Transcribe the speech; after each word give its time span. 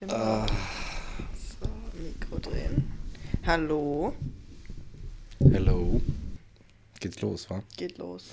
Genau. 0.00 0.14
Ah, 0.14 0.46
So, 1.36 1.68
Mikro 2.02 2.38
drehen. 2.38 2.90
Hallo, 3.44 4.14
hello. 5.40 6.00
Geht's 6.98 7.20
los, 7.20 7.50
wa? 7.50 7.62
geht 7.76 7.98
los. 7.98 8.24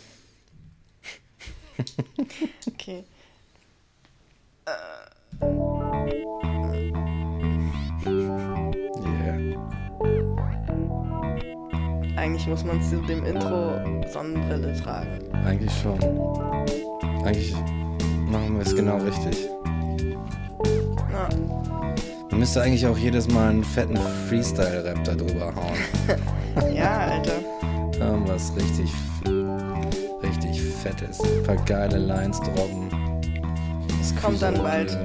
okay. 2.67 3.03
Yeah. 9.05 9.57
Eigentlich 12.15 12.47
muss 12.47 12.63
man 12.63 12.81
zu 12.81 13.02
dem 13.02 13.25
Intro 13.25 13.81
Sonnenbrille 14.07 14.73
tragen. 14.81 15.29
Eigentlich 15.45 15.73
schon. 15.81 15.99
Eigentlich 17.25 17.54
machen 18.31 18.55
wir 18.55 18.61
es 18.61 18.73
genau 18.73 18.97
richtig. 18.99 19.49
Man 22.30 22.39
müsste 22.39 22.62
eigentlich 22.62 22.86
auch 22.86 22.98
jedes 22.98 23.27
Mal 23.30 23.50
einen 23.50 23.64
fetten 23.64 23.98
Freestyle-Rap 24.30 25.04
da 25.04 25.16
drüber 25.16 25.54
hauen. 25.55 26.73
ja 26.76 27.08
Alter. 27.08 27.40
Irgendwas 27.99 28.54
richtig, 28.55 28.91
richtig 30.21 30.62
fettes. 30.62 31.20
Ein 31.21 31.44
paar 31.44 31.55
geile 31.66 31.98
Lines 31.98 32.40
droppen. 32.41 32.90
Es 33.99 34.16
kommt 34.16 34.41
dann 34.41 34.55
bald. 34.55 34.98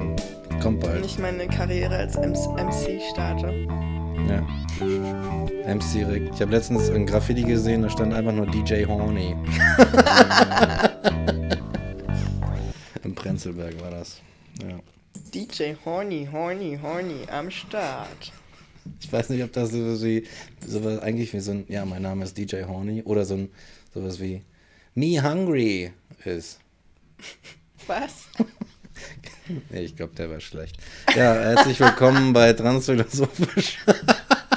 Kommt 0.61 0.83
Wenn 0.83 0.91
bald. 0.91 1.05
ich 1.05 1.17
meine 1.19 1.47
Karriere 1.47 1.95
als 1.97 2.15
MC 2.17 3.01
starte. 3.11 3.47
Ja. 4.29 4.41
MC 5.73 6.05
Rick. 6.07 6.29
Ich 6.33 6.41
habe 6.41 6.51
letztens 6.51 6.89
ein 6.89 7.05
Graffiti 7.05 7.43
gesehen, 7.43 7.81
da 7.81 7.89
stand 7.89 8.13
einfach 8.13 8.31
nur 8.31 8.45
DJ 8.47 8.85
Horny. 8.85 9.35
Im 13.03 13.13
Prenzlberg 13.15 13.81
war 13.81 13.91
das. 13.91 14.21
Ja. 14.61 14.75
DJ 15.33 15.73
Horny, 15.85 16.27
Horny, 16.31 16.79
Horny 16.81 17.25
am 17.31 17.49
Start. 17.51 18.31
Ich 18.99 19.11
weiß 19.11 19.29
nicht, 19.29 19.43
ob 19.43 19.51
das 19.53 19.71
so 19.71 20.03
wie 20.03 20.27
sowas 20.65 20.99
eigentlich 21.01 21.33
wie 21.33 21.39
so 21.39 21.51
ein, 21.51 21.65
ja, 21.67 21.85
mein 21.85 22.01
Name 22.01 22.23
ist 22.23 22.37
DJ 22.37 22.63
Horny 22.63 23.01
oder 23.03 23.25
so 23.25 23.35
ein 23.35 23.49
sowas 23.93 24.19
wie 24.19 24.41
Me 24.95 25.21
Hungry 25.23 25.91
ist. 26.25 26.59
Was? 27.87 28.27
Nee, 29.69 29.81
ich 29.81 29.97
glaube, 29.97 30.15
der 30.15 30.29
war 30.29 30.39
schlecht. 30.39 30.77
Ja, 31.15 31.33
herzlich 31.33 31.77
willkommen 31.77 32.31
bei 32.31 32.53
Transphilosophisch. 32.53 33.77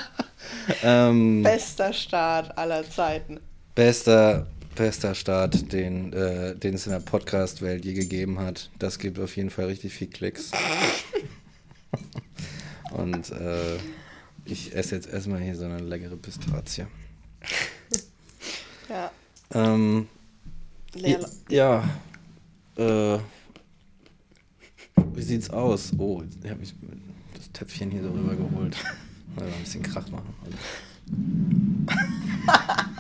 ähm, 0.85 1.43
Bester 1.43 1.93
Start 1.93 2.57
aller 2.57 2.89
Zeiten. 2.89 3.41
bester, 3.75 4.47
bester 4.77 5.15
Start, 5.15 5.73
den, 5.73 6.13
äh, 6.13 6.55
den 6.55 6.75
es 6.75 6.87
in 6.87 6.93
der 6.93 7.01
Podcast-Welt 7.01 7.85
je 7.85 7.95
gegeben 7.95 8.39
hat. 8.39 8.71
Das 8.79 8.99
gibt 8.99 9.19
auf 9.19 9.37
jeden 9.37 9.51
Fall 9.51 9.65
richtig 9.67 9.93
viel 9.95 10.07
Klicks. 10.07 10.53
Und 12.93 13.31
äh, 13.33 13.77
ich 14.45 14.75
esse 14.75 14.95
jetzt 14.95 15.09
erstmal 15.09 15.41
hier 15.41 15.57
so 15.57 15.65
eine 15.65 15.79
leckere 15.79 16.17
Pistazie. 16.17 16.87
Ja, 18.89 19.11
Ähm, 19.53 20.07
Leer 20.95 21.29
ja, 21.49 21.89
äh, 22.77 23.19
wie 25.15 25.23
sieht's 25.23 25.51
aus? 25.51 25.93
Oh, 25.99 26.23
jetzt 26.23 26.49
habe 26.49 26.63
ich 26.63 26.75
das 27.35 27.51
Töpfchen 27.53 27.91
hier 27.91 28.03
so 28.03 28.11
rübergeholt. 28.11 28.77
Mal 29.35 29.47
ein 29.47 29.61
bisschen 29.63 29.83
Krach 29.83 30.09
machen. 30.11 30.35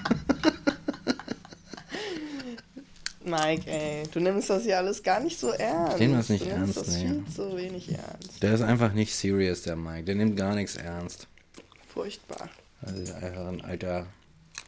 Mike, 3.26 3.68
ey, 3.70 4.04
du 4.12 4.20
nimmst 4.20 4.48
das 4.50 4.62
hier 4.62 4.78
alles 4.78 5.02
gar 5.02 5.20
nicht 5.20 5.38
so 5.38 5.50
ernst. 5.50 5.94
Ich 5.94 6.00
nehm 6.00 6.12
das 6.12 6.28
nicht 6.28 6.44
du 6.44 6.50
ernst, 6.50 6.76
das 6.76 6.88
nee. 6.88 7.00
viel 7.08 7.24
zu 7.34 7.56
wenig 7.56 7.88
ernst. 7.90 8.42
Der 8.42 8.54
ist 8.54 8.60
einfach 8.62 8.92
nicht 8.92 9.14
serious, 9.14 9.62
der 9.62 9.74
Mike. 9.76 10.04
Der 10.04 10.14
nimmt 10.14 10.36
gar 10.36 10.54
nichts 10.54 10.76
ernst. 10.76 11.26
Furchtbar. 11.92 12.48
Also 12.82 13.14
einfach 13.14 13.46
ein 13.48 13.60
alter, 13.62 14.06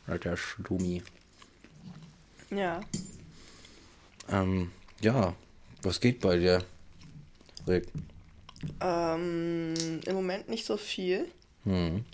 alter 0.06 0.36
Stumi. 0.36 1.02
Ja. 2.50 2.80
Ähm, 4.30 4.72
ja, 5.00 5.34
was 5.82 6.00
geht 6.00 6.20
bei 6.20 6.36
dir, 6.38 6.64
Rick? 7.66 7.86
Ähm, 8.80 9.74
Im 10.04 10.14
Moment 10.14 10.48
nicht 10.48 10.66
so 10.66 10.76
viel. 10.76 11.26
Hm, 11.64 12.04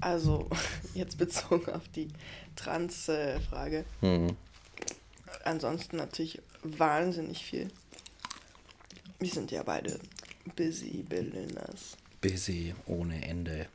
Also, 0.00 0.48
jetzt 0.94 1.18
bezogen 1.18 1.70
auf 1.72 1.88
die 1.94 2.08
Trans-Frage. 2.56 3.84
hm. 4.00 4.36
Ansonsten 5.44 5.96
natürlich 5.96 6.40
wahnsinnig 6.62 7.44
viel. 7.44 7.68
Wir 9.18 9.30
sind 9.30 9.50
ja 9.50 9.62
beide 9.62 9.98
busy 10.56 11.04
Billionaires. 11.08 11.96
Busy 12.20 12.74
ohne 12.86 13.24
Ende. 13.26 13.66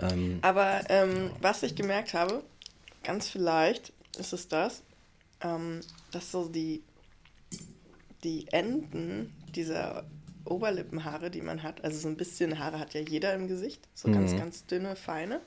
Ähm, 0.00 0.38
Aber 0.42 0.82
ähm, 0.88 1.30
was 1.40 1.62
ich 1.62 1.74
gemerkt 1.74 2.14
habe, 2.14 2.42
ganz 3.02 3.28
vielleicht 3.28 3.92
ist 4.18 4.32
es 4.32 4.48
das, 4.48 4.82
ähm, 5.42 5.80
dass 6.12 6.30
so 6.30 6.48
die, 6.48 6.82
die 8.24 8.46
Enden 8.52 9.32
dieser 9.54 10.04
Oberlippenhaare, 10.44 11.30
die 11.30 11.42
man 11.42 11.62
hat, 11.62 11.84
also 11.84 11.98
so 11.98 12.08
ein 12.08 12.16
bisschen 12.16 12.58
Haare 12.58 12.78
hat 12.78 12.94
ja 12.94 13.00
jeder 13.00 13.34
im 13.34 13.48
Gesicht, 13.48 13.86
so 13.94 14.10
ganz, 14.10 14.32
Mhm. 14.32 14.38
ganz 14.38 14.66
dünne, 14.66 14.96
feine. 14.96 15.40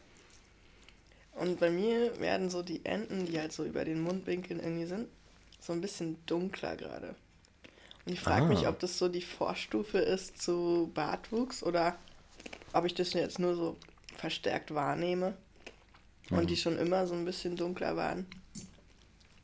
Und 1.34 1.60
bei 1.60 1.70
mir 1.70 2.18
werden 2.20 2.50
so 2.50 2.62
die 2.64 2.86
Enden, 2.86 3.26
die 3.26 3.38
halt 3.40 3.52
so 3.52 3.66
über 3.66 3.84
den 3.84 4.00
Mundwinkeln 4.02 4.60
irgendwie 4.62 4.86
sind, 4.86 5.08
so 5.66 5.74
ein 5.74 5.82
bisschen 5.82 6.18
dunkler 6.26 6.76
gerade. 6.76 7.16
Und 8.06 8.14
ich 8.14 8.20
frage 8.20 8.46
mich, 8.46 8.66
Ah. 8.66 8.70
ob 8.70 8.80
das 8.80 8.98
so 9.00 9.08
die 9.08 9.22
Vorstufe 9.22 9.98
ist 9.98 10.42
zu 10.42 10.92
Bartwuchs 10.94 11.64
oder 11.64 11.98
ob 12.74 12.86
ich 12.86 12.94
das 12.94 13.14
jetzt 13.14 13.40
nur 13.40 13.56
so 13.56 13.78
verstärkt 14.18 14.74
wahrnehme 14.74 15.34
Mhm. 16.30 16.38
und 16.38 16.50
die 16.50 16.58
schon 16.58 16.78
immer 16.78 17.08
so 17.08 17.14
ein 17.16 17.26
bisschen 17.26 17.56
dunkler 17.56 17.96
waren. 17.96 18.26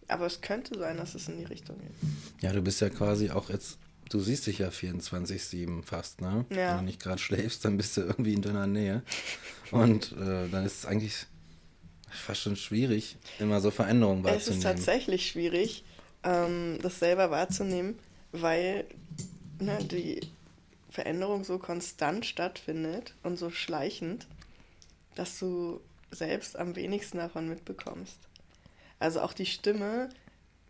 Aber 0.07 0.25
es 0.25 0.41
könnte 0.41 0.77
sein, 0.77 0.97
dass 0.97 1.15
es 1.15 1.27
in 1.27 1.37
die 1.37 1.45
Richtung 1.45 1.77
geht. 1.79 2.41
ja, 2.41 2.51
du 2.53 2.61
bist 2.61 2.81
ja 2.81 2.89
quasi 2.89 3.29
auch 3.31 3.49
jetzt, 3.49 3.77
du 4.09 4.19
siehst 4.19 4.45
dich 4.47 4.59
ja 4.59 4.69
24-7 4.69 5.83
fast, 5.83 6.21
ne? 6.21 6.45
Ja. 6.49 6.71
Wenn 6.71 6.77
du 6.79 6.83
nicht 6.83 7.01
gerade 7.01 7.19
schläfst, 7.21 7.63
dann 7.65 7.77
bist 7.77 7.95
du 7.97 8.01
irgendwie 8.01 8.33
in 8.33 8.41
deiner 8.41 8.67
Nähe. 8.67 9.03
Und 9.71 10.11
äh, 10.13 10.49
dann 10.49 10.65
ist 10.65 10.79
es 10.79 10.85
eigentlich 10.85 11.25
fast 12.09 12.41
schon 12.41 12.57
schwierig, 12.57 13.15
immer 13.39 13.61
so 13.61 13.71
Veränderungen 13.71 14.25
Es 14.25 14.31
ist 14.43 14.47
wahrzunehmen. 14.49 14.61
tatsächlich 14.63 15.27
schwierig, 15.27 15.85
ähm, 16.23 16.79
das 16.81 16.99
selber 16.99 17.31
wahrzunehmen, 17.31 17.97
weil 18.31 18.85
ne, 19.59 19.77
die 19.83 20.21
Veränderung 20.89 21.43
so 21.43 21.57
konstant 21.57 22.25
stattfindet 22.25 23.15
und 23.23 23.37
so 23.37 23.49
schleichend, 23.49 24.27
dass 25.15 25.39
du 25.39 25.81
selbst 26.11 26.57
am 26.57 26.75
wenigsten 26.75 27.17
davon 27.17 27.47
mitbekommst. 27.47 28.17
Also 28.99 29.21
auch 29.21 29.33
die 29.33 29.45
Stimme 29.45 30.09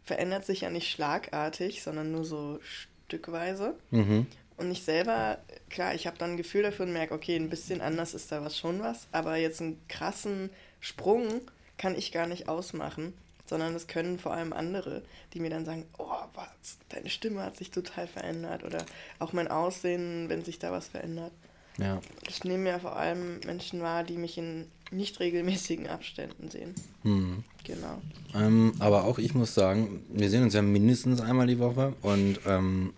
verändert 0.03 0.45
sich 0.45 0.61
ja 0.61 0.69
nicht 0.69 0.89
schlagartig, 0.89 1.83
sondern 1.83 2.11
nur 2.11 2.25
so 2.25 2.59
stückweise. 2.61 3.75
Mhm. 3.89 4.27
Und 4.57 4.71
ich 4.71 4.83
selber, 4.83 5.39
klar, 5.69 5.95
ich 5.95 6.05
habe 6.05 6.17
dann 6.17 6.31
ein 6.31 6.37
Gefühl 6.37 6.63
dafür 6.63 6.85
und 6.85 6.93
merke, 6.93 7.13
okay, 7.13 7.35
ein 7.35 7.49
bisschen 7.49 7.81
anders 7.81 8.13
ist 8.13 8.31
da 8.31 8.43
was 8.43 8.57
schon 8.57 8.81
was, 8.81 9.07
aber 9.11 9.37
jetzt 9.37 9.59
einen 9.61 9.81
krassen 9.87 10.51
Sprung 10.79 11.41
kann 11.77 11.95
ich 11.95 12.11
gar 12.11 12.27
nicht 12.27 12.47
ausmachen, 12.47 13.13
sondern 13.51 13.73
das 13.73 13.87
können 13.87 14.17
vor 14.17 14.33
allem 14.33 14.53
andere, 14.53 15.01
die 15.33 15.41
mir 15.41 15.49
dann 15.49 15.65
sagen, 15.65 15.85
oh, 15.97 16.07
was, 16.35 16.77
deine 16.87 17.09
Stimme 17.09 17.43
hat 17.43 17.57
sich 17.57 17.69
total 17.69 18.07
verändert 18.07 18.63
oder 18.63 18.85
auch 19.19 19.33
mein 19.33 19.49
Aussehen, 19.49 20.29
wenn 20.29 20.45
sich 20.45 20.57
da 20.57 20.71
was 20.71 20.87
verändert. 20.87 21.33
Ja. 21.77 21.99
Ich 22.29 22.45
nehme 22.45 22.69
ja 22.69 22.79
vor 22.79 22.95
allem 22.95 23.41
Menschen 23.45 23.81
wahr, 23.81 24.05
die 24.05 24.15
mich 24.15 24.37
in 24.37 24.67
nicht 24.89 25.19
regelmäßigen 25.19 25.87
Abständen 25.87 26.49
sehen. 26.49 26.73
Mhm. 27.03 27.43
Genau. 27.65 28.01
Ähm, 28.33 28.71
aber 28.79 29.03
auch 29.03 29.19
ich 29.19 29.33
muss 29.33 29.53
sagen, 29.53 30.01
wir 30.07 30.29
sehen 30.29 30.43
uns 30.43 30.53
ja 30.53 30.61
mindestens 30.61 31.19
einmal 31.19 31.47
die 31.47 31.59
Woche 31.59 31.93
und 32.01 32.39
ähm, 32.45 32.93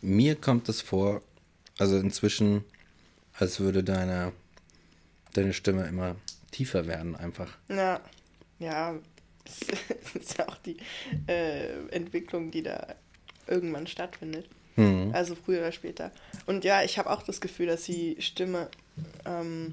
mir 0.00 0.34
kommt 0.34 0.68
es 0.68 0.80
vor, 0.80 1.22
also 1.78 1.96
inzwischen, 1.96 2.64
als 3.34 3.60
würde 3.60 3.84
deine, 3.84 4.32
deine 5.32 5.52
Stimme 5.52 5.86
immer 5.86 6.16
tiefer 6.50 6.88
werden 6.88 7.14
einfach. 7.14 7.56
Ja, 7.68 8.00
ja, 8.58 8.94
es 9.44 10.14
ist 10.14 10.38
ja 10.38 10.48
auch 10.48 10.56
die 10.58 10.76
äh, 11.26 11.88
Entwicklung, 11.90 12.50
die 12.50 12.62
da 12.62 12.94
irgendwann 13.46 13.86
stattfindet. 13.86 14.48
Mhm. 14.76 15.10
Also 15.12 15.34
früher 15.34 15.60
oder 15.60 15.72
später. 15.72 16.12
Und 16.46 16.64
ja, 16.64 16.82
ich 16.82 16.98
habe 16.98 17.10
auch 17.10 17.22
das 17.22 17.40
Gefühl, 17.40 17.66
dass 17.66 17.84
die 17.84 18.16
Stimme 18.20 18.68
ähm, 19.24 19.72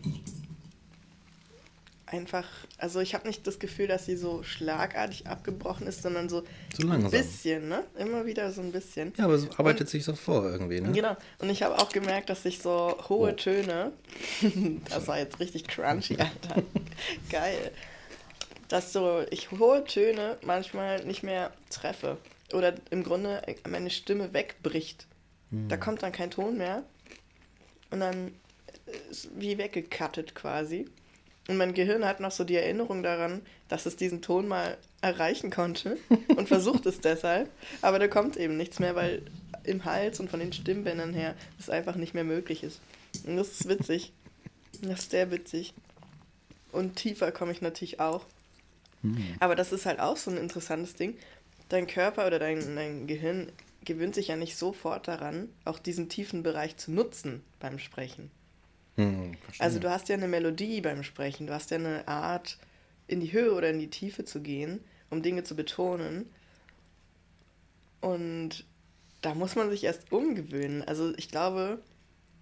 einfach, 2.14 2.48
also 2.78 3.00
ich 3.00 3.14
habe 3.14 3.28
nicht 3.28 3.46
das 3.48 3.60
Gefühl, 3.60 3.88
dass 3.88 4.06
sie 4.06 4.16
so 4.16 4.44
schlagartig 4.44 5.28
abgebrochen 5.28 5.88
ist, 5.88 6.04
sondern 6.04 6.30
so 6.30 6.44
So 6.80 6.88
ein 6.88 7.10
bisschen, 7.10 7.68
ne? 7.68 7.84
Immer 7.98 8.26
wieder 8.26 8.52
so 8.52 8.62
ein 8.62 8.72
bisschen. 8.72 9.12
Ja, 9.18 9.26
aber 9.26 9.34
es 9.34 9.50
arbeitet 9.58 9.90
sich 9.90 10.06
so 10.06 10.14
vor 10.14 10.46
irgendwie, 10.46 10.80
ne? 10.80 10.92
Genau. 10.92 11.18
Und 11.40 11.50
ich 11.50 11.64
habe 11.64 11.78
auch 11.80 11.90
gemerkt, 11.90 12.30
dass 12.30 12.46
ich 12.46 12.60
so 12.60 12.96
hohe 13.10 13.36
Töne, 13.36 13.92
das 14.90 15.08
war 15.08 15.18
jetzt 15.18 15.40
richtig 15.40 15.68
crunchy, 15.68 16.18
Alter. 16.20 16.64
Geil. 17.30 17.72
Dass 18.74 18.92
so 18.92 19.24
ich 19.30 19.52
hohe 19.52 19.84
Töne 19.84 20.38
manchmal 20.42 21.06
nicht 21.06 21.22
mehr 21.22 21.54
treffe. 21.70 22.18
Oder 22.54 22.74
im 22.90 23.04
Grunde 23.04 23.44
meine 23.70 23.92
Stimme 23.92 24.34
wegbricht. 24.34 25.06
Da 25.70 25.78
kommt 25.78 26.02
dann 26.02 26.12
kein 26.12 26.32
Ton 26.32 26.58
mehr. 26.58 26.84
und 27.92 28.00
dann 28.00 28.34
ist 29.12 29.30
wie 29.38 29.60
weggekattet 29.60 30.34
quasi. 30.34 30.88
Und 31.48 31.58
mein 31.58 31.76
Gehirn 31.76 32.04
hat 32.04 32.20
noch 32.20 32.32
so 32.32 32.44
die 32.44 32.56
Erinnerung 32.56 33.04
daran, 33.04 33.44
dass 33.68 33.86
es 33.86 33.96
diesen 33.96 34.24
Ton 34.24 34.48
mal 34.48 34.76
erreichen 35.02 35.52
konnte 35.52 36.00
und 36.36 36.48
versucht 36.48 36.88
es 36.88 37.00
deshalb. 37.00 37.52
Aber 37.84 38.00
da 38.00 38.08
kommt 38.08 38.38
eben 38.38 38.58
nichts 38.58 38.80
mehr, 38.80 38.96
weil 38.96 39.22
im 39.64 39.86
Hals 39.86 40.20
und 40.20 40.32
von 40.32 40.40
den 40.40 40.52
Stimmbändern 40.52 41.14
her 41.14 41.36
es 41.60 41.70
einfach 41.70 41.96
nicht 41.96 42.16
mehr 42.16 42.24
möglich 42.24 42.64
ist. 42.64 42.82
Und 43.28 43.38
das 43.38 43.50
ist 43.50 43.70
witzig. 43.70 44.14
Das 44.82 45.02
ist 45.02 45.12
sehr 45.12 45.30
witzig. 45.30 45.76
Und 46.72 46.96
tiefer 46.96 47.32
komme 47.32 47.52
ich 47.52 47.62
natürlich 47.62 48.00
auch. 48.00 48.26
Hm. 49.04 49.36
Aber 49.40 49.56
das 49.56 49.72
ist 49.72 49.86
halt 49.86 50.00
auch 50.00 50.18
so 50.18 50.32
ein 50.32 50.38
interessantes 50.38 50.96
Ding. 50.96 51.16
Dein 51.70 51.88
Körper 51.88 52.26
oder 52.28 52.40
dein, 52.40 52.76
dein 52.76 53.08
Gehirn 53.08 53.52
gewöhnt 53.86 54.16
sich 54.16 54.30
ja 54.30 54.36
nicht 54.36 54.58
sofort 54.58 55.08
daran, 55.08 55.50
auch 55.66 55.80
diesen 55.80 56.10
tiefen 56.10 56.44
Bereich 56.44 56.78
zu 56.78 56.92
nutzen 56.92 57.44
beim 57.60 57.80
Sprechen. 57.80 58.32
Hm, 58.96 59.36
verstehe. 59.44 59.66
Also 59.66 59.80
du 59.80 59.90
hast 59.90 60.10
ja 60.10 60.16
eine 60.16 60.28
Melodie 60.28 60.82
beim 60.82 61.04
Sprechen, 61.04 61.48
du 61.48 61.54
hast 61.54 61.72
ja 61.72 61.78
eine 61.78 62.08
Art, 62.08 62.58
in 63.08 63.20
die 63.20 63.34
Höhe 63.34 63.54
oder 63.54 63.70
in 63.70 63.80
die 63.80 63.90
Tiefe 63.90 64.26
zu 64.26 64.42
gehen, 64.42 64.80
um 65.10 65.22
Dinge 65.22 65.44
zu 65.44 65.56
betonen. 65.56 66.30
Und 68.02 68.66
da 69.22 69.34
muss 69.34 69.56
man 69.56 69.70
sich 69.70 69.84
erst 69.84 70.12
umgewöhnen. 70.12 70.84
Also 70.84 71.14
ich 71.18 71.30
glaube, 71.30 71.80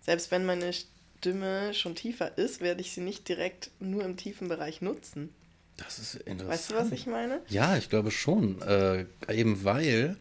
selbst 0.02 0.32
wenn 0.32 0.46
meine 0.46 0.72
Stimme 0.74 1.74
schon 1.74 1.96
tiefer 1.96 2.38
ist, 2.38 2.62
werde 2.62 2.82
ich 2.82 2.92
sie 2.92 3.02
nicht 3.02 3.28
direkt 3.28 3.72
nur 3.80 4.04
im 4.04 4.18
tiefen 4.18 4.48
Bereich 4.48 4.82
nutzen. 4.82 5.34
Das 5.84 6.00
ist 6.00 6.16
interessant. 6.16 6.50
Weißt 6.50 6.72
du, 6.72 6.76
was 6.76 6.92
ich 6.92 7.08
meine? 7.08 7.42
Ja, 7.50 7.78
ich 7.78 7.90
glaube 7.90 8.12
schon. 8.12 8.62
Äh, 8.62 9.06
eben 9.30 9.64
weil, 9.64 10.18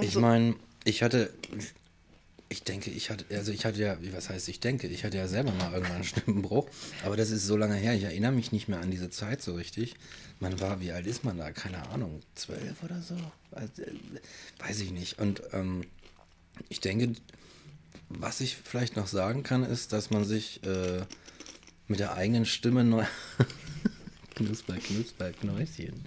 ich 0.00 0.12
so- 0.12 0.20
meine, 0.20 0.54
ich 0.84 1.02
hatte, 1.02 1.32
ich 2.48 2.62
denke, 2.62 2.90
ich 2.90 3.10
hatte, 3.10 3.24
also 3.34 3.52
ich 3.52 3.64
hatte 3.64 3.80
ja, 3.80 4.00
wie 4.02 4.12
was 4.12 4.28
heißt 4.28 4.48
ich 4.48 4.60
denke, 4.60 4.86
ich 4.86 5.04
hatte 5.04 5.16
ja 5.16 5.26
selber 5.28 5.50
mal 5.52 5.72
irgendwann 5.72 5.96
einen 5.96 6.04
Stimmenbruch, 6.12 6.68
aber 7.04 7.16
das 7.16 7.30
ist 7.30 7.46
so 7.46 7.56
lange 7.56 7.74
her, 7.74 7.94
ich 7.94 8.04
erinnere 8.04 8.32
mich 8.32 8.52
nicht 8.52 8.68
mehr 8.68 8.80
an 8.80 8.90
diese 8.90 9.10
Zeit 9.10 9.42
so 9.42 9.54
richtig. 9.54 9.94
Man 10.40 10.60
war, 10.60 10.80
wie 10.80 10.92
alt 10.92 11.06
ist 11.06 11.24
man 11.24 11.38
da? 11.38 11.52
Keine 11.52 11.88
Ahnung, 11.90 12.20
zwölf 12.34 12.82
oder 12.82 13.00
so? 13.00 13.16
Also, 13.52 13.82
äh, 13.82 13.92
Weiß 14.58 14.80
ich 14.80 14.90
nicht. 14.90 15.18
Und 15.18 15.42
ähm, 15.52 15.84
ich 16.68 16.80
denke, 16.80 17.12
was 18.08 18.40
ich 18.40 18.56
vielleicht 18.56 18.96
noch 18.96 19.06
sagen 19.06 19.42
kann, 19.42 19.64
ist, 19.64 19.92
dass 19.92 20.10
man 20.10 20.24
sich 20.24 20.62
äh, 20.64 21.02
mit 21.88 22.00
der 22.00 22.14
eigenen 22.14 22.44
Stimme 22.46 22.84
neu. 22.84 23.04
knusper, 24.34 24.74
knusper, 24.74 25.30
Knäuschen. 25.32 26.02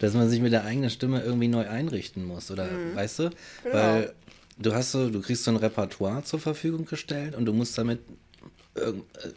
Dass 0.00 0.14
man 0.14 0.28
sich 0.28 0.40
mit 0.40 0.52
der 0.52 0.64
eigenen 0.64 0.90
Stimme 0.90 1.22
irgendwie 1.22 1.48
neu 1.48 1.68
einrichten 1.68 2.24
muss, 2.24 2.50
oder 2.50 2.68
weißt 2.94 3.18
du? 3.20 3.30
Genau. 3.62 3.74
Weil 3.74 4.12
du 4.58 4.74
hast 4.74 4.92
so, 4.92 5.10
du 5.10 5.20
kriegst 5.20 5.44
so 5.44 5.50
ein 5.50 5.56
Repertoire 5.56 6.24
zur 6.24 6.40
Verfügung 6.40 6.84
gestellt 6.84 7.34
und 7.34 7.46
du 7.46 7.52
musst 7.52 7.76
damit 7.78 8.00
äh, 8.74 8.92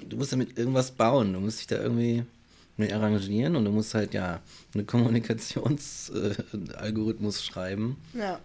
du 0.07 0.17
musst 0.17 0.33
damit 0.33 0.57
irgendwas 0.57 0.91
bauen. 0.91 1.33
Du 1.33 1.39
musst 1.39 1.59
dich 1.59 1.67
da 1.67 1.81
irgendwie 1.81 2.23
mit 2.77 2.91
arrangieren 2.91 3.55
und 3.55 3.65
du 3.65 3.71
musst 3.71 3.93
halt 3.93 4.13
ja 4.13 4.41
einen 4.73 4.87
Kommunikationsalgorithmus 4.87 7.45
schreiben. 7.45 7.97
Ja. 8.13 8.39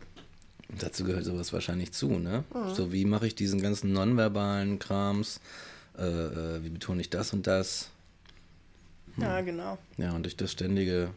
Und 0.71 0.83
dazu 0.83 1.05
gehört 1.05 1.25
sowas 1.25 1.55
wahrscheinlich 1.55 1.93
zu, 1.93 2.19
ne? 2.19 2.45
So 2.75 2.93
wie 2.93 3.07
mache 3.07 3.27
ich 3.27 3.35
diesen 3.35 3.63
ganzen 3.63 3.95
nonverbalen 3.95 4.79
Krams? 4.79 5.41
Äh, 5.97 6.03
äh, 6.03 6.63
wie 6.63 6.69
betone 6.69 7.01
ich 7.01 7.09
das 7.09 7.33
und 7.33 7.47
das? 7.47 7.89
Ja, 9.21 9.41
genau. 9.41 9.79
Ja, 9.97 10.13
und 10.13 10.23
durch 10.25 10.37
das 10.37 10.53
ständige 10.53 11.11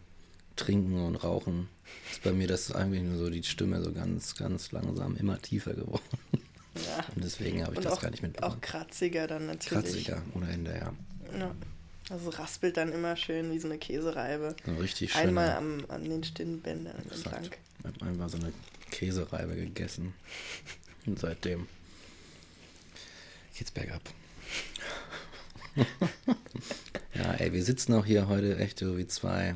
Trinken 0.56 1.00
und 1.02 1.16
Rauchen 1.16 1.70
ist 2.12 2.24
bei 2.24 2.32
mir 2.34 2.48
das 2.48 2.72
eigentlich 2.72 3.04
nur 3.04 3.18
so 3.18 3.30
die 3.30 3.44
Stimme 3.44 3.82
so 3.84 3.92
ganz, 3.92 4.36
ganz 4.36 4.72
langsam 4.72 5.16
immer 5.18 5.42
tiefer 5.42 5.74
geworden. 5.74 6.02
Ja. 6.76 7.06
Und 7.16 7.24
deswegen 7.24 7.64
habe 7.64 7.74
ich 7.74 7.78
Und 7.80 7.86
das 7.86 7.94
auch, 7.94 8.02
gar 8.02 8.12
nicht 8.12 8.24
mitbekommen. 8.24 8.56
auch 8.56 8.62
kratziger 8.62 9.28
dann 9.28 9.46
natürlich. 9.48 9.84
Kratziger 9.84 10.22
ohne 10.34 10.50
Ende, 10.50 10.72
ja. 10.72 10.94
Ja. 11.38 11.56
Also 12.10 12.30
raspelt 12.30 12.78
dann 12.78 12.92
immer 12.92 13.16
schön 13.16 13.52
wie 13.52 13.60
so 13.60 13.68
eine 13.68 13.78
Käsereibe. 13.78 14.56
So 14.66 14.74
richtig 14.76 15.12
schön. 15.14 15.22
Einmal 15.22 15.52
am, 15.52 15.86
an 15.88 16.04
den 16.04 16.24
Stirnbändern 16.24 16.96
entlang. 17.10 17.44
Ich 17.44 17.86
habe 17.86 18.06
einfach 18.06 18.30
so 18.30 18.38
eine 18.38 18.52
Käsereibe 18.90 19.56
gegessen. 19.56 20.14
Und 21.06 21.20
seitdem 21.20 21.68
geht's 23.58 23.72
bergab. 23.72 24.02
ja, 27.14 27.34
ey, 27.34 27.54
wir 27.54 27.64
sitzen 27.64 27.94
auch 27.94 28.06
hier 28.06 28.28
heute 28.28 28.58
echt 28.58 28.80
so 28.80 28.98
wie 28.98 29.08
zwei, 29.08 29.56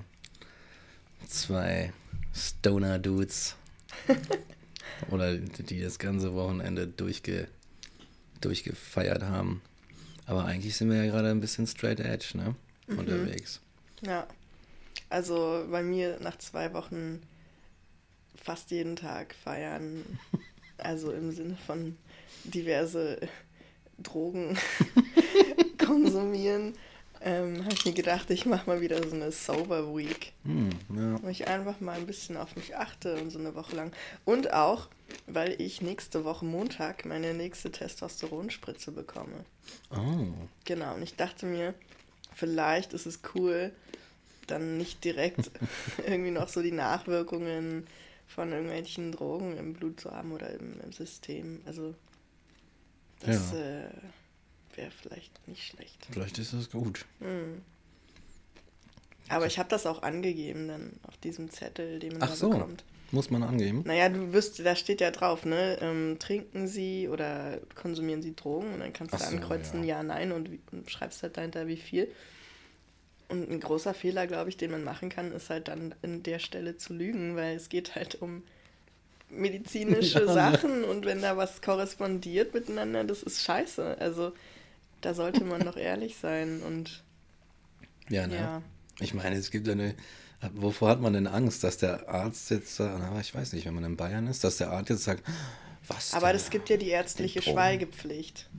zwei 1.27 1.93
Stoner-Dudes. 2.33 3.55
Oder 5.09 5.37
die 5.37 5.81
das 5.81 5.99
ganze 5.99 6.33
Wochenende 6.33 6.87
durchge, 6.87 7.47
durchgefeiert 8.41 9.23
haben. 9.23 9.61
Aber 10.25 10.45
eigentlich 10.45 10.75
sind 10.75 10.89
wir 10.89 11.03
ja 11.03 11.11
gerade 11.11 11.29
ein 11.29 11.41
bisschen 11.41 11.67
straight 11.67 11.99
edge, 11.99 12.37
ne? 12.37 12.55
Unterwegs. 12.87 13.61
Ja. 14.01 14.27
Also 15.09 15.65
bei 15.69 15.83
mir 15.83 16.19
nach 16.19 16.37
zwei 16.37 16.73
Wochen 16.73 17.21
fast 18.35 18.71
jeden 18.71 18.95
Tag 18.95 19.33
feiern. 19.35 20.03
Also 20.77 21.13
im 21.13 21.31
Sinne 21.31 21.55
von 21.55 21.95
diverse 22.43 23.17
Drogen 23.97 24.57
konsumieren. 25.77 26.73
Ähm, 27.27 27.65
habe 27.65 27.73
ich 27.73 27.83
mir 27.85 27.93
gedacht, 27.93 28.29
ich 28.29 28.45
mache 28.45 28.69
mal 28.69 28.81
wieder 28.81 29.01
so 29.03 29.15
eine 29.15 29.31
Sober 29.31 29.95
Week. 29.97 30.31
Hm, 30.43 30.69
ja. 30.95 31.19
Wo 31.23 31.27
ich 31.27 31.47
einfach 31.47 31.79
mal 31.81 31.97
ein 31.97 32.05
bisschen 32.05 32.37
auf 32.37 32.55
mich 32.55 32.75
achte 32.77 33.15
und 33.15 33.31
so 33.31 33.39
eine 33.39 33.55
Woche 33.55 33.75
lang. 33.75 33.91
Und 34.25 34.53
auch, 34.53 34.87
weil 35.25 35.59
ich 35.59 35.81
nächste 35.81 36.23
Woche 36.23 36.45
Montag 36.45 37.03
meine 37.03 37.33
nächste 37.33 37.71
Testosteronspritze 37.71 38.91
bekomme. 38.91 39.43
Oh. 39.89 40.27
Genau, 40.65 40.93
und 40.93 41.01
ich 41.01 41.15
dachte 41.15 41.47
mir, 41.47 41.73
vielleicht 42.35 42.93
ist 42.93 43.07
es 43.07 43.21
cool, 43.33 43.71
dann 44.45 44.77
nicht 44.77 45.03
direkt 45.03 45.49
irgendwie 46.05 46.29
noch 46.29 46.47
so 46.47 46.61
die 46.61 46.71
Nachwirkungen 46.71 47.87
von 48.27 48.51
irgendwelchen 48.51 49.11
Drogen 49.11 49.57
im 49.57 49.73
Blut 49.73 49.99
zu 49.99 50.11
haben 50.11 50.31
oder 50.31 50.51
im, 50.51 50.79
im 50.79 50.91
System. 50.91 51.61
Also, 51.65 51.95
das 53.21 53.51
Ja. 53.51 53.57
äh, 53.85 53.89
wäre 54.77 54.91
vielleicht 54.91 55.47
nicht 55.47 55.63
schlecht. 55.65 56.07
Vielleicht 56.11 56.37
ist 56.37 56.53
das 56.53 56.69
gut. 56.69 57.05
Hm. 57.19 57.61
Aber 59.29 59.47
ich 59.47 59.57
habe 59.57 59.69
das 59.69 59.85
auch 59.85 60.03
angegeben 60.03 60.67
dann 60.67 60.93
auf 61.07 61.17
diesem 61.17 61.49
Zettel, 61.49 61.99
den 61.99 62.13
man 62.13 62.23
Ach 62.23 62.29
da 62.29 62.35
so. 62.35 62.49
bekommt. 62.49 62.83
Muss 63.11 63.29
man 63.29 63.43
angeben? 63.43 63.83
Naja, 63.85 64.09
du 64.09 64.33
wirst, 64.33 64.65
da 64.65 64.75
steht 64.75 64.99
ja 64.99 65.11
drauf, 65.11 65.45
ne? 65.45 65.77
Ähm, 65.81 66.17
trinken 66.19 66.67
Sie 66.67 67.07
oder 67.07 67.59
konsumieren 67.75 68.21
Sie 68.21 68.35
Drogen? 68.35 68.73
Und 68.73 68.79
dann 68.79 68.93
kannst 68.93 69.13
du 69.13 69.17
Ach 69.17 69.21
da 69.21 69.29
so, 69.29 69.35
ankreuzen, 69.37 69.83
ja. 69.83 69.97
ja, 69.97 70.03
nein 70.03 70.31
und, 70.31 70.49
und 70.71 70.89
schreibst 70.89 71.23
halt 71.23 71.37
dahinter, 71.37 71.67
wie 71.67 71.77
viel. 71.77 72.11
Und 73.29 73.49
ein 73.49 73.59
großer 73.59 73.93
Fehler, 73.93 74.27
glaube 74.27 74.49
ich, 74.49 74.57
den 74.57 74.71
man 74.71 74.83
machen 74.83 75.09
kann, 75.09 75.31
ist 75.31 75.49
halt 75.49 75.67
dann 75.67 75.95
an 76.03 76.23
der 76.23 76.39
Stelle 76.39 76.77
zu 76.77 76.93
lügen, 76.93 77.35
weil 77.35 77.55
es 77.55 77.69
geht 77.69 77.95
halt 77.95 78.21
um 78.21 78.43
medizinische 79.29 80.19
Ja, 80.25 80.25
ne? 80.25 80.33
Sachen 80.33 80.83
und 80.83 81.05
wenn 81.05 81.21
da 81.21 81.37
was 81.37 81.61
korrespondiert 81.61 82.53
miteinander, 82.53 83.03
das 83.03 83.23
ist 83.23 83.43
scheiße. 83.43 83.97
Also 83.99 84.33
da 85.05 85.13
sollte 85.13 85.43
man 85.43 85.61
doch 85.61 85.77
ehrlich 85.77 86.17
sein 86.17 86.61
und 86.63 87.03
Ja, 88.09 88.25
ne? 88.25 88.35
ja. 88.35 88.61
Ich 88.99 89.13
meine, 89.13 89.35
es 89.35 89.51
gibt 89.51 89.69
eine. 89.69 89.93
Wovor 90.53 90.89
hat 90.89 90.99
man 90.99 91.13
denn 91.13 91.27
Angst, 91.27 91.63
dass 91.63 91.77
der 91.77 92.09
Arzt 92.09 92.49
jetzt, 92.49 92.79
äh, 92.79 92.83
na, 92.83 93.19
ich 93.19 93.33
weiß 93.33 93.53
nicht, 93.53 93.65
wenn 93.65 93.73
man 93.73 93.83
in 93.83 93.97
Bayern 93.97 94.27
ist, 94.27 94.43
dass 94.43 94.57
der 94.57 94.71
Arzt 94.71 94.89
jetzt 94.89 95.03
sagt, 95.03 95.23
was? 95.87 96.13
Aber 96.13 96.33
es 96.33 96.49
gibt 96.49 96.69
ja 96.69 96.77
die 96.77 96.89
ärztliche. 96.89 97.41
Schweigepflicht. 97.41 98.49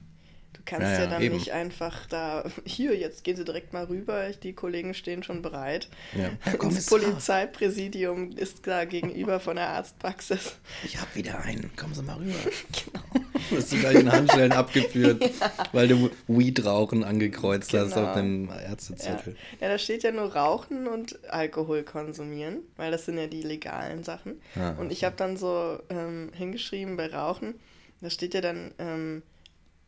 Du 0.67 0.71
kannst 0.75 0.87
Ja, 0.89 0.93
ja, 0.95 1.05
ja, 1.05 1.07
dann 1.07 1.23
eben. 1.23 1.37
nicht 1.37 1.53
einfach 1.53 2.07
da, 2.07 2.45
hier, 2.65 2.97
jetzt 2.97 3.23
gehen 3.23 3.37
Sie 3.37 3.45
direkt 3.45 3.73
mal 3.73 3.85
rüber, 3.85 4.31
die 4.43 4.53
Kollegen 4.53 4.95
stehen 4.95 5.23
schon 5.23 5.41
bereit. 5.43 5.89
Ja. 6.15 6.31
Das 6.77 6.87
Polizeipräsidium 6.87 8.33
ist 8.33 8.67
da 8.67 8.85
gegenüber 8.85 9.39
von 9.41 9.57
der 9.57 9.69
Arztpraxis. 9.69 10.57
ich 10.85 11.01
hab 11.01 11.15
wieder 11.15 11.39
einen, 11.41 11.71
kommen 11.77 11.95
Sie 11.95 12.03
mal 12.03 12.17
rüber. 12.17 12.35
Genau. 12.73 13.61
Du 13.71 13.77
gleich 13.79 14.01
in 14.01 14.11
Handschellen 14.11 14.51
abgeführt, 14.53 15.23
weil 15.73 15.87
du 15.87 16.11
Weed-Rauchen 16.27 17.05
angekreuzt 17.05 17.73
hast 17.75 17.95
Genau. 17.95 18.09
auf 18.09 18.17
dem 18.17 18.49
Ärztezettel. 18.51 19.37
Ja, 19.61 19.69
da 19.69 19.79
steht 19.79 20.03
ja 20.03 20.11
nur 20.11 20.35
Rauchen 20.35 20.89
und 20.89 21.19
Alkohol 21.31 21.85
konsumieren, 21.85 22.61
weil 22.77 22.91
das 22.91 23.05
sind 23.05 23.19
ja 23.19 23.29
die 23.29 23.43
legalen 23.43 24.03
Sachen. 24.03 24.41
Ah, 24.57 24.71
und 24.81 24.91
ich 24.91 25.05
habe 25.05 25.15
dann 25.17 25.37
so 25.37 25.79
ähm, 25.91 26.31
hingeschrieben 26.35 26.97
bei 26.97 27.13
Rauchen, 27.13 27.55
da 28.01 28.11
steht 28.11 28.35
ja 28.35 28.41
dann, 28.41 28.73
ähm, 28.79 29.23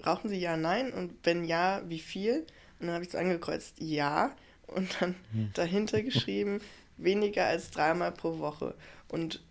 rauchen 0.05 0.28
Sie 0.31 0.38
ja, 0.38 0.57
nein? 0.57 0.93
Und 0.93 1.14
wenn 1.25 1.45
ja, 1.45 1.83
wie 1.88 1.99
viel? 1.99 2.47
Und 2.81 2.87
dann 2.87 2.95
habe 2.95 3.05
ich 3.05 3.11
es 3.11 3.17
angekreuzt, 3.17 3.76
ja. 3.78 4.35
Und 4.67 5.00
dann 5.00 5.14
Hm. 5.33 5.50
dahinter 5.55 6.02
geschrieben, 6.02 6.61
weniger 6.97 7.47
als 7.47 7.71
dreimal 7.71 8.12
pro 8.12 8.38
Woche. 8.38 8.75
Und 9.09 9.43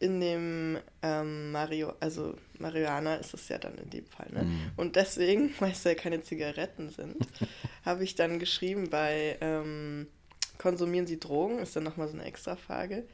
in 0.00 0.20
dem 0.20 0.78
ähm, 1.02 1.52
Mario, 1.52 1.92
also 2.00 2.34
Marihuana 2.58 3.16
ist 3.16 3.32
es 3.34 3.48
ja 3.48 3.58
dann 3.58 3.78
in 3.78 3.90
dem 3.90 4.06
Fall, 4.06 4.28
ne? 4.32 4.42
Mhm. 4.44 4.70
Und 4.76 4.96
deswegen, 4.96 5.52
weil 5.60 5.72
es 5.72 5.84
ja 5.84 5.94
keine 5.94 6.22
Zigaretten 6.22 6.90
sind, 6.90 7.16
habe 7.84 8.04
ich 8.04 8.14
dann 8.14 8.38
geschrieben 8.38 8.90
bei 8.90 9.38
ähm, 9.40 10.08
Konsumieren 10.58 11.06
Sie 11.06 11.18
Drogen? 11.18 11.58
Ist 11.58 11.74
dann 11.76 11.82
nochmal 11.84 12.08
so 12.08 12.14
eine 12.14 12.24
extra 12.24 12.56
Frage. 12.56 13.04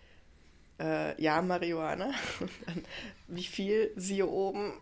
Äh, 0.78 1.20
ja, 1.20 1.40
Marihuana. 1.42 2.12
Und 2.40 2.50
dann, 2.66 2.84
wie 3.28 3.44
viel? 3.44 3.92
Siehe 3.96 4.26
oben. 4.28 4.72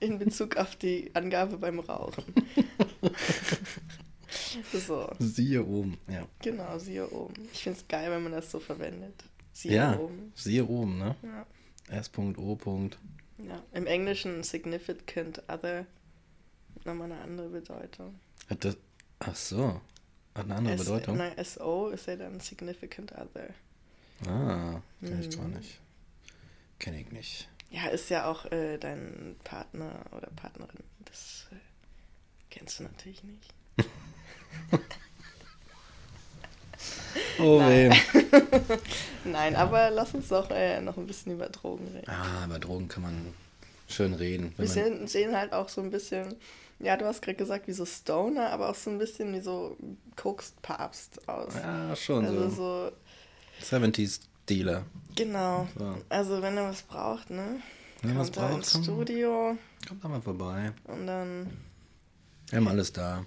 In 0.00 0.18
Bezug 0.18 0.56
auf 0.56 0.76
die 0.76 1.10
Angabe 1.14 1.56
beim 1.58 1.80
Rauchen. 1.80 2.24
so. 4.72 5.10
Siehe 5.18 5.64
oben, 5.64 5.98
ja. 6.08 6.26
Genau, 6.42 6.78
siehe 6.78 7.08
oben. 7.10 7.34
Ich 7.52 7.62
finde 7.62 7.78
es 7.80 7.88
geil, 7.88 8.10
wenn 8.10 8.22
man 8.22 8.32
das 8.32 8.50
so 8.50 8.60
verwendet. 8.60 9.24
Siehe 9.52 9.76
ja, 9.76 9.98
oben. 9.98 10.32
siehe 10.34 10.64
oben, 10.66 10.98
ne? 10.98 11.16
Ja. 11.22 11.46
S.O. 11.98 12.90
ja. 13.38 13.62
Im 13.72 13.86
Englischen 13.86 14.42
significant 14.42 15.42
other 15.48 15.86
nochmal 16.84 17.10
eine 17.12 17.20
andere 17.20 17.48
Bedeutung. 17.48 18.18
Hat 18.48 18.64
das. 18.64 18.76
Ach 19.20 19.34
so. 19.34 19.80
Hat 20.34 20.44
eine 20.44 20.56
andere 20.56 20.74
S 20.74 20.84
Bedeutung. 20.84 21.16
Nein, 21.16 21.32
SO 21.42 21.88
ist 21.88 22.06
ja 22.06 22.16
dann 22.16 22.40
significant 22.40 23.12
other. 23.12 23.48
Ah, 24.26 24.80
kenn 25.00 25.20
ich 25.20 25.30
zwar 25.30 25.46
Mhm. 25.48 25.54
nicht. 25.54 25.78
Kenne 26.78 27.00
ich 27.00 27.10
nicht. 27.12 27.48
Ja, 27.70 27.88
ist 27.88 28.10
ja 28.10 28.30
auch 28.30 28.44
äh, 28.46 28.78
dein 28.78 29.36
Partner 29.44 29.92
oder 30.16 30.28
Partnerin. 30.36 30.82
Das 31.04 31.46
äh, 31.52 31.56
kennst 32.50 32.78
du 32.78 32.84
natürlich 32.84 33.22
nicht. 33.24 33.54
Oh, 37.38 37.58
Nein. 37.58 37.90
weh. 37.90 38.78
Nein, 39.24 39.56
aber 39.56 39.90
lass 39.90 40.14
uns 40.14 40.28
doch 40.28 40.50
äh, 40.50 40.80
noch 40.80 40.96
ein 40.96 41.06
bisschen 41.06 41.32
über 41.32 41.48
Drogen 41.48 41.86
reden. 41.88 42.08
Ah, 42.08 42.44
über 42.44 42.58
Drogen 42.58 42.88
kann 42.88 43.02
man 43.02 43.34
schön 43.88 44.14
reden. 44.14 44.54
Wir 44.56 44.66
man, 44.66 45.06
sehen, 45.06 45.36
halt 45.36 45.52
auch 45.52 45.68
so 45.68 45.80
ein 45.80 45.90
bisschen, 45.90 46.34
ja, 46.78 46.96
du 46.96 47.04
hast 47.04 47.22
gerade 47.22 47.36
gesagt, 47.36 47.68
wie 47.68 47.72
so 47.72 47.84
Stoner, 47.84 48.50
aber 48.50 48.70
auch 48.70 48.74
so 48.74 48.90
ein 48.90 48.98
bisschen 48.98 49.32
wie 49.34 49.40
so 49.40 49.76
Kokst-Papst 50.16 51.28
aus. 51.28 51.54
ja, 51.54 51.94
schon 51.96 52.24
also 52.24 52.48
so. 52.48 52.92
so, 53.60 53.76
70s 53.76 54.20
Dealer. 54.48 54.84
Genau. 55.16 55.66
So. 55.76 55.96
Also 56.08 56.42
wenn 56.42 56.56
er 56.56 56.68
was 56.70 56.82
braucht, 56.82 57.30
ne? 57.30 57.60
Wenn 58.02 58.10
er 58.12 58.18
was 58.20 58.26
kommt 58.32 58.36
er 58.36 58.48
braucht, 58.48 58.58
ins 58.58 58.72
komm. 58.72 58.82
Studio 58.84 59.58
Kommt 59.88 60.04
da 60.04 60.08
mal 60.08 60.20
vorbei. 60.22 60.72
und 60.84 61.06
dann, 61.06 61.50
Wir 62.50 62.58
haben 62.58 62.68
alles 62.68 62.92
da. 62.92 63.24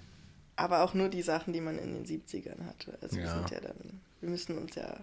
aber 0.56 0.82
auch 0.82 0.94
nur 0.94 1.08
die 1.08 1.22
Sachen, 1.22 1.52
die 1.52 1.60
man 1.60 1.78
in 1.78 1.92
den 1.94 2.06
70ern 2.06 2.64
hatte. 2.66 2.96
Also 3.02 3.16
wir 3.16 3.24
Ja. 3.24 3.34
sind 3.38 3.50
ja 3.50 3.60
dann, 3.60 4.00
wir 4.20 4.30
müssen 4.30 4.56
uns 4.58 4.74
ja 4.74 4.96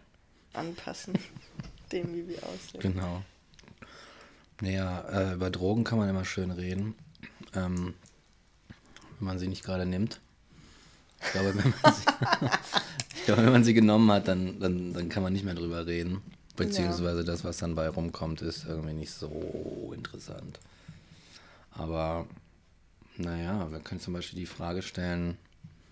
anpassen, 0.53 1.13
dem, 1.91 2.13
wie 2.15 2.27
wir 2.27 2.38
aussehen. 2.44 2.79
Genau. 2.82 3.22
Naja, 4.62 5.01
äh, 5.10 5.34
über 5.36 5.50
Drogen 5.51 5.84
kann 5.84 6.00
man 6.00 6.10
immer 6.10 6.25
schön 6.25 6.50
reden. 6.51 6.96
Ähm, 7.56 7.94
wenn 9.20 9.25
man 9.27 9.39
sie 9.39 9.48
nicht 9.48 9.63
gerade 9.63 9.86
nimmt. 9.86 10.20
Ich 11.24 11.32
glaube, 11.32 11.56
wenn 11.56 11.74
man 11.84 11.94
sie, 11.94 12.06
glaube, 13.25 13.44
wenn 13.46 13.51
man 13.51 13.63
sie 13.63 13.74
genommen 13.74 14.12
hat, 14.12 14.27
dann, 14.27 14.60
dann, 14.60 14.94
dann 14.94 15.10
kann 15.10 15.24
man 15.24 15.34
nicht 15.34 15.46
mehr 15.46 15.56
drüber 15.56 15.86
reden. 15.86 16.22
Beziehungsweise 16.58 17.24
das, 17.24 17.44
was 17.44 17.58
dann 17.58 17.76
bei 17.76 17.88
rumkommt, 17.88 18.42
ist 18.42 18.66
irgendwie 18.66 18.94
nicht 18.94 19.12
so 19.12 19.94
interessant. 19.96 20.60
Aber 21.72 22.28
naja, 23.18 23.72
wir 23.72 23.80
können 23.80 24.02
zum 24.02 24.14
Beispiel 24.14 24.40
die 24.40 24.46
Frage 24.46 24.82
stellen, 24.82 25.38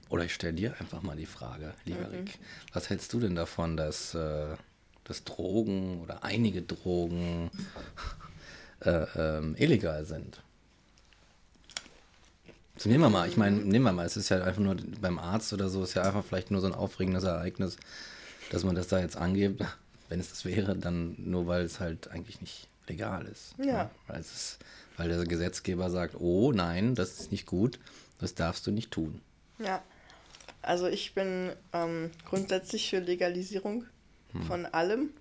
oder 0.09 0.25
ich 0.25 0.33
stelle 0.33 0.53
dir 0.53 0.75
einfach 0.79 1.01
mal 1.01 1.15
die 1.15 1.25
Frage, 1.25 1.73
lieber 1.85 2.11
Rick. 2.11 2.39
Was 2.73 2.89
hältst 2.89 3.13
du 3.13 3.19
denn 3.19 3.35
davon, 3.35 3.77
dass, 3.77 4.13
äh, 4.13 4.55
dass 5.03 5.23
Drogen 5.23 6.01
oder 6.01 6.23
einige 6.23 6.61
Drogen 6.61 7.51
äh, 8.81 9.05
ähm, 9.15 9.55
illegal 9.57 10.05
sind? 10.05 10.41
So, 12.77 12.89
nehmen 12.89 13.03
wir 13.03 13.09
mal, 13.09 13.27
ich 13.27 13.37
meine, 13.37 13.57
nehmen 13.57 13.85
wir 13.85 13.93
mal, 13.93 14.05
es 14.05 14.17
ist 14.17 14.29
ja 14.29 14.43
einfach 14.43 14.61
nur 14.61 14.75
beim 14.99 15.17
Arzt 15.17 15.53
oder 15.53 15.69
so, 15.69 15.83
ist 15.83 15.93
ja 15.93 16.03
einfach 16.03 16.25
vielleicht 16.25 16.51
nur 16.51 16.61
so 16.61 16.67
ein 16.67 16.73
aufregendes 16.73 17.23
Ereignis, 17.23 17.77
dass 18.51 18.63
man 18.63 18.75
das 18.75 18.87
da 18.87 18.99
jetzt 18.99 19.15
angibt. 19.15 19.63
Wenn 20.09 20.19
es 20.19 20.29
das 20.29 20.45
wäre, 20.45 20.75
dann 20.75 21.15
nur 21.17 21.47
weil 21.47 21.63
es 21.63 21.79
halt 21.79 22.09
eigentlich 22.09 22.41
nicht 22.41 22.67
legal 22.87 23.25
ist. 23.25 23.55
Ja. 23.57 23.89
Weil, 24.07 24.19
es 24.19 24.31
ist, 24.31 24.59
weil 24.97 25.09
der 25.09 25.23
Gesetzgeber 25.25 25.89
sagt, 25.89 26.15
oh 26.19 26.51
nein, 26.51 26.95
das 26.95 27.19
ist 27.19 27.31
nicht 27.31 27.45
gut, 27.45 27.79
das 28.19 28.35
darfst 28.35 28.67
du 28.67 28.71
nicht 28.71 28.91
tun. 28.91 29.21
Ja, 29.57 29.81
also 30.61 30.87
ich 30.87 31.13
bin 31.13 31.51
ähm, 31.73 32.11
grundsätzlich 32.27 32.89
für 32.89 32.99
Legalisierung 32.99 33.85
von 34.47 34.65
allem. 34.65 35.11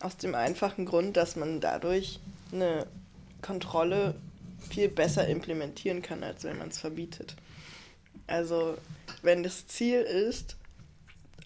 Aus 0.00 0.16
dem 0.16 0.34
einfachen 0.34 0.86
Grund, 0.86 1.16
dass 1.16 1.36
man 1.36 1.60
dadurch 1.60 2.20
eine 2.52 2.86
Kontrolle 3.42 4.14
viel 4.70 4.88
besser 4.88 5.26
implementieren 5.26 6.02
kann, 6.02 6.22
als 6.22 6.44
wenn 6.44 6.58
man 6.58 6.68
es 6.68 6.78
verbietet. 6.78 7.34
Also 8.26 8.76
wenn 9.22 9.42
das 9.42 9.66
Ziel 9.66 10.00
ist, 10.00 10.56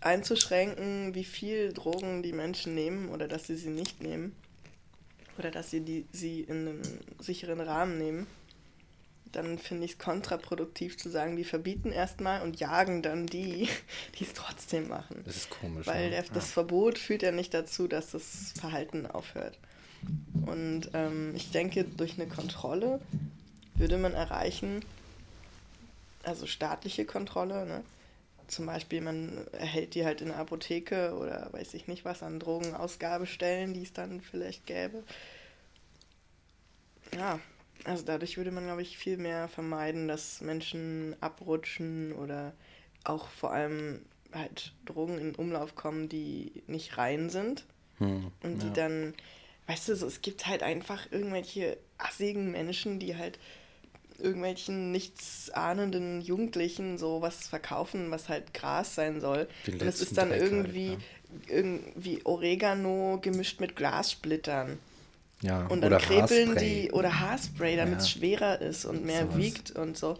einzuschränken, 0.04 1.14
wie 1.14 1.24
viel 1.24 1.72
Drogen 1.72 2.22
die 2.22 2.32
Menschen 2.32 2.74
nehmen 2.74 3.08
oder 3.08 3.28
dass 3.28 3.46
sie 3.46 3.56
sie 3.56 3.70
nicht 3.70 4.02
nehmen 4.02 4.34
oder 5.38 5.50
dass 5.50 5.70
sie 5.70 5.80
die, 5.80 6.06
sie 6.12 6.40
in 6.42 6.68
einem 6.68 6.82
sicheren 7.18 7.60
Rahmen 7.60 7.98
nehmen, 7.98 8.26
dann 9.32 9.58
finde 9.58 9.86
ich 9.86 9.92
es 9.92 9.98
kontraproduktiv 9.98 10.98
zu 10.98 11.08
sagen, 11.08 11.36
die 11.36 11.44
verbieten 11.44 11.90
erstmal 11.90 12.42
und 12.42 12.60
jagen 12.60 13.02
dann 13.02 13.26
die, 13.26 13.68
die 14.18 14.24
es 14.24 14.34
trotzdem 14.34 14.88
machen. 14.88 15.22
Das 15.24 15.36
ist 15.36 15.50
komisch. 15.50 15.86
Weil 15.86 16.10
ne? 16.10 16.16
das 16.16 16.28
ja. 16.34 16.40
Verbot 16.40 16.98
führt 16.98 17.22
ja 17.22 17.32
nicht 17.32 17.54
dazu, 17.54 17.88
dass 17.88 18.10
das 18.10 18.52
Verhalten 18.58 19.06
aufhört. 19.06 19.58
Und 20.46 20.90
ähm, 20.94 21.34
ich 21.34 21.50
denke, 21.50 21.84
durch 21.84 22.14
eine 22.14 22.28
Kontrolle 22.28 23.00
würde 23.74 23.98
man 23.98 24.12
erreichen, 24.12 24.84
also 26.24 26.46
staatliche 26.46 27.04
Kontrolle, 27.04 27.66
ne? 27.66 27.82
Zum 28.52 28.66
Beispiel 28.66 29.00
man 29.00 29.46
erhält 29.52 29.94
die 29.94 30.04
halt 30.04 30.20
in 30.20 30.28
der 30.28 30.38
Apotheke 30.38 31.14
oder 31.18 31.48
weiß 31.52 31.74
ich 31.74 31.88
nicht 31.88 32.04
was 32.04 32.22
an 32.22 32.38
Drogenausgabestellen, 32.38 33.72
die 33.74 33.82
es 33.82 33.92
dann 33.92 34.20
vielleicht 34.20 34.66
gäbe. 34.66 35.04
Ja, 37.14 37.40
also 37.84 38.04
dadurch 38.04 38.36
würde 38.36 38.50
man, 38.50 38.64
glaube 38.64 38.82
ich, 38.82 38.96
viel 38.98 39.16
mehr 39.16 39.48
vermeiden, 39.48 40.08
dass 40.08 40.40
Menschen 40.40 41.16
abrutschen 41.20 42.12
oder 42.12 42.52
auch 43.04 43.28
vor 43.28 43.52
allem 43.52 44.04
halt 44.32 44.72
Drogen 44.86 45.18
in 45.18 45.34
Umlauf 45.34 45.74
kommen, 45.74 46.08
die 46.08 46.62
nicht 46.66 46.96
rein 46.98 47.30
sind 47.30 47.64
Hm, 47.98 48.32
und 48.42 48.62
die 48.62 48.68
ja. 48.68 48.72
dann, 48.72 49.14
weißt 49.66 49.88
du, 49.88 49.96
so, 49.96 50.06
es 50.06 50.22
gibt 50.22 50.46
halt 50.46 50.62
einfach 50.62 51.10
irgendwelche 51.10 51.78
assigen 51.98 52.50
Menschen, 52.52 52.98
die 52.98 53.16
halt 53.16 53.38
irgendwelchen 54.22 54.92
nichtsahnenden 54.92 56.20
Jugendlichen 56.20 56.96
sowas 56.98 57.46
verkaufen, 57.48 58.10
was 58.10 58.28
halt 58.28 58.54
Gras 58.54 58.94
sein 58.94 59.20
soll. 59.20 59.48
Und 59.66 59.74
es 59.74 59.80
letzten 59.80 60.02
ist 60.04 60.16
dann 60.18 60.28
Dreck 60.30 60.40
halt, 60.40 60.52
irgendwie, 60.52 60.92
ja. 60.92 60.98
irgendwie 61.48 62.20
Oregano 62.24 63.18
gemischt 63.20 63.60
mit 63.60 63.76
Glassplittern. 63.76 64.78
ja. 65.42 65.66
Und 65.66 65.80
dann 65.82 65.98
krepeln 65.98 66.50
Haarspray. 66.50 66.82
die 66.84 66.92
oder 66.92 67.20
Haarspray, 67.20 67.76
damit 67.76 67.98
es 67.98 68.12
Ja. 68.12 68.18
schwerer 68.18 68.60
ist 68.60 68.84
und 68.84 69.04
mehr 69.04 69.22
Sowas. 69.26 69.36
wiegt 69.36 69.70
und 69.72 69.96
so. 69.98 70.16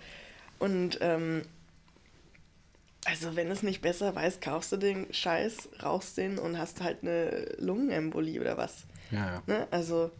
Und 0.59 0.99
ähm, 1.01 1.43
also 3.05 3.35
wenn 3.35 3.51
es 3.51 3.63
nicht 3.63 3.83
besser 3.83 4.15
weiß, 4.15 4.41
kaufst 4.41 4.71
du 4.73 4.77
den 4.77 5.13
Scheiß, 5.13 5.69
rauchst 5.83 6.17
den 6.19 6.39
und 6.39 6.57
hast 6.59 6.81
halt 6.83 6.99
eine 7.03 7.47
Lungenembolie 7.59 8.41
oder 8.41 8.57
was. 8.57 8.85
Ja, 9.11 9.27
ja, 9.27 9.43
Ne? 9.47 9.67
Also 9.71 10.11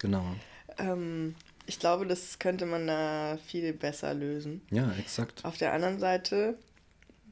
genau. 0.00 0.24
ähm, 0.78 1.34
ich 1.70 1.78
glaube, 1.78 2.04
das 2.04 2.40
könnte 2.40 2.66
man 2.66 2.88
da 2.88 3.38
viel 3.46 3.72
besser 3.72 4.12
lösen. 4.12 4.60
Ja, 4.72 4.90
exakt. 4.98 5.44
Auf 5.44 5.56
der 5.56 5.72
anderen 5.72 6.00
Seite 6.00 6.58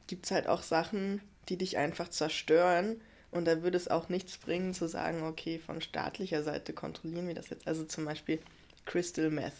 gibt 0.07 0.23
es 0.23 0.31
halt 0.31 0.47
auch 0.47 0.63
Sachen, 0.63 1.19
die 1.49 1.57
dich 1.57 1.77
einfach 1.77 2.07
zerstören. 2.07 3.01
Und 3.31 3.43
da 3.43 3.63
würde 3.63 3.75
es 3.75 3.89
auch 3.89 4.07
nichts 4.07 4.37
bringen 4.37 4.73
zu 4.73 4.87
sagen, 4.87 5.23
okay, 5.23 5.59
von 5.59 5.81
staatlicher 5.81 6.41
Seite 6.41 6.71
kontrollieren 6.71 7.27
wir 7.27 7.35
das 7.35 7.49
jetzt. 7.49 7.67
Also 7.67 7.83
zum 7.83 8.05
Beispiel 8.05 8.39
Crystal 8.85 9.29
Meth. 9.29 9.51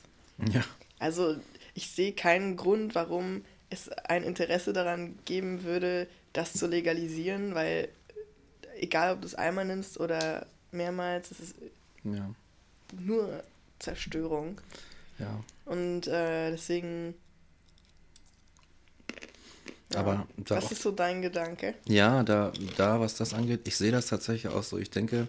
Ja, 0.49 0.63
Also 0.97 1.35
ich 1.73 1.91
sehe 1.91 2.13
keinen 2.13 2.55
Grund, 2.55 2.95
warum 2.95 3.43
es 3.69 3.89
ein 3.89 4.23
Interesse 4.23 4.71
daran 4.71 5.19
geben 5.25 5.65
würde, 5.65 6.07
das 6.31 6.53
zu 6.53 6.67
legalisieren, 6.67 7.53
weil 7.53 7.89
egal 8.77 9.13
ob 9.13 9.19
du 9.19 9.27
es 9.27 9.35
einmal 9.35 9.65
nimmst 9.65 9.99
oder 9.99 10.47
mehrmals, 10.71 11.31
es 11.31 11.41
ist 11.41 11.55
ja, 12.05 12.33
nur 12.97 13.43
Zerstörung. 13.79 14.59
ja. 15.17 15.43
Und 15.65 16.07
äh, 16.07 16.51
deswegen. 16.51 17.13
Ja. 19.93 19.99
Aber 20.01 20.27
da 20.37 20.57
Was 20.57 20.65
auch- 20.65 20.71
ist 20.71 20.81
so 20.83 20.91
dein 20.91 21.21
Gedanke? 21.21 21.73
Ja, 21.87 22.23
da, 22.23 22.51
da, 22.77 22.99
was 22.99 23.15
das 23.15 23.33
angeht, 23.33 23.61
ich 23.67 23.75
sehe 23.75 23.91
das 23.91 24.07
tatsächlich 24.07 24.51
auch 24.51 24.63
so. 24.63 24.77
Ich 24.77 24.91
denke, 24.91 25.27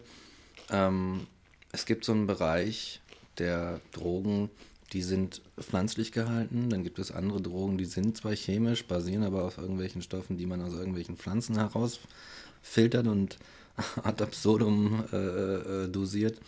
ähm, 0.70 1.26
es 1.72 1.86
gibt 1.86 2.04
so 2.04 2.12
einen 2.12 2.26
Bereich 2.26 3.00
der 3.38 3.80
Drogen, 3.92 4.50
die 4.92 5.02
sind 5.02 5.40
pflanzlich 5.58 6.12
gehalten. 6.12 6.68
Dann 6.68 6.84
gibt 6.84 6.98
es 6.98 7.10
andere 7.10 7.40
Drogen, 7.40 7.78
die 7.78 7.84
sind 7.86 8.16
zwar 8.18 8.34
chemisch, 8.34 8.84
basieren 8.86 9.22
aber 9.24 9.44
auf 9.44 9.56
irgendwelchen 9.56 10.02
Stoffen, 10.02 10.36
die 10.36 10.46
man 10.46 10.60
aus 10.62 10.74
irgendwelchen 10.74 11.16
Pflanzen 11.16 11.56
herausfiltert 11.56 13.06
und 13.06 13.38
ad 14.02 14.22
absurdum 14.22 15.04
äh, 15.12 15.16
äh, 15.16 15.88
dosiert. 15.88 16.38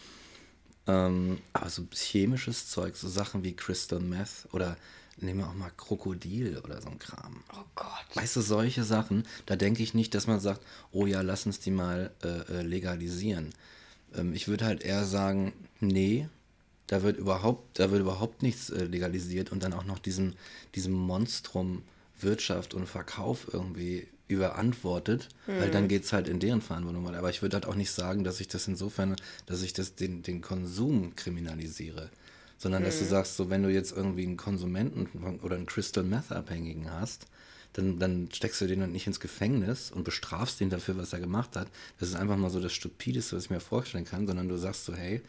Ähm, 0.87 1.41
aber 1.53 1.71
so 1.71 1.87
chemisches 1.93 2.69
Zeug, 2.69 2.97
so 2.97 3.09
Sachen 3.09 3.45
wie 3.45 3.55
Crystal 3.55 4.01
Meth 4.01 4.49
oder 4.53 4.77
nehmen 5.17 5.41
wir 5.41 5.49
auch 5.49 5.55
mal 5.55 5.71
Krokodil 5.77 6.59
oder 6.65 6.81
so 6.83 6.89
ein 6.89 6.99
Kram. 6.99 7.45
Oh 7.53 7.65
Gott. 7.75 8.07
Weißt 8.15 8.35
du, 8.37 8.41
solche 8.41 8.83
Sachen, 8.85 9.25
da 9.47 9.57
denke 9.57 9.83
ich 9.83 9.95
nicht, 9.95 10.15
dass 10.15 10.27
man 10.27 10.41
sagt, 10.41 10.63
oh 10.91 11.07
ja, 11.07 11.21
lass 11.21 11.47
uns 11.47 11.61
die 11.61 11.71
mal 11.71 12.13
äh, 12.25 12.29
äh, 12.59 12.63
legalisieren. 12.63 13.51
Ähm, 14.15 14.33
ich 14.35 14.49
würde 14.49 14.65
halt 14.67 14.83
eher 14.83 15.05
sagen, 15.05 15.53
nee, 15.81 16.29
Da 16.89 17.03
wird 17.03 17.17
überhaupt, 17.17 17.79
da 17.79 17.91
wird 17.91 18.01
überhaupt 18.03 18.43
nichts 18.43 18.71
äh, 18.71 18.85
legalisiert 18.85 19.51
und 19.53 19.63
dann 19.63 19.73
auch 19.73 19.85
noch 19.85 19.99
diesem, 19.99 20.35
diesem 20.75 20.93
Monstrum 20.93 21.85
Wirtschaft 22.21 22.75
und 22.75 22.87
Verkauf 22.87 23.49
irgendwie 23.53 24.09
überantwortet, 24.33 25.29
mhm. 25.47 25.61
weil 25.61 25.71
dann 25.71 25.89
geht 25.89 26.05
es 26.05 26.13
halt 26.13 26.29
in 26.29 26.41
deren 26.41 26.61
Verantwortung 26.61 27.05
weiter. 27.05 27.19
Aber 27.19 27.31
ich 27.31 27.43
würde 27.43 27.57
halt 27.57 27.67
auch 27.67 27.75
nicht 27.75 27.91
sagen, 27.91 28.25
dass 28.25 28.41
ich 28.41 28.49
das 28.49 28.69
insofern, 28.69 29.17
dass 29.47 29.63
ich 29.63 29.73
das 29.73 29.95
den, 29.95 30.23
den 30.23 30.41
Konsum 30.41 31.15
kriminalisiere, 31.17 32.11
sondern 32.59 32.83
mhm. 32.83 32.87
dass 32.87 32.99
du 32.99 33.05
mhm. 33.05 33.11
sagst, 33.11 33.37
so 33.37 33.51
wenn 33.51 33.63
du 33.63 33.69
jetzt 33.71 33.93
irgendwie 33.97 34.25
einen 34.25 34.37
Konsumenten 34.37 35.39
oder 35.43 35.57
einen 35.57 35.67
Crystal 35.67 36.05
Meth 36.05 36.33
Abhängigen 36.33 36.91
hast, 36.91 37.27
dann, 37.75 37.99
dann 37.99 38.29
steckst 38.33 38.61
du 38.61 38.67
den 38.67 38.81
dann 38.81 38.93
nicht 38.93 39.07
ins 39.07 39.21
Gefängnis 39.21 39.91
und 39.91 40.05
bestrafst 40.05 40.61
ihn 40.61 40.71
dafür, 40.71 40.97
was 40.99 41.13
er 41.13 41.21
gemacht 41.21 41.57
hat. 41.57 41.69
Das 41.99 42.11
ist 42.11 42.17
einfach 42.17 42.37
mal 42.37 42.51
so 42.51 42.61
das 42.61 42.73
Stupideste, 42.73 43.37
was 43.37 43.45
ich 43.45 43.51
mir 43.51 43.61
vorstellen 43.61 44.05
kann, 44.05 44.27
sondern 44.27 44.49
du 44.49 44.57
sagst 44.59 44.85
so, 44.85 44.95
hey, 44.95 45.23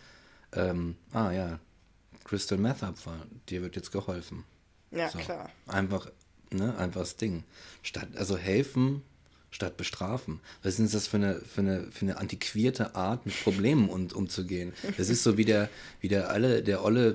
ähm, 0.52 0.96
ah 1.14 1.32
ja, 1.32 1.60
Crystal 2.26 2.58
Meth 2.58 2.84
Abfall, 2.84 3.22
dir 3.50 3.62
wird 3.62 3.76
jetzt 3.76 3.92
geholfen. 3.92 4.44
Ja, 4.92 5.10
so. 5.10 5.20
klar. 5.20 5.50
Einfach 5.68 6.10
Ne? 6.54 6.78
Einfach 6.78 7.02
das 7.02 7.18
Ding. 7.18 7.44
Statt, 7.82 8.08
also 8.16 8.38
helfen 8.38 9.02
statt 9.54 9.78
bestrafen. 9.78 10.40
Was 10.64 10.80
ist 10.80 10.94
das 10.94 11.08
für 11.08 11.18
eine, 11.18 11.36
für 11.36 11.62
eine, 11.62 11.88
für 11.92 12.06
eine 12.06 12.18
antiquierte 12.18 12.96
Art, 12.96 13.26
mit 13.26 13.42
Problemen 13.44 13.90
um, 13.90 14.08
umzugehen? 14.08 14.74
Das 14.98 15.10
ist 15.10 15.24
so 15.24 15.38
wie 15.38 15.46
der, 15.46 15.70
wie 16.02 16.08
der 16.08 16.30
alle, 16.30 16.64
der 16.64 16.84
olle, 16.84 17.10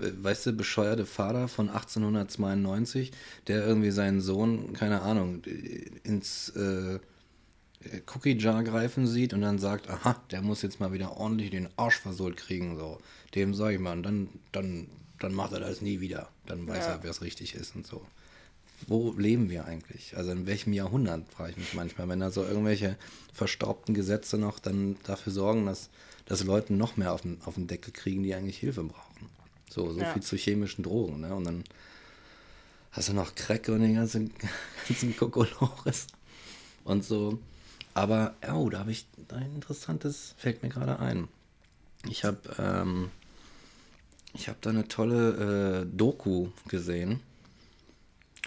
äh, 0.00 0.12
weißt 0.22 0.46
du, 0.46 0.52
bescheuerte 0.52 1.06
Vater 1.06 1.48
von 1.48 1.68
1892, 1.68 3.12
der 3.46 3.64
irgendwie 3.66 3.90
seinen 3.90 4.20
Sohn, 4.20 4.72
keine 4.72 5.02
Ahnung, 5.02 5.42
ins 6.02 6.50
äh, 6.50 6.98
Cookie 8.12 8.36
Jar 8.36 8.64
greifen 8.64 9.06
sieht 9.06 9.32
und 9.32 9.42
dann 9.42 9.58
sagt, 9.58 9.88
aha, 9.88 10.20
der 10.32 10.42
muss 10.42 10.62
jetzt 10.62 10.80
mal 10.80 10.92
wieder 10.92 11.16
ordentlich 11.16 11.50
den 11.50 11.68
Arsch 11.76 12.00
versohlt 12.00 12.36
kriegen, 12.36 12.76
so. 12.76 13.00
Dem 13.34 13.54
sag 13.54 13.72
ich 13.72 13.78
mal, 13.78 13.92
und 13.92 14.02
dann, 14.02 14.28
dann, 14.50 14.88
dann 15.20 15.34
macht 15.34 15.52
er 15.52 15.60
das 15.60 15.82
nie 15.82 16.00
wieder. 16.00 16.28
Dann 16.46 16.66
weiß 16.66 16.84
ja. 16.86 16.92
er, 16.92 17.02
wer 17.02 17.10
es 17.10 17.22
richtig 17.22 17.54
ist 17.54 17.76
und 17.76 17.86
so 17.86 18.04
wo 18.86 19.12
leben 19.12 19.50
wir 19.50 19.64
eigentlich? 19.64 20.16
Also 20.16 20.32
in 20.32 20.46
welchem 20.46 20.72
Jahrhundert, 20.72 21.28
frage 21.32 21.52
ich 21.52 21.56
mich 21.56 21.74
manchmal, 21.74 22.08
wenn 22.08 22.20
da 22.20 22.30
so 22.30 22.44
irgendwelche 22.44 22.96
verstaubten 23.32 23.94
Gesetze 23.94 24.38
noch 24.38 24.58
dann 24.58 24.96
dafür 25.04 25.32
sorgen, 25.32 25.66
dass, 25.66 25.88
dass 26.26 26.44
Leute 26.44 26.74
noch 26.74 26.96
mehr 26.96 27.12
auf 27.12 27.22
den, 27.22 27.38
auf 27.44 27.54
den 27.54 27.66
Deckel 27.66 27.92
kriegen, 27.92 28.22
die 28.22 28.34
eigentlich 28.34 28.58
Hilfe 28.58 28.82
brauchen. 28.84 29.28
So, 29.70 29.92
so 29.92 30.00
ja. 30.00 30.12
viel 30.12 30.22
zu 30.22 30.36
chemischen 30.36 30.84
Drogen, 30.84 31.20
ne? 31.20 31.34
Und 31.34 31.44
dann 31.44 31.64
hast 32.92 33.08
du 33.08 33.12
noch 33.12 33.34
Crack 33.34 33.68
und 33.68 33.80
den 33.80 33.94
ganzen, 33.94 34.32
ganzen 34.88 35.16
Kokolores 35.16 36.06
und 36.84 37.04
so. 37.04 37.38
Aber, 37.94 38.36
oh, 38.52 38.68
da 38.68 38.80
habe 38.80 38.92
ich 38.92 39.06
ein 39.30 39.54
interessantes, 39.54 40.34
fällt 40.36 40.62
mir 40.62 40.68
gerade 40.68 41.00
ein. 41.00 41.28
Ich 42.08 42.24
habe 42.24 42.38
ähm, 42.58 43.10
ich 44.38 44.48
habe 44.48 44.58
da 44.60 44.70
eine 44.70 44.86
tolle 44.86 45.82
äh, 45.82 45.96
Doku 45.96 46.48
gesehen 46.68 47.20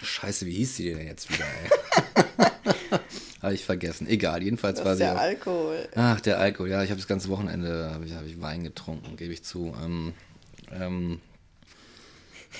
Scheiße, 0.02 0.46
wie 0.46 0.54
hieß 0.54 0.76
sie 0.76 0.94
denn 0.94 1.06
jetzt 1.06 1.30
wieder, 1.30 1.44
ey? 1.44 1.70
habe 3.42 3.54
ich 3.54 3.64
vergessen. 3.64 4.06
Egal, 4.06 4.42
jedenfalls 4.42 4.78
das 4.78 4.86
war 4.86 4.94
sie. 4.94 5.00
Der 5.00 5.14
auch, 5.14 5.20
Alkohol. 5.20 5.88
Ach, 5.94 6.20
der 6.20 6.38
Alkohol. 6.38 6.70
Ja, 6.70 6.82
ich 6.82 6.90
habe 6.90 7.00
das 7.00 7.08
ganze 7.08 7.28
Wochenende 7.28 7.90
habe 7.92 8.04
ich, 8.04 8.14
hab 8.14 8.26
ich 8.26 8.40
Wein 8.40 8.64
getrunken, 8.64 9.16
gebe 9.16 9.32
ich 9.32 9.42
zu. 9.42 9.74
Ähm, 9.82 10.14
ähm, 10.70 11.20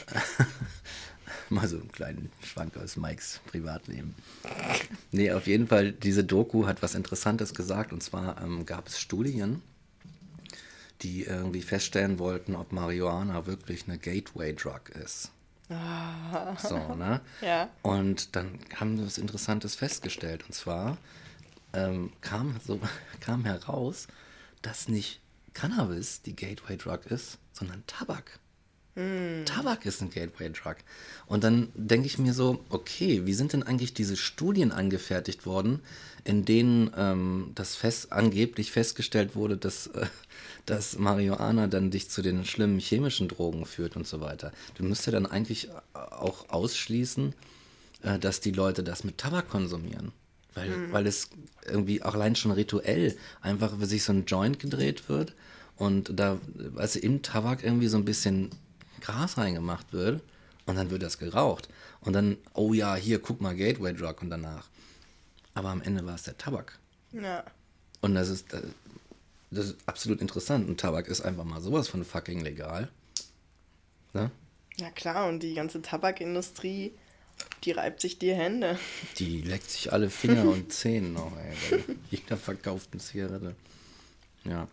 mal 1.50 1.68
so 1.68 1.76
einen 1.76 1.92
kleinen 1.92 2.30
Schwank 2.44 2.76
aus 2.76 2.96
Mikes 2.96 3.40
Privatleben. 3.46 4.14
Nee, 5.12 5.32
auf 5.32 5.46
jeden 5.46 5.66
Fall, 5.66 5.92
diese 5.92 6.24
Doku 6.24 6.66
hat 6.66 6.82
was 6.82 6.94
Interessantes 6.94 7.54
gesagt. 7.54 7.92
Und 7.92 8.02
zwar 8.02 8.40
ähm, 8.42 8.64
gab 8.64 8.88
es 8.88 8.98
Studien, 9.00 9.62
die 11.02 11.24
irgendwie 11.24 11.62
feststellen 11.62 12.18
wollten, 12.18 12.54
ob 12.54 12.72
Marihuana 12.72 13.46
wirklich 13.46 13.84
eine 13.86 13.98
Gateway-Drug 13.98 14.90
ist. 15.02 15.30
So, 16.58 16.94
ne? 16.94 17.20
ja. 17.40 17.70
Und 17.82 18.34
dann 18.34 18.58
haben 18.74 18.98
wir 18.98 19.06
was 19.06 19.18
Interessantes 19.18 19.76
festgestellt. 19.76 20.44
Und 20.46 20.52
zwar 20.52 20.98
ähm, 21.72 22.12
kam, 22.20 22.58
so, 22.66 22.80
kam 23.20 23.44
heraus, 23.44 24.08
dass 24.62 24.88
nicht 24.88 25.20
Cannabis 25.54 26.22
die 26.22 26.34
Gateway 26.34 26.76
Drug 26.76 27.06
ist, 27.06 27.38
sondern 27.52 27.84
Tabak. 27.86 28.40
Mm. 28.96 29.44
Tabak 29.44 29.86
ist 29.86 30.02
ein 30.02 30.10
Gateway 30.10 30.50
Drug. 30.50 30.76
Und 31.26 31.44
dann 31.44 31.70
denke 31.74 32.06
ich 32.06 32.18
mir 32.18 32.34
so, 32.34 32.64
okay, 32.68 33.26
wie 33.26 33.34
sind 33.34 33.52
denn 33.52 33.62
eigentlich 33.62 33.94
diese 33.94 34.16
Studien 34.16 34.72
angefertigt 34.72 35.46
worden, 35.46 35.80
in 36.24 36.44
denen 36.44 36.90
ähm, 36.96 37.52
das 37.54 37.76
fest, 37.76 38.12
angeblich 38.12 38.72
festgestellt 38.72 39.34
wurde, 39.34 39.56
dass 39.56 39.88
äh, 39.88 40.06
dass 40.66 40.98
Marihuana 40.98 41.66
dann 41.66 41.90
dich 41.90 42.08
zu 42.10 42.22
den 42.22 42.44
schlimmen 42.44 42.78
chemischen 42.78 43.28
Drogen 43.28 43.66
führt 43.66 43.96
und 43.96 44.06
so 44.06 44.20
weiter. 44.20 44.52
Du 44.74 44.84
müsstest 44.84 45.06
ja 45.06 45.12
dann 45.12 45.26
eigentlich 45.26 45.68
auch 45.92 46.48
ausschließen, 46.48 47.34
äh, 48.02 48.18
dass 48.18 48.40
die 48.40 48.52
Leute 48.52 48.82
das 48.82 49.04
mit 49.04 49.18
Tabak 49.18 49.48
konsumieren. 49.48 50.12
Weil, 50.54 50.70
mhm. 50.70 50.92
weil 50.92 51.06
es 51.06 51.30
irgendwie 51.66 52.02
auch 52.02 52.14
allein 52.14 52.34
schon 52.34 52.50
rituell 52.50 53.16
einfach, 53.40 53.78
wenn 53.78 53.88
sich 53.88 54.02
so 54.02 54.12
ein 54.12 54.24
Joint 54.24 54.58
gedreht 54.58 55.08
wird 55.08 55.34
und 55.76 56.18
da, 56.18 56.38
also 56.76 56.98
im 56.98 57.22
Tabak 57.22 57.62
irgendwie 57.62 57.86
so 57.86 57.96
ein 57.96 58.04
bisschen 58.04 58.50
Gras 59.00 59.38
reingemacht 59.38 59.92
wird 59.92 60.20
und 60.66 60.76
dann 60.76 60.90
wird 60.90 61.02
das 61.02 61.18
geraucht. 61.18 61.68
Und 62.00 62.14
dann, 62.14 62.36
oh 62.54 62.72
ja, 62.72 62.96
hier, 62.96 63.20
guck 63.20 63.40
mal, 63.40 63.54
Gateway 63.54 63.92
Drug 63.92 64.16
und 64.22 64.30
danach. 64.30 64.68
Aber 65.54 65.70
am 65.70 65.82
Ende 65.82 66.04
war 66.06 66.14
es 66.14 66.22
der 66.22 66.38
Tabak. 66.38 66.78
Ja. 67.12 67.44
Und 68.00 68.14
das 68.14 68.28
ist, 68.28 68.46
das 69.50 69.66
ist 69.66 69.76
absolut 69.86 70.20
interessant. 70.20 70.68
Und 70.68 70.80
Tabak 70.80 71.08
ist 71.08 71.20
einfach 71.20 71.44
mal 71.44 71.60
sowas 71.60 71.88
von 71.88 72.04
fucking 72.04 72.40
legal. 72.40 72.88
Ne? 74.12 74.30
Ja 74.76 74.90
klar, 74.90 75.28
und 75.28 75.42
die 75.42 75.54
ganze 75.54 75.82
Tabakindustrie, 75.82 76.92
die 77.64 77.70
reibt 77.72 78.00
sich 78.00 78.18
die 78.18 78.34
Hände. 78.34 78.78
Die 79.18 79.42
leckt 79.42 79.70
sich 79.70 79.92
alle 79.92 80.08
Finger 80.10 80.44
und 80.44 80.72
Zehen 80.72 81.12
noch, 81.12 81.32
ey. 81.36 81.84
Jeder 82.10 82.36
verkauft 82.36 82.90
eine 82.92 83.02
Zigarette. 83.02 83.54
Ja. 84.44 84.68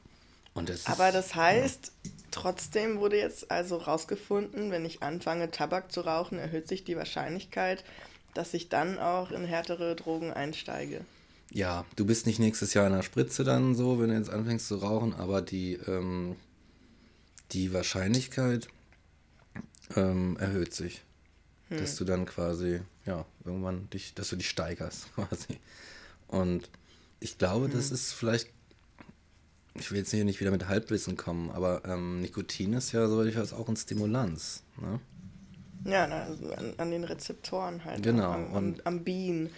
Und 0.54 0.70
das 0.70 0.88
Aber 0.88 1.12
das 1.12 1.36
heißt, 1.36 1.92
ja. 2.04 2.12
trotzdem 2.32 3.00
wurde 3.00 3.18
jetzt 3.18 3.52
also 3.52 3.78
rausgefunden, 3.78 4.72
wenn 4.72 4.86
ich 4.86 5.04
anfange, 5.04 5.52
Tabak 5.52 5.92
zu 5.92 6.02
rauchen, 6.02 6.40
erhöht 6.40 6.68
sich 6.68 6.84
die 6.84 6.98
Wahrscheinlichkeit, 6.98 7.84
dass 8.38 8.54
ich 8.54 8.70
dann 8.70 9.00
auch 9.00 9.32
in 9.32 9.46
härtere 9.46 9.96
Drogen 9.96 10.32
einsteige 10.32 11.02
ja, 11.52 11.86
du 11.96 12.06
bist 12.06 12.26
nicht 12.26 12.40
nächstes 12.40 12.74
Jahr 12.74 12.88
in 12.88 12.94
der 12.94 13.04
Spritze 13.04 13.44
dann 13.44 13.76
so, 13.76 14.00
wenn 14.00 14.10
du 14.10 14.16
jetzt 14.16 14.30
anfängst 14.30 14.68
zu 14.68 14.78
rauchen, 14.78 15.14
aber 15.14 15.42
die, 15.42 15.74
ähm, 15.88 16.36
die 17.52 17.74
Wahrscheinlichkeit 17.74 18.68
ähm, 19.96 20.38
erhöht 20.38 20.74
sich. 20.74 21.04
Hm. 21.70 21.80
Dass 21.80 21.96
du 21.96 22.06
dann 22.06 22.26
quasi, 22.26 22.82
ja, 23.06 23.26
irgendwann 23.46 23.90
dich, 23.90 24.14
dass 24.14 24.30
du 24.30 24.36
dich 24.36 24.50
steigerst 24.50 25.14
quasi. 25.16 25.60
Und 26.28 26.70
ich 27.20 27.38
glaube, 27.38 27.66
hm. 27.66 27.74
das 27.74 27.92
ist 27.92 28.12
vielleicht, 28.12 28.50
ich 29.76 29.92
will 29.92 30.00
jetzt 30.00 30.12
hier 30.12 30.26
nicht 30.26 30.42
wieder 30.42 30.52
mit 30.52 30.68
Halbwissen 30.68 31.16
kommen, 31.16 31.50
aber 31.52 31.84
ähm, 31.86 32.22
Nikotin 32.22 32.74
ist 32.74 32.92
ja, 32.92 33.08
soweit 33.08 33.28
ich 33.28 33.38
weiß, 33.38 33.54
auch 33.54 33.70
ein 33.70 33.78
Stimulanz. 33.78 34.64
Ne? 34.82 35.00
Ja, 35.88 36.06
also 36.06 36.52
an, 36.54 36.74
an, 36.78 36.92
den 36.92 37.04
Rezeptoren 37.04 37.84
halt. 37.86 38.04
Genau. 38.04 38.32
Am, 38.32 38.52
und 38.54 38.86
am 38.86 39.04
Bienen. 39.04 39.50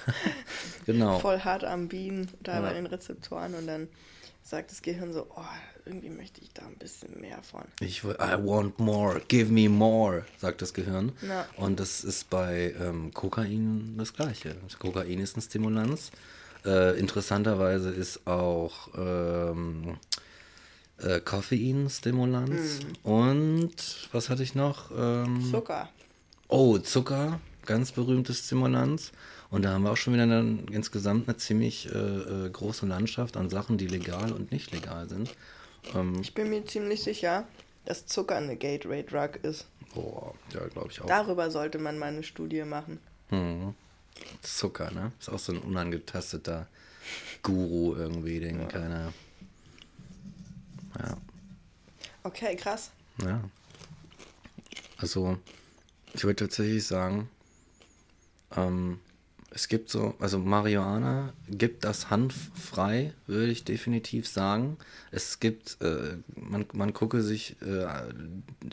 genau. 0.86 1.18
Voll 1.18 1.40
hart 1.40 1.64
am 1.64 1.88
Bienen, 1.88 2.28
da 2.40 2.54
ja. 2.54 2.60
bei 2.62 2.72
den 2.72 2.86
Rezeptoren 2.86 3.54
und 3.54 3.66
dann 3.66 3.88
sagt 4.42 4.70
das 4.70 4.82
Gehirn 4.82 5.12
so, 5.12 5.26
oh, 5.36 5.42
irgendwie 5.84 6.10
möchte 6.10 6.40
ich 6.40 6.52
da 6.52 6.62
ein 6.66 6.76
bisschen 6.76 7.20
mehr 7.20 7.42
von. 7.42 7.62
Ich 7.80 8.04
will, 8.04 8.16
I 8.20 8.34
want 8.42 8.78
more, 8.78 9.20
give 9.28 9.52
me 9.52 9.68
more, 9.68 10.24
sagt 10.38 10.62
das 10.62 10.74
Gehirn. 10.74 11.12
Ja. 11.26 11.46
Und 11.56 11.80
das 11.80 12.02
ist 12.04 12.30
bei 12.30 12.74
ähm, 12.80 13.12
Kokain 13.12 13.94
das 13.98 14.14
gleiche. 14.14 14.56
Kokain 14.78 15.18
ist 15.18 15.36
ein 15.36 15.42
Stimulanz. 15.42 16.10
Äh, 16.64 16.98
interessanterweise 16.98 17.90
ist 17.90 18.26
auch 18.26 18.88
ähm, 18.96 19.98
äh, 21.02 21.20
Koffeinstimulanz 21.20 22.80
mm. 22.80 23.08
und 23.08 23.74
was 24.12 24.30
hatte 24.30 24.42
ich 24.42 24.54
noch? 24.54 24.90
Ähm, 24.96 25.42
Zucker. 25.50 25.88
Oh, 26.48 26.78
Zucker, 26.78 27.40
ganz 27.66 27.92
berühmtes 27.92 28.46
Stimulanz. 28.46 29.12
Und 29.50 29.62
da 29.62 29.72
haben 29.72 29.82
wir 29.82 29.90
auch 29.90 29.96
schon 29.96 30.14
wieder 30.14 30.22
eine, 30.22 30.60
insgesamt 30.70 31.28
eine 31.28 31.36
ziemlich 31.36 31.92
äh, 31.92 31.98
äh, 31.98 32.50
große 32.50 32.86
Landschaft 32.86 33.36
an 33.36 33.50
Sachen, 33.50 33.76
die 33.76 33.86
legal 33.86 34.32
und 34.32 34.50
nicht 34.50 34.72
legal 34.72 35.08
sind. 35.08 35.34
Ähm, 35.94 36.20
ich 36.22 36.32
bin 36.32 36.48
mir 36.48 36.64
ziemlich 36.64 37.02
sicher, 37.02 37.46
dass 37.84 38.06
Zucker 38.06 38.36
eine 38.36 38.56
Gateway-Drug 38.56 39.40
ist. 39.42 39.66
Boah, 39.94 40.34
ja, 40.54 40.66
glaube 40.68 40.88
ich 40.90 41.00
auch. 41.02 41.06
Darüber 41.06 41.50
sollte 41.50 41.78
man 41.78 41.98
mal 41.98 42.06
eine 42.06 42.22
Studie 42.22 42.64
machen. 42.64 42.98
Hm. 43.28 43.74
Zucker, 44.40 44.90
ne? 44.90 45.12
Ist 45.20 45.28
auch 45.28 45.38
so 45.38 45.52
ein 45.52 45.58
unangetasteter 45.58 46.66
Guru 47.42 47.94
irgendwie, 47.96 48.40
den 48.40 48.60
ja. 48.60 48.66
keiner 48.66 49.12
ja. 50.98 51.16
Okay, 52.24 52.56
krass. 52.56 52.90
Ja. 53.22 53.42
Also, 54.96 55.38
ich 56.14 56.24
würde 56.24 56.36
tatsächlich 56.44 56.86
sagen, 56.86 57.28
ähm, 58.56 59.00
Es 59.54 59.68
gibt 59.68 59.90
so, 59.90 60.14
also 60.18 60.38
Marihuana 60.38 61.34
gibt 61.46 61.84
das 61.84 62.08
hanffrei, 62.08 63.12
würde 63.26 63.52
ich 63.52 63.64
definitiv 63.64 64.26
sagen. 64.26 64.78
Es 65.10 65.40
gibt, 65.40 65.76
äh, 65.82 66.16
man, 66.36 66.64
man 66.72 66.94
gucke 66.94 67.20
sich 67.20 67.56
äh, 67.60 67.86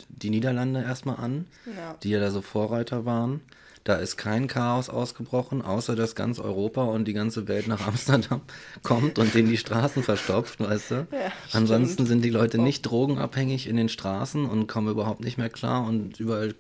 die 0.08 0.30
Niederlande 0.30 0.82
erstmal 0.82 1.18
an, 1.18 1.48
ja. 1.66 1.96
die 2.02 2.12
ja 2.12 2.20
da 2.22 2.32
so 2.32 2.42
Vorreiter 2.42 3.04
waren. 3.04 3.42
Da 3.84 3.96
ist 3.96 4.18
kein 4.18 4.48
Chaos 4.48 4.90
ausgebrochen, 4.90 5.62
außer 5.62 5.96
dass 5.96 6.14
ganz 6.16 6.40
Europa 6.40 6.84
und 6.84 7.06
die 7.06 7.14
ganze 7.14 7.48
Welt 7.48 7.68
nach 7.68 7.88
Amsterdam 7.88 8.42
kommt 8.84 9.18
und 9.18 9.34
denen 9.34 9.50
die 9.50 9.58
Straßen 9.58 10.04
verstopft, 10.04 10.60
weißt 10.60 10.92
du? 10.92 11.08
Ja, 11.12 11.32
Ansonsten 11.54 12.06
sind 12.06 12.24
die 12.24 12.30
Leute 12.30 12.60
nicht 12.60 12.82
drogenabhängig 12.84 13.68
in 13.68 13.78
den 13.78 13.90
Straßen 13.90 14.46
und 14.46 14.68
kommen 14.68 14.90
überhaupt 14.90 15.22
nicht 15.22 15.38
mehr 15.38 15.50
klar 15.50 15.88
und 15.88 16.20
überall 16.20 16.54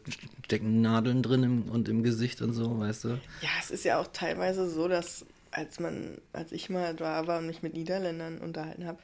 stecken 0.46 0.82
Nadeln 0.82 1.22
drin 1.22 1.44
im, 1.44 1.64
und 1.64 1.90
im 1.90 2.04
Gesicht 2.04 2.42
und 2.42 2.54
so, 2.54 2.80
weißt 2.80 3.04
du? 3.04 3.10
Ja, 3.42 3.50
es 3.60 3.70
ist 3.70 3.84
ja 3.84 4.00
auch 4.00 4.08
teilweise 4.12 4.70
so, 4.70 4.88
dass 4.88 5.26
als 5.52 5.80
man, 5.80 6.20
als 6.34 6.52
ich 6.52 6.70
mal 6.70 6.96
da 6.96 7.28
war 7.28 7.40
und 7.40 7.48
mich 7.48 7.64
mit 7.64 7.74
Niederländern 7.74 8.40
unterhalten 8.40 8.86
habe, 8.86 9.00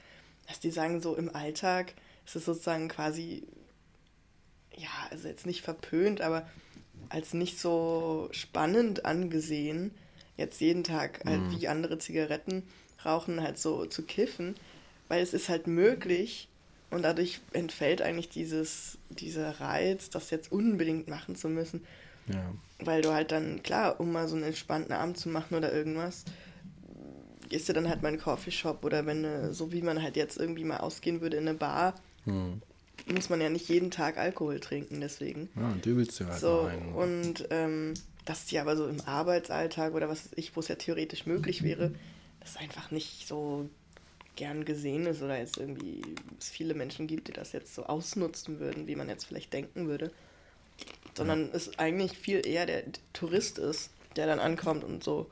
dass 0.48 0.60
die 0.60 0.72
sagen, 0.72 1.02
so 1.02 1.16
im 1.16 1.34
Alltag 1.36 1.94
ist 2.26 2.36
es 2.36 2.46
sozusagen 2.46 2.88
quasi, 2.88 3.44
ja, 4.76 4.90
also 5.12 5.28
jetzt 5.28 5.46
nicht 5.46 5.62
verpönt, 5.62 6.22
aber 6.22 6.48
als 7.10 7.34
nicht 7.34 7.60
so 7.60 8.30
spannend 8.32 9.06
angesehen, 9.06 9.92
jetzt 10.38 10.60
jeden 10.62 10.84
Tag 10.84 11.24
halt 11.26 11.42
mhm. 11.42 11.60
wie 11.60 11.68
andere 11.68 11.98
Zigaretten 11.98 12.64
rauchen, 13.06 13.42
halt 13.42 13.58
so 13.58 13.86
zu 13.86 14.04
kiffen, 14.04 14.56
weil 15.08 15.22
es 15.22 15.34
ist 15.34 15.50
halt 15.50 15.68
möglich 15.68 16.48
und 16.92 17.04
dadurch 17.04 17.40
entfällt 17.54 18.02
eigentlich 18.02 18.30
dieses, 18.30 18.98
dieser 19.10 19.60
Reiz, 19.60 20.10
das 20.10 20.30
jetzt 20.30 20.52
unbedingt 20.52 21.08
machen 21.08 21.36
zu 21.36 21.50
müssen. 21.50 21.86
Ja. 22.28 22.54
Weil 22.80 23.02
du 23.02 23.14
halt 23.14 23.32
dann, 23.32 23.62
klar, 23.62 24.00
um 24.00 24.12
mal 24.12 24.28
so 24.28 24.36
einen 24.36 24.46
entspannten 24.46 24.94
Abend 24.94 25.18
zu 25.18 25.30
machen 25.30 25.56
oder 25.56 25.72
irgendwas, 25.72 26.26
gehst 27.50 27.70
du 27.70 27.74
dann 27.74 27.88
halt 27.88 28.02
mal 28.02 28.10
in 28.10 28.16
einen 28.16 28.24
Coffeeshop 28.24 28.84
oder 28.84 29.06
wenn, 29.06 29.54
so 29.54 29.72
wie 29.72 29.84
man 29.84 30.02
halt 30.02 30.16
jetzt 30.16 30.38
irgendwie 30.38 30.64
mal 30.64 30.78
ausgehen 30.78 31.22
würde 31.22 31.38
in 31.38 31.48
eine 31.48 31.58
Bar, 31.58 31.96
mhm 32.26 32.62
muss 33.06 33.30
man 33.30 33.42
ja 33.42 33.50
nicht 33.50 33.70
jeden 33.70 33.92
Tag 33.92 34.18
Alkohol 34.18 34.60
trinken, 34.60 35.00
deswegen. 35.02 35.50
Ja, 35.56 35.68
und 35.68 35.86
dübelst 35.86 36.20
du 36.20 36.26
halt 36.26 36.40
so, 36.40 36.62
ein. 36.62 36.94
Und 36.94 37.48
ähm, 37.52 37.94
das 38.26 38.40
ist 38.40 38.52
ja 38.52 38.62
aber 38.62 38.76
so 38.76 38.88
im 38.88 39.02
Arbeitsalltag 39.02 39.94
oder 39.94 40.10
was 40.10 40.26
weiß 40.26 40.32
ich, 40.38 40.56
wo 40.56 40.60
es 40.60 40.68
ja 40.68 40.76
theoretisch 40.76 41.26
möglich 41.26 41.62
wäre, 41.64 41.92
das 42.40 42.58
einfach 42.58 42.92
nicht 42.92 43.28
so 43.28 43.70
gern 44.36 44.66
gesehen 44.66 45.06
ist 45.06 45.22
oder 45.22 45.38
jetzt 45.38 45.58
irgendwie 45.58 46.02
es 46.40 46.50
viele 46.50 46.74
Menschen 46.74 47.08
gibt, 47.08 47.28
die 47.28 47.34
das 47.34 47.52
jetzt 47.52 47.74
so 47.76 47.86
ausnutzen 47.86 48.60
würden, 48.60 48.88
wie 48.88 48.96
man 48.96 49.08
jetzt 49.08 49.26
vielleicht 49.26 49.54
denken 49.54 49.88
würde. 49.88 50.12
Sondern 51.16 51.48
ja. 51.48 51.54
es 51.54 51.80
eigentlich 51.80 52.18
viel 52.18 52.46
eher 52.46 52.66
der 52.66 52.84
Tourist 53.14 53.60
ist, 53.60 53.92
der 54.16 54.28
dann 54.28 54.40
ankommt 54.40 54.84
und 54.84 55.04
so 55.04 55.30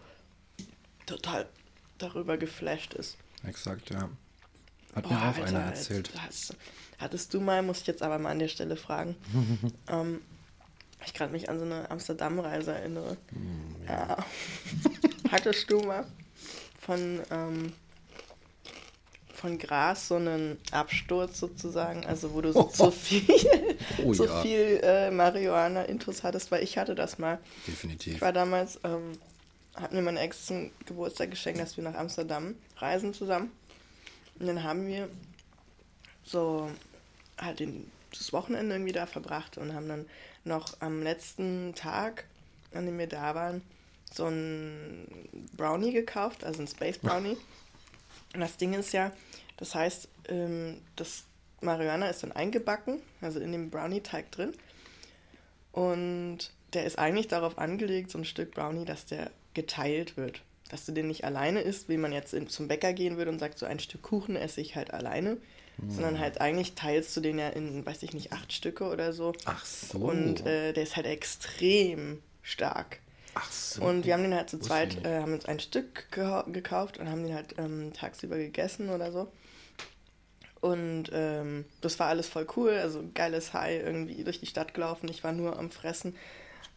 total 1.05 1.47
darüber 1.97 2.37
geflasht 2.37 2.93
ist. 2.93 3.17
Exakt, 3.45 3.89
ja. 3.89 4.09
Hat 4.95 5.03
Boah, 5.03 5.09
mir 5.09 5.17
auch 5.17 5.23
Alter, 5.23 5.45
einer 5.47 5.59
erzählt. 5.59 6.11
Das, 6.25 6.55
hattest 7.03 7.33
du 7.33 7.41
mal, 7.41 7.61
muss 7.61 7.81
ich 7.81 7.87
jetzt 7.87 8.01
aber 8.01 8.17
mal 8.17 8.31
an 8.31 8.39
der 8.39 8.47
Stelle 8.47 8.75
fragen. 8.75 9.15
ähm, 9.87 10.21
ich 11.05 11.13
gerade 11.13 11.31
mich 11.31 11.49
an 11.49 11.59
so 11.59 11.65
eine 11.65 11.91
Amsterdam-Reise 11.91 12.73
erinnere. 12.73 13.17
Mm, 13.31 13.85
ja. 13.87 14.07
Ja. 14.07 14.17
hattest 15.31 15.69
du 15.69 15.79
mal 15.81 16.05
von, 16.79 17.21
ähm, 17.31 17.73
von 19.33 19.57
Gras 19.57 20.07
so 20.07 20.15
einen 20.15 20.57
Absturz 20.71 21.39
sozusagen, 21.39 22.05
also 22.05 22.33
wo 22.33 22.41
du 22.41 22.53
so 22.53 22.63
zu 22.63 22.91
viel, 22.91 23.25
oh, 24.03 24.13
so 24.13 24.25
ja. 24.25 24.41
viel 24.41 24.79
äh, 24.83 25.11
Marihuana-Intus 25.11 26.23
hattest, 26.23 26.51
weil 26.51 26.63
ich 26.63 26.77
hatte 26.77 26.95
das 26.95 27.19
mal. 27.19 27.39
Definitiv. 27.67 28.15
Ich 28.15 28.21
war 28.21 28.31
damals, 28.31 28.79
ähm, 28.83 29.17
hatten 29.75 29.95
mir 29.95 30.03
meine 30.03 30.19
Ex 30.19 30.45
zum 30.45 30.71
Geburtstag 30.85 31.31
geschenkt, 31.31 31.59
dass 31.59 31.75
wir 31.77 31.83
nach 31.83 31.95
Amsterdam 31.95 32.55
reisen 32.77 33.13
zusammen. 33.13 33.51
Und 34.39 34.47
dann 34.47 34.63
haben 34.63 34.87
wir 34.87 35.09
so 36.23 36.69
halt 37.37 37.59
den, 37.59 37.91
das 38.11 38.33
Wochenende 38.33 38.75
irgendwie 38.75 38.91
da 38.91 39.05
verbracht 39.05 39.57
und 39.57 39.73
haben 39.73 39.87
dann 39.87 40.05
noch 40.43 40.79
am 40.81 41.01
letzten 41.01 41.73
Tag, 41.75 42.25
an 42.73 42.85
dem 42.85 42.97
wir 42.97 43.07
da 43.07 43.35
waren, 43.35 43.61
so 44.11 44.27
ein 44.27 45.07
Brownie 45.57 45.91
gekauft, 45.91 46.43
also 46.43 46.61
ein 46.61 46.67
Space 46.67 46.97
Brownie. 46.97 47.37
Und 48.33 48.39
das 48.39 48.57
Ding 48.57 48.73
ist 48.73 48.93
ja, 48.93 49.11
das 49.57 49.75
heißt, 49.75 50.07
ähm, 50.29 50.81
das 50.95 51.23
Marihuana 51.61 52.09
ist 52.09 52.23
dann 52.23 52.31
eingebacken, 52.31 52.99
also 53.21 53.39
in 53.39 53.51
dem 53.51 53.69
Brownie-Teig 53.69 54.31
drin. 54.31 54.53
Und 55.71 56.51
der 56.73 56.85
ist 56.85 56.99
eigentlich 56.99 57.27
darauf 57.27 57.57
angelegt, 57.57 58.11
so 58.11 58.17
ein 58.17 58.25
Stück 58.25 58.53
Brownie, 58.53 58.85
dass 58.85 59.05
der 59.05 59.31
geteilt 59.53 60.17
wird. 60.17 60.41
Dass 60.69 60.85
du 60.85 60.91
den 60.91 61.07
nicht 61.07 61.23
alleine 61.23 61.61
isst, 61.61 61.89
wie 61.89 61.97
man 61.97 62.11
jetzt 62.11 62.35
zum 62.49 62.67
Bäcker 62.67 62.93
gehen 62.93 63.17
würde 63.17 63.31
und 63.31 63.39
sagt, 63.39 63.59
so 63.59 63.65
ein 63.65 63.79
Stück 63.79 64.01
Kuchen 64.01 64.35
esse 64.35 64.61
ich 64.61 64.75
halt 64.75 64.93
alleine, 64.93 65.37
sondern 65.87 66.19
halt 66.19 66.39
eigentlich 66.39 66.75
teilst 66.75 67.15
du 67.17 67.21
den 67.21 67.39
ja 67.39 67.49
in, 67.49 67.85
weiß 67.85 68.03
ich 68.03 68.13
nicht, 68.13 68.31
acht 68.31 68.53
Stücke 68.53 68.85
oder 68.85 69.13
so. 69.13 69.33
Ach 69.45 69.65
so. 69.65 69.97
Und 69.97 70.45
äh, 70.45 70.73
der 70.73 70.83
ist 70.83 70.95
halt 70.95 71.07
extrem 71.07 72.21
stark. 72.41 72.99
Ach 73.35 73.51
so. 73.51 73.83
Und 73.83 74.05
wir 74.05 74.13
haben 74.13 74.23
den 74.23 74.35
halt 74.35 74.49
zu 74.49 74.59
zweit, 74.59 75.03
äh, 75.05 75.19
haben 75.19 75.33
uns 75.33 75.45
ein 75.45 75.59
Stück 75.59 76.11
gekauft 76.11 76.99
und 76.99 77.09
haben 77.09 77.23
den 77.23 77.33
halt 77.33 77.55
ähm, 77.57 77.91
tagsüber 77.93 78.37
gegessen 78.37 78.89
oder 78.89 79.11
so. 79.11 79.31
Und 80.61 81.09
ähm, 81.11 81.65
das 81.81 81.99
war 81.99 82.07
alles 82.07 82.29
voll 82.29 82.47
cool, 82.55 82.71
also 82.71 83.03
geiles 83.13 83.53
High, 83.53 83.83
irgendwie 83.83 84.23
durch 84.23 84.39
die 84.39 84.45
Stadt 84.45 84.73
gelaufen. 84.73 85.09
Ich 85.09 85.23
war 85.23 85.33
nur 85.33 85.57
am 85.59 85.71
Fressen. 85.71 86.15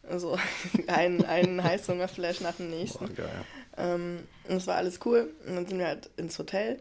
Also 0.09 0.39
ein, 0.89 1.25
ein 1.25 1.63
Heißhungerflash 1.63 2.41
nach 2.41 2.57
dem 2.57 2.71
nächsten. 2.71 3.07
Boah, 3.07 3.15
geil. 3.15 3.45
Ähm, 3.77 4.19
und 4.49 4.57
es 4.57 4.67
war 4.67 4.77
alles 4.77 4.99
cool. 5.05 5.31
Und 5.47 5.55
dann 5.55 5.67
sind 5.67 5.79
wir 5.79 5.87
halt 5.87 6.11
ins 6.17 6.39
Hotel 6.39 6.81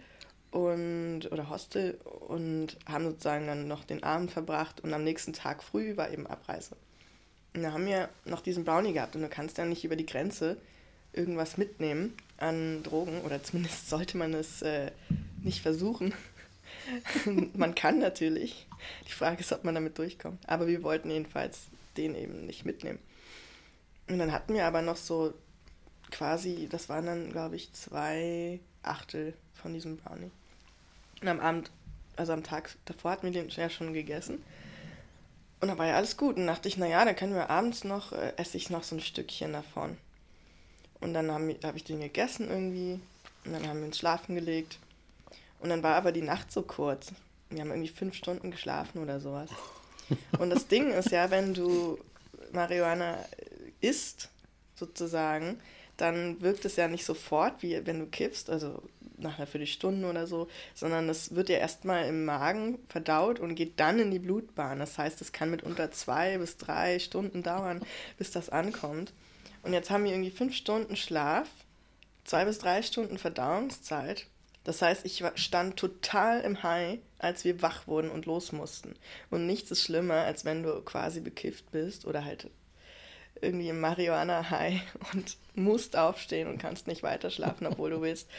und 0.56 1.30
oder 1.32 1.50
Hostel 1.50 2.00
und 2.30 2.78
haben 2.86 3.04
sozusagen 3.04 3.46
dann 3.46 3.68
noch 3.68 3.84
den 3.84 4.04
Abend 4.04 4.32
verbracht 4.32 4.80
und 4.80 4.94
am 4.94 5.04
nächsten 5.04 5.34
Tag 5.34 5.62
früh 5.62 5.98
war 5.98 6.10
eben 6.12 6.26
Abreise. 6.28 6.78
Und 7.54 7.64
da 7.64 7.74
haben 7.74 7.86
wir 7.86 8.08
noch 8.24 8.40
diesen 8.40 8.64
Brownie 8.64 8.94
gehabt 8.94 9.18
und 9.18 9.22
du 9.22 9.28
kannst 9.28 9.58
ja 9.58 9.66
nicht 9.66 9.84
über 9.84 9.98
die 9.98 10.06
Grenze 10.06 10.56
irgendwas 11.12 11.58
mitnehmen 11.58 12.14
an 12.38 12.84
Drogen 12.84 13.20
oder 13.22 13.44
zumindest 13.44 13.90
sollte 13.90 14.18
man 14.18 14.34
es 14.34 14.62
äh, 14.62 14.92
nicht 15.44 15.62
versuchen. 15.62 16.14
man 17.54 17.76
kann 17.76 18.00
natürlich. 18.00 18.66
Die 19.10 19.14
Frage 19.14 19.42
ist, 19.42 19.52
ob 19.52 19.66
man 19.66 19.76
damit 19.76 19.98
durchkommt. 19.98 20.40
Aber 20.48 20.68
wir 20.68 20.84
wollten 20.84 21.12
jedenfalls 21.12 21.64
den 21.98 22.16
eben 22.16 22.46
nicht 22.46 22.64
mitnehmen. 22.64 23.00
Und 24.08 24.20
dann 24.20 24.32
hatten 24.32 24.54
wir 24.54 24.66
aber 24.66 24.82
noch 24.82 24.98
so 24.98 25.34
quasi, 26.12 26.70
das 26.72 26.88
waren 26.88 27.08
dann, 27.08 27.32
glaube 27.34 27.58
ich, 27.58 27.74
zwei 27.74 28.62
Achtel 28.84 29.34
von 29.54 29.74
diesem 29.74 29.98
Brownie. 29.98 30.32
Und 31.26 31.32
am 31.32 31.40
Abend, 31.40 31.72
also 32.18 32.34
am 32.34 32.44
Tag 32.44 32.76
davor 32.86 33.10
hatten 33.10 33.26
wir 33.26 33.32
den 33.34 33.50
ja 33.50 33.68
schon 33.68 33.94
gegessen. 33.94 34.44
Und 35.60 35.70
da 35.70 35.78
war 35.80 35.88
ja 35.88 35.96
alles 35.96 36.18
gut. 36.18 36.38
Und 36.38 36.46
dachte 36.46 36.68
ich, 36.68 36.78
naja, 36.78 37.04
dann 37.04 37.16
können 37.16 37.34
wir 37.34 37.50
abends 37.50 37.84
noch, 37.84 38.12
äh, 38.12 38.34
esse 38.38 38.58
ich 38.58 38.70
noch 38.70 38.84
so 38.84 38.96
ein 38.96 39.02
Stückchen 39.02 39.54
davon. 39.54 39.98
Und 41.00 41.16
dann 41.16 41.32
habe 41.32 41.58
hab 41.64 41.76
ich 41.76 41.84
den 41.84 42.00
gegessen 42.00 42.48
irgendwie. 42.48 43.00
Und 43.44 43.54
dann 43.54 43.68
haben 43.68 43.80
wir 43.80 43.88
uns 43.88 43.98
schlafen 43.98 44.36
gelegt. 44.36 44.78
Und 45.62 45.70
dann 45.70 45.82
war 45.82 45.96
aber 45.96 46.12
die 46.12 46.22
Nacht 46.22 46.52
so 46.52 46.62
kurz. 46.62 47.12
Wir 47.50 47.62
haben 47.62 47.72
irgendwie 47.72 47.90
fünf 47.90 48.14
Stunden 48.14 48.52
geschlafen 48.52 49.02
oder 49.02 49.20
sowas. 49.20 49.50
Und 50.38 50.52
das 50.52 50.68
Ding 50.68 50.92
ist 50.92 51.10
ja, 51.10 51.32
wenn 51.32 51.56
du 51.56 51.98
Marihuana 52.52 53.18
isst, 53.82 54.30
sozusagen, 54.76 55.60
dann 55.98 56.40
wirkt 56.42 56.66
es 56.66 56.76
ja 56.76 56.88
nicht 56.88 57.04
sofort, 57.04 57.64
wie 57.64 57.84
wenn 57.88 57.98
du 57.98 58.06
kiffst, 58.06 58.52
also 58.52 58.84
nach 59.18 59.38
einer 59.38 59.48
Viertelstunde 59.48 60.08
oder 60.08 60.28
so, 60.28 60.48
sondern 60.74 61.10
es 61.10 61.36
wird 61.36 61.50
ja 61.50 61.58
erstmal 61.58 62.06
im 62.06 62.26
Magen 62.26 62.80
verdaut 62.90 63.40
und 63.40 63.56
geht 63.56 63.80
dann 63.80 64.00
in 64.00 64.12
die 64.12 64.20
Blutbahn. 64.20 64.80
Das 64.80 64.98
heißt, 64.98 65.22
es 65.22 65.32
kann 65.32 65.52
mitunter 65.52 65.92
zwei 65.92 66.38
bis 66.38 66.58
drei 66.58 67.00
Stunden 67.00 67.44
dauern, 67.44 67.82
bis 68.18 68.32
das 68.32 68.50
ankommt. 68.50 69.14
Und 69.64 69.74
jetzt 69.74 69.90
haben 69.90 70.04
wir 70.04 70.12
irgendwie 70.12 70.32
fünf 70.32 70.56
Stunden 70.56 70.96
Schlaf, 70.96 71.48
zwei 72.24 72.46
bis 72.46 72.60
drei 72.60 72.82
Stunden 72.82 73.18
Verdauungszeit. 73.18 74.28
Das 74.64 74.82
heißt, 74.82 75.06
ich 75.06 75.24
stand 75.36 75.78
total 75.78 76.42
im 76.42 76.64
High, 76.64 77.00
als 77.20 77.46
wir 77.46 77.62
wach 77.62 77.88
wurden 77.88 78.10
und 78.10 78.26
los 78.26 78.52
mussten. 78.52 78.96
Und 79.30 79.46
nichts 79.46 79.72
ist 79.72 79.84
schlimmer, 79.84 80.22
als 80.22 80.44
wenn 80.44 80.64
du 80.64 80.82
quasi 80.82 81.20
bekifft 81.20 81.72
bist 81.72 82.06
oder 82.06 82.26
halt 82.26 82.50
irgendwie 83.42 83.70
im 83.70 83.80
Marihuana-High 83.80 84.82
und 85.14 85.38
musst 85.54 85.96
aufstehen 85.96 86.48
und 86.48 86.58
kannst 86.58 86.88
nicht 86.88 87.04
weiter 87.04 87.30
schlafen, 87.30 87.68
obwohl 87.68 87.92
du 87.92 88.02
willst 88.02 88.30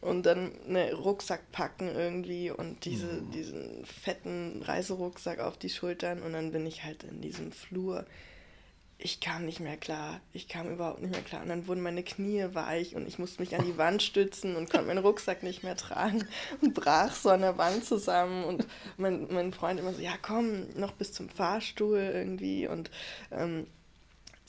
und 0.00 0.24
dann 0.24 0.52
einen 0.66 0.94
Rucksack 0.94 1.52
packen 1.52 1.94
irgendwie 1.94 2.50
und 2.50 2.84
diese, 2.84 3.06
mhm. 3.06 3.30
diesen 3.30 3.84
fetten 3.84 4.62
Reiserucksack 4.62 5.40
auf 5.40 5.56
die 5.58 5.68
Schultern 5.68 6.22
und 6.22 6.32
dann 6.32 6.52
bin 6.52 6.66
ich 6.66 6.84
halt 6.84 7.04
in 7.04 7.20
diesem 7.20 7.52
Flur. 7.52 8.06
Ich 9.02 9.20
kam 9.20 9.46
nicht 9.46 9.60
mehr 9.60 9.78
klar. 9.78 10.20
Ich 10.34 10.46
kam 10.46 10.70
überhaupt 10.70 11.00
nicht 11.00 11.12
mehr 11.12 11.22
klar. 11.22 11.42
Und 11.42 11.48
dann 11.48 11.66
wurden 11.66 11.80
meine 11.80 12.02
Knie 12.02 12.44
weich 12.52 12.94
und 12.94 13.08
ich 13.08 13.18
musste 13.18 13.40
mich 13.40 13.56
an 13.56 13.64
die 13.64 13.78
Wand 13.78 14.02
stützen 14.02 14.56
und 14.56 14.70
konnte 14.70 14.86
meinen 14.86 14.98
Rucksack 14.98 15.42
nicht 15.42 15.62
mehr 15.62 15.76
tragen 15.76 16.26
und 16.60 16.74
brach 16.74 17.14
so 17.14 17.30
an 17.30 17.40
der 17.40 17.56
Wand 17.56 17.84
zusammen. 17.84 18.44
Und 18.44 18.66
mein, 18.98 19.26
mein 19.32 19.54
Freund 19.54 19.80
immer 19.80 19.94
so, 19.94 20.02
ja 20.02 20.12
komm, 20.20 20.66
noch 20.78 20.92
bis 20.92 21.12
zum 21.12 21.30
Fahrstuhl 21.30 21.98
irgendwie. 21.98 22.66
Und 22.66 22.90
ähm, 23.30 23.66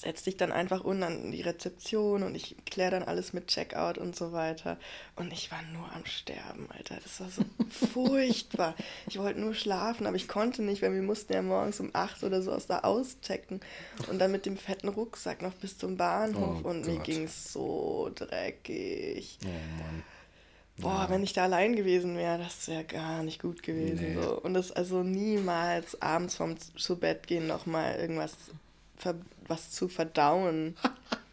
setz 0.01 0.23
dich 0.23 0.35
dann 0.35 0.51
einfach 0.51 0.83
unten 0.83 1.03
an 1.03 1.31
die 1.31 1.41
Rezeption 1.41 2.23
und 2.23 2.33
ich 2.33 2.55
kläre 2.65 2.91
dann 2.91 3.03
alles 3.03 3.33
mit 3.33 3.47
Checkout 3.47 3.99
und 3.99 4.15
so 4.15 4.31
weiter. 4.31 4.77
Und 5.15 5.31
ich 5.31 5.51
war 5.51 5.61
nur 5.73 5.91
am 5.93 6.05
Sterben, 6.05 6.67
Alter. 6.71 6.97
Das 7.03 7.19
war 7.19 7.29
so 7.29 7.43
furchtbar. 7.93 8.75
Ich 9.07 9.19
wollte 9.19 9.39
nur 9.39 9.53
schlafen, 9.53 10.07
aber 10.07 10.15
ich 10.15 10.27
konnte 10.27 10.63
nicht, 10.63 10.81
weil 10.81 10.93
wir 10.93 11.03
mussten 11.03 11.33
ja 11.33 11.41
morgens 11.43 11.79
um 11.79 11.91
8 11.93 12.23
oder 12.23 12.41
so 12.41 12.51
aus 12.51 12.65
da 12.65 12.79
auschecken. 12.79 13.61
Und 14.09 14.19
dann 14.19 14.31
mit 14.31 14.45
dem 14.47 14.57
fetten 14.57 14.87
Rucksack 14.87 15.43
noch 15.43 15.53
bis 15.53 15.77
zum 15.77 15.97
Bahnhof. 15.97 16.61
Oh 16.63 16.69
und 16.69 16.87
mir 16.87 16.95
Gott. 16.95 17.03
ging 17.03 17.23
es 17.25 17.53
so 17.53 18.11
dreckig. 18.15 19.37
Oh 19.43 19.47
Mann. 19.47 20.03
Boah, 20.77 21.05
wenn 21.09 21.21
ich 21.21 21.33
da 21.33 21.43
allein 21.43 21.75
gewesen 21.75 22.17
wäre, 22.17 22.39
das 22.39 22.67
wäre 22.67 22.85
gar 22.85 23.21
nicht 23.21 23.39
gut 23.39 23.61
gewesen. 23.61 24.15
Nee. 24.15 24.21
So. 24.21 24.41
Und 24.41 24.55
das 24.55 24.71
also 24.71 25.03
niemals 25.03 26.01
abends 26.01 26.35
vom 26.35 26.55
zu 26.59 26.97
Bett 26.97 27.27
gehen 27.27 27.45
nochmal 27.45 27.97
irgendwas 27.99 28.33
was 29.47 29.71
zu 29.71 29.87
verdauen 29.87 30.75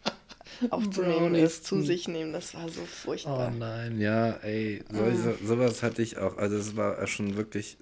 aufzunehmen 0.70 1.34
ist, 1.34 1.64
zu 1.66 1.80
sich 1.82 2.08
nehmen. 2.08 2.32
Das 2.32 2.54
war 2.54 2.68
so 2.68 2.82
Oh 2.82 2.86
furchtbar. 2.86 3.50
nein, 3.50 4.00
ja, 4.00 4.30
ey, 4.42 4.82
so, 4.90 5.46
sowas 5.46 5.82
hatte 5.82 6.02
ich 6.02 6.18
auch. 6.18 6.36
Also 6.36 6.56
es 6.56 6.76
war 6.76 7.06
schon 7.06 7.36
wirklich 7.36 7.76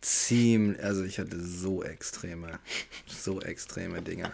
ziemlich, 0.00 0.82
also 0.82 1.04
ich 1.04 1.18
hatte 1.18 1.40
so 1.40 1.82
extreme, 1.84 2.58
so 3.06 3.40
extreme 3.40 4.02
Dinge. 4.02 4.32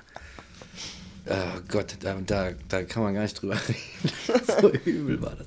Oh 1.27 1.61
Gott, 1.69 1.97
da, 2.01 2.15
da, 2.25 2.53
da 2.69 2.83
kann 2.85 3.03
man 3.03 3.15
gar 3.15 3.23
nicht 3.23 3.41
drüber 3.41 3.59
reden. 3.69 4.47
so 4.61 4.71
übel 4.71 5.21
war 5.21 5.37
das. 5.37 5.47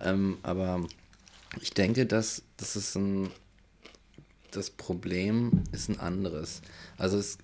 Ähm, 0.00 0.38
aber 0.42 0.84
ich 1.60 1.72
denke, 1.72 2.04
dass 2.06 2.42
das 2.56 2.74
ist 2.74 2.96
ein, 2.96 3.30
das 4.50 4.70
Problem 4.70 5.62
ist 5.70 5.88
ein 5.88 6.00
anderes. 6.00 6.62
Also 6.98 7.18
es, 7.18 7.38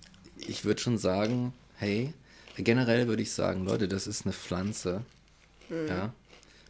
ich 0.45 0.65
würde 0.65 0.81
schon 0.81 0.97
sagen, 0.97 1.53
hey, 1.77 2.13
generell 2.57 3.07
würde 3.07 3.21
ich 3.21 3.31
sagen, 3.31 3.65
Leute, 3.65 3.87
das 3.87 4.07
ist 4.07 4.25
eine 4.25 4.33
Pflanze. 4.33 5.03
Ja, 5.69 6.13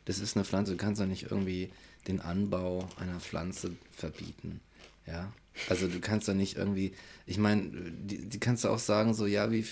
das 0.06 0.20
ist 0.20 0.36
eine 0.36 0.46
Pflanze. 0.46 0.72
Du 0.72 0.78
kannst 0.78 1.00
doch 1.02 1.06
nicht 1.06 1.32
irgendwie 1.32 1.70
den 2.08 2.20
Anbau 2.20 2.88
einer 2.98 3.20
Pflanze 3.20 3.72
verbieten. 3.92 4.60
Ja, 5.06 5.32
also 5.70 5.88
du 5.88 6.00
kannst 6.00 6.28
doch 6.28 6.34
nicht 6.34 6.58
irgendwie, 6.58 6.94
ich 7.26 7.38
meine, 7.38 7.70
die, 7.72 8.26
die 8.26 8.40
kannst 8.40 8.64
du 8.64 8.70
auch 8.70 8.80
sagen, 8.80 9.14
so, 9.14 9.26
ja, 9.26 9.52
wie 9.52 9.66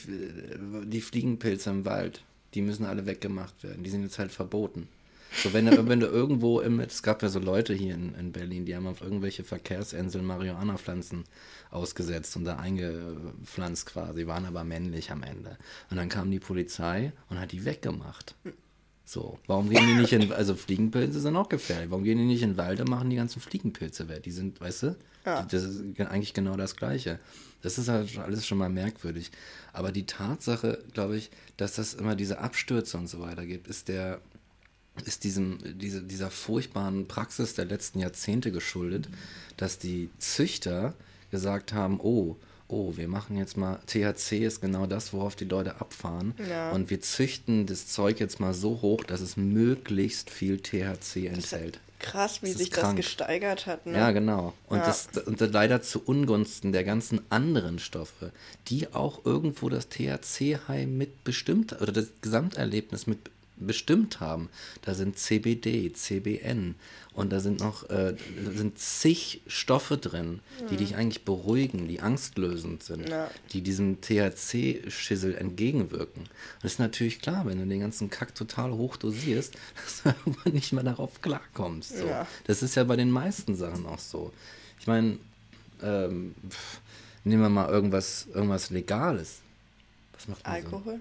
die 0.85 1.01
Fliegenpilze 1.01 1.69
im 1.69 1.85
Wald, 1.85 2.23
die 2.53 2.61
müssen 2.61 2.85
alle 2.85 3.05
weggemacht 3.05 3.63
werden. 3.63 3.83
Die 3.83 3.89
sind 3.89 4.03
jetzt 4.03 4.19
halt 4.19 4.31
verboten. 4.31 4.87
So, 5.43 5.53
wenn 5.53 5.65
du, 5.65 5.87
wenn 5.87 5.99
du 5.99 6.07
irgendwo 6.07 6.61
im, 6.61 6.79
es 6.79 7.03
gab 7.03 7.21
ja 7.21 7.29
so 7.29 7.39
Leute 7.39 7.73
hier 7.73 7.93
in, 7.93 8.15
in 8.15 8.31
Berlin, 8.31 8.65
die 8.65 8.75
haben 8.75 8.87
auf 8.87 9.01
irgendwelche 9.01 9.43
Verkehrsinseln 9.43 10.25
Marihuana-Pflanzen 10.25 11.23
ausgesetzt 11.71 12.35
und 12.37 12.45
da 12.45 12.57
eingepflanzt 12.57 13.85
quasi, 13.85 14.27
waren 14.27 14.45
aber 14.45 14.63
männlich 14.63 15.11
am 15.11 15.23
Ende. 15.23 15.57
Und 15.89 15.97
dann 15.97 16.09
kam 16.09 16.31
die 16.31 16.39
Polizei 16.39 17.11
und 17.29 17.39
hat 17.39 17.51
die 17.51 17.65
weggemacht. 17.65 18.35
So, 19.03 19.37
warum 19.45 19.69
gehen 19.69 19.85
die 19.85 19.93
nicht 19.93 20.13
in, 20.13 20.31
also 20.33 20.55
Fliegenpilze 20.55 21.19
sind 21.19 21.35
auch 21.35 21.49
gefährlich, 21.49 21.91
warum 21.91 22.03
gehen 22.03 22.17
die 22.17 22.25
nicht 22.25 22.41
in 22.41 22.51
den 22.51 22.57
Wald 22.57 22.79
und 22.79 22.89
machen 22.89 23.09
die 23.09 23.15
ganzen 23.15 23.39
Fliegenpilze 23.39 24.09
weg? 24.09 24.23
Die 24.23 24.31
sind, 24.31 24.59
weißt 24.59 24.83
du, 24.83 24.95
Ja. 25.25 25.43
die, 25.43 25.51
das 25.55 25.63
ist 25.63 25.95
ge- 25.95 26.07
eigentlich 26.07 26.33
genau 26.33 26.55
das 26.57 26.75
Gleiche. 26.75 27.19
Das 27.61 27.77
ist 27.77 27.87
halt 27.87 28.17
alles 28.17 28.47
schon 28.47 28.57
mal 28.57 28.69
merkwürdig. 28.69 29.31
Aber 29.73 29.91
die 29.91 30.05
Tatsache, 30.05 30.83
glaube 30.93 31.17
ich, 31.17 31.29
dass 31.57 31.73
das 31.75 31.93
immer 31.93 32.15
diese 32.15 32.39
Abstürze 32.39 32.97
und 32.97 33.07
so 33.07 33.19
weiter 33.19 33.45
gibt, 33.45 33.67
ist 33.67 33.87
der, 33.89 34.21
ist 35.03 35.23
diesem, 35.23 35.57
diese, 35.77 36.01
dieser 36.01 36.29
furchtbaren 36.31 37.07
Praxis 37.07 37.53
der 37.53 37.65
letzten 37.65 37.99
Jahrzehnte 37.99 38.51
geschuldet, 38.51 39.09
dass 39.57 39.77
die 39.77 40.09
Züchter 40.19 40.93
gesagt 41.31 41.73
haben, 41.73 41.99
oh, 42.01 42.37
oh, 42.67 42.93
wir 42.95 43.07
machen 43.07 43.37
jetzt 43.37 43.57
mal, 43.57 43.79
THC 43.85 44.45
ist 44.45 44.61
genau 44.61 44.85
das, 44.87 45.13
worauf 45.13 45.35
die 45.35 45.45
Leute 45.45 45.79
abfahren. 45.81 46.33
Ja. 46.49 46.71
Und 46.71 46.89
wir 46.89 47.01
züchten 47.01 47.65
das 47.65 47.87
Zeug 47.87 48.19
jetzt 48.19 48.39
mal 48.39 48.53
so 48.53 48.81
hoch, 48.81 49.03
dass 49.03 49.21
es 49.21 49.37
möglichst 49.37 50.29
viel 50.29 50.59
THC 50.59 51.27
enthält. 51.27 51.79
Krass, 51.99 52.41
wie 52.41 52.49
Das 52.49 52.57
sich 52.57 52.69
das 52.69 52.95
gesteigert 52.95 53.67
hat. 53.67 53.85
Ne? 53.85 53.97
Ja, 53.97 54.11
genau. 54.11 54.53
Und, 54.67 54.79
Ja. 54.79 54.85
das, 54.85 55.07
und 55.25 55.39
das 55.41 55.51
leider 55.51 55.81
zu 55.81 56.03
Ungunsten 56.03 56.71
der 56.71 56.83
ganzen 56.83 57.21
anderen 57.29 57.79
Stoffe, 57.79 58.31
die 58.67 58.93
auch 58.93 59.25
irgendwo 59.25 59.69
das 59.69 59.89
THC-High 59.89 60.87
mit 60.87 61.23
bestimmt, 61.23 61.81
oder 61.81 61.91
das 61.91 62.07
Gesamterlebnis 62.21 63.07
mit 63.07 63.19
bestimmt 63.57 64.19
haben. 64.19 64.49
Da 64.81 64.93
sind 64.93 65.17
CBD, 65.17 65.91
CBN 65.93 66.75
und 67.13 67.31
da 67.31 67.39
sind 67.39 67.61
noch 67.61 67.89
äh, 67.89 68.15
sind 68.55 68.77
zig 68.77 69.41
Stoffe 69.47 69.97
drin, 69.97 70.41
die 70.69 70.75
dich 70.77 70.95
eigentlich 70.95 71.23
beruhigen, 71.23 71.87
die 71.87 72.01
angstlösend 72.01 72.83
sind, 72.83 73.07
Ja. 73.09 73.29
die 73.53 73.61
diesem 73.61 74.01
THC-Schissel 74.01 75.35
entgegenwirken. 75.35 76.23
Und 76.23 76.29
das 76.63 76.73
ist 76.73 76.79
natürlich 76.79 77.21
klar, 77.21 77.45
wenn 77.45 77.59
du 77.59 77.65
den 77.65 77.79
ganzen 77.79 78.09
Kack 78.09 78.35
total 78.35 78.71
hoch 78.73 78.97
dosierst, 78.97 79.53
dass 79.83 80.03
du 80.03 80.09
irgendwann 80.09 80.53
nicht 80.53 80.73
mehr 80.73 80.83
darauf 80.83 81.21
klarkommst. 81.21 81.97
So. 81.97 82.07
Ja. 82.07 82.27
Das 82.45 82.61
ist 82.63 82.75
ja 82.75 82.83
bei 82.83 82.95
den 82.95 83.11
meisten 83.11 83.55
Sachen 83.55 83.85
auch 83.85 83.99
so. 83.99 84.33
Ich 84.79 84.87
meine, 84.87 85.17
ähm, 85.81 86.35
nehmen 87.23 87.41
wir 87.41 87.49
mal 87.49 87.69
irgendwas, 87.69 88.27
irgendwas 88.33 88.69
Legales. 88.69 89.39
Was 90.13 90.27
macht 90.27 90.45
denn 90.45 90.51
so, 90.53 90.57
Alkohol, 90.75 90.99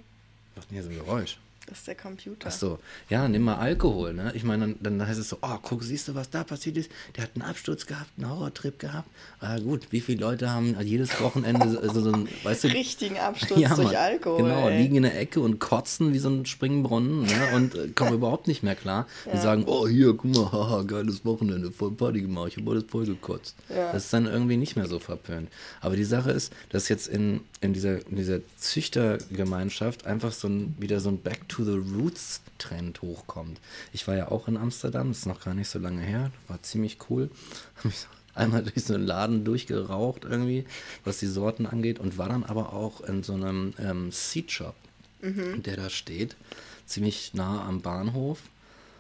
macht 0.57 0.71
denn 0.71 0.75
hier 0.77 0.85
so 0.85 0.91
ein 0.91 0.97
Geräusch? 0.97 1.39
Das 1.67 1.79
ist 1.79 1.87
der 1.87 1.95
Computer. 1.95 2.49
Ach 2.49 2.53
so, 2.53 2.79
ja, 3.09 3.27
nimm 3.27 3.43
mal 3.43 3.57
Alkohol, 3.57 4.13
ne? 4.13 4.33
Ich 4.35 4.45
meine, 4.45 4.75
dann, 4.81 4.99
dann 4.99 5.09
heißt 5.09 5.19
es 5.19 5.31
so, 5.31 5.39
oh, 5.41 5.59
guck, 5.63 5.83
siehst 5.83 6.09
du, 6.09 6.15
was 6.15 6.29
da 6.29 6.45
passiert 6.45 6.77
ist? 6.77 6.91
Der 7.17 7.25
hat 7.25 7.31
einen 7.35 7.43
Absturz 7.43 7.87
gehabt, 7.87 8.11
einen 8.17 8.29
Horrortrip 8.29 8.79
gehabt. 8.79 9.09
Ah, 9.41 9.59
gut, 9.59 9.87
wie 9.91 10.01
viele 10.01 10.21
Leute 10.21 10.51
haben 10.51 10.77
jedes 10.83 11.21
Wochenende 11.21 11.71
so, 11.71 11.93
so, 11.93 12.01
so 12.01 12.13
ein, 12.13 12.29
weißt 12.43 12.65
du, 12.65 12.69
Richtigen 12.69 13.19
Absturz 13.19 13.61
durch 13.77 13.79
Mann. 13.79 13.97
Alkohol. 13.97 14.43
Genau, 14.43 14.69
ey. 14.69 14.83
liegen 14.83 14.97
in 14.97 15.03
der 15.05 15.19
Ecke 15.19 15.41
und 15.41 15.59
kotzen 15.59 16.13
wie 16.13 16.19
so 16.19 16.29
ein 16.29 16.45
Springbrunnen 16.45 17.23
ne? 17.23 17.49
und 17.55 17.75
äh, 17.75 17.89
kommen 17.89 18.15
überhaupt 18.15 18.47
nicht 18.47 18.63
mehr 18.63 18.77
klar. 18.77 19.07
Die 19.33 19.39
sagen, 19.39 19.65
oh 19.67 19.89
hier, 19.89 20.15
guck 20.15 20.35
mal, 20.35 20.45
haha, 20.53 20.83
geiles 20.83 21.25
Wochenende, 21.25 21.71
voll 21.71 21.93
Party 21.93 22.21
gemacht, 22.21 22.49
ich 22.49 22.57
habe 22.59 22.71
alles 22.71 22.85
voll 22.89 23.07
gekotzt. 23.07 23.57
Ja. 23.69 23.93
Das 23.93 24.05
ist 24.05 24.13
dann 24.13 24.27
irgendwie 24.27 24.57
nicht 24.57 24.77
mehr 24.77 24.87
so 24.87 24.99
verpönt. 24.99 25.49
Aber 25.81 25.97
die 25.97 26.05
Sache 26.05 26.31
ist, 26.31 26.53
dass 26.71 26.89
jetzt 26.89 27.09
in, 27.09 27.41
in, 27.65 27.73
dieser, 27.73 28.07
in 28.07 28.17
dieser 28.17 28.41
Züchtergemeinschaft 28.59 30.07
einfach 30.07 30.33
so 30.33 30.49
ein, 30.49 30.77
wieder 30.79 31.01
so 31.01 31.09
ein 31.09 31.19
Back 31.19 31.49
to 31.49 31.65
the 31.65 31.73
Roots 31.73 32.43
Trend 32.59 33.03
hochkommt. 33.03 33.59
Ich 33.93 34.07
war 34.07 34.17
ja 34.17 34.31
auch 34.31 34.49
in 34.49 34.57
Amsterdam, 34.57 35.09
das 35.09 35.21
ist 35.21 35.27
noch 35.27 35.43
gar 35.43 35.55
nicht 35.55 35.69
so 35.69 35.79
lange 35.79 36.03
her, 36.03 36.31
war 36.47 36.63
ziemlich 36.63 36.99
cool. 37.09 37.31
Hab 37.77 37.87
mich 37.87 38.07
einmal 38.35 38.63
durch 38.75 38.85
so 38.85 38.95
einen 38.95 39.07
Laden 39.07 39.45
durchgeraucht 39.45 40.25
irgendwie, 40.25 40.67
was 41.05 41.19
die 41.19 41.27
Sorten 41.27 41.67
angeht 41.67 41.99
und 41.99 42.19
war 42.19 42.29
dann 42.29 42.45
aber 42.45 42.73
auch 42.75 43.01
in 43.01 43.23
so 43.23 43.33
einem 43.33 43.73
ähm, 43.79 44.13
Seed 44.13 44.53
Shop, 44.53 44.77
der 45.23 45.77
da 45.77 45.89
steht, 45.89 46.37
ziemlich 46.85 47.33
nah 47.33 47.67
am 47.67 47.81
Bahnhof, 47.81 48.41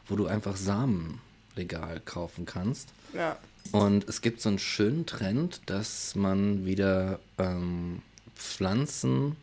wo 0.09 0.16
du 0.16 0.27
einfach 0.27 0.57
Samen 0.57 1.20
legal 1.55 2.00
kaufen 2.03 2.46
kannst. 2.46 2.88
Ja. 3.12 3.37
Und 3.72 4.09
es 4.09 4.22
gibt 4.22 4.40
so 4.40 4.48
einen 4.48 4.59
schönen 4.59 5.05
Trend, 5.05 5.61
dass 5.66 6.14
man 6.14 6.64
wieder 6.64 7.20
ähm, 7.37 8.00
Pflanzen 8.37 9.37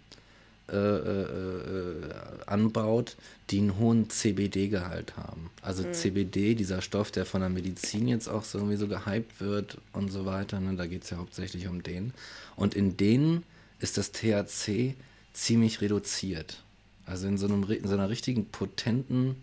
äh, 0.71 0.77
äh, 0.77 1.21
äh, 1.21 2.09
anbaut, 2.45 3.17
die 3.49 3.59
einen 3.59 3.77
hohen 3.77 4.09
CBD-Gehalt 4.09 5.17
haben. 5.17 5.49
Also 5.61 5.83
CBD, 5.91 6.55
dieser 6.55 6.81
Stoff, 6.81 7.11
der 7.11 7.25
von 7.25 7.41
der 7.41 7.49
Medizin 7.49 8.07
jetzt 8.07 8.29
auch 8.29 8.45
so 8.45 8.57
irgendwie 8.57 8.77
so 8.77 8.87
gehypt 8.87 9.41
wird 9.41 9.79
und 9.91 10.09
so 10.09 10.25
weiter. 10.25 10.61
Ne? 10.61 10.75
Da 10.77 10.85
geht 10.85 11.03
es 11.03 11.09
ja 11.09 11.17
hauptsächlich 11.17 11.67
um 11.67 11.83
den. 11.83 12.13
Und 12.55 12.73
in 12.73 12.95
denen 12.95 13.43
ist 13.79 13.97
das 13.97 14.13
THC 14.13 14.95
ziemlich 15.33 15.81
reduziert. 15.81 16.63
Also 17.05 17.27
in 17.27 17.37
so, 17.37 17.47
einem, 17.47 17.69
in 17.69 17.87
so 17.87 17.93
einer 17.93 18.09
richtigen 18.09 18.45
potenten 18.45 19.35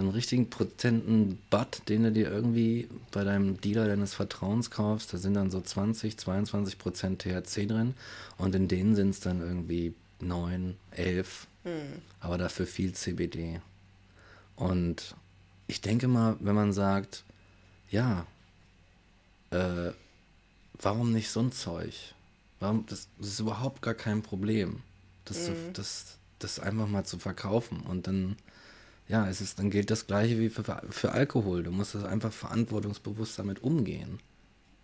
so 0.00 0.06
einen 0.06 0.14
richtigen 0.14 0.48
potenten 0.48 1.38
Bud, 1.50 1.82
den 1.90 2.04
du 2.04 2.12
dir 2.12 2.30
irgendwie 2.30 2.88
bei 3.10 3.22
deinem 3.22 3.60
Dealer 3.60 3.86
deines 3.86 4.14
Vertrauens 4.14 4.70
kaufst, 4.70 5.12
da 5.12 5.18
sind 5.18 5.34
dann 5.34 5.50
so 5.50 5.60
20, 5.60 6.16
22 6.16 6.78
Prozent 6.78 7.20
THC 7.20 7.66
drin 7.66 7.94
und 8.38 8.54
in 8.54 8.66
denen 8.66 8.94
sind 8.94 9.10
es 9.10 9.20
dann 9.20 9.40
irgendwie 9.40 9.94
9, 10.20 10.74
11, 10.92 11.46
aber 12.20 12.38
dafür 12.38 12.66
viel 12.66 12.94
CBD. 12.94 13.60
Und 14.56 15.14
ich 15.66 15.82
denke 15.82 16.08
mal, 16.08 16.36
wenn 16.40 16.54
man 16.54 16.72
sagt, 16.72 17.24
ja, 17.90 18.26
äh, 19.50 19.90
warum 20.80 21.12
nicht 21.12 21.28
so 21.28 21.40
ein 21.40 21.52
Zeug? 21.52 22.14
Warum, 22.58 22.86
das, 22.86 23.08
das 23.18 23.28
ist 23.28 23.40
überhaupt 23.40 23.82
gar 23.82 23.94
kein 23.94 24.22
Problem, 24.22 24.80
das, 25.26 25.44
zu, 25.44 25.52
das, 25.74 26.16
das 26.38 26.58
einfach 26.58 26.88
mal 26.88 27.04
zu 27.04 27.18
verkaufen 27.18 27.80
und 27.80 28.06
dann 28.06 28.36
ja, 29.10 29.28
es 29.28 29.40
ist, 29.40 29.58
dann 29.58 29.70
gilt 29.70 29.90
das 29.90 30.06
Gleiche 30.06 30.38
wie 30.38 30.48
für, 30.48 30.62
für 30.88 31.10
Alkohol. 31.10 31.64
Du 31.64 31.72
musst 31.72 31.96
das 31.96 32.04
einfach 32.04 32.32
verantwortungsbewusst 32.32 33.38
damit 33.38 33.62
umgehen. 33.62 34.20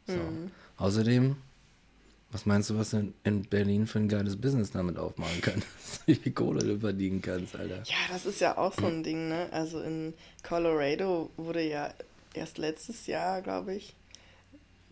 So. 0.07 0.19
Außerdem, 0.79 1.37
was 2.33 2.45
meinst 2.45 2.71
du, 2.71 2.77
was 2.77 2.91
du 2.91 2.99
in, 2.99 3.15
in 3.23 3.43
Berlin 3.45 3.87
für 3.87 4.01
ein 4.01 4.09
geiles 4.09 4.37
Business 4.37 4.73
damit 4.73 4.99
aufmachen 4.99 5.41
kannst? 5.43 5.67
Wie 6.07 6.17
viel 6.17 6.33
Kohle 6.33 6.65
du 6.65 6.81
verdienen 6.81 7.23
kannst, 7.23 7.55
Alter. 7.55 7.83
Ja, 7.85 7.97
das 8.11 8.27
ist 8.27 8.41
ja 8.41 8.59
auch 8.59 8.75
so 8.75 8.87
ein 8.87 9.05
Ding, 9.05 9.29
ne? 9.29 9.49
Also 9.53 9.81
in 9.81 10.13
Colorado 10.43 11.31
wurde 11.37 11.63
ja 11.63 11.95
erst 12.35 12.59
letztes 12.59 13.07
Jahr, 13.07 13.43
glaube 13.43 13.75
ich, 13.75 13.95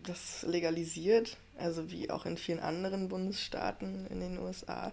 das 0.04 0.44
legalisiert. 0.48 1.36
Also 1.58 1.90
wie 1.90 2.10
auch 2.10 2.26
in 2.26 2.36
vielen 2.36 2.60
anderen 2.60 3.08
Bundesstaaten 3.08 4.06
in 4.08 4.20
den 4.20 4.38
USA. 4.38 4.92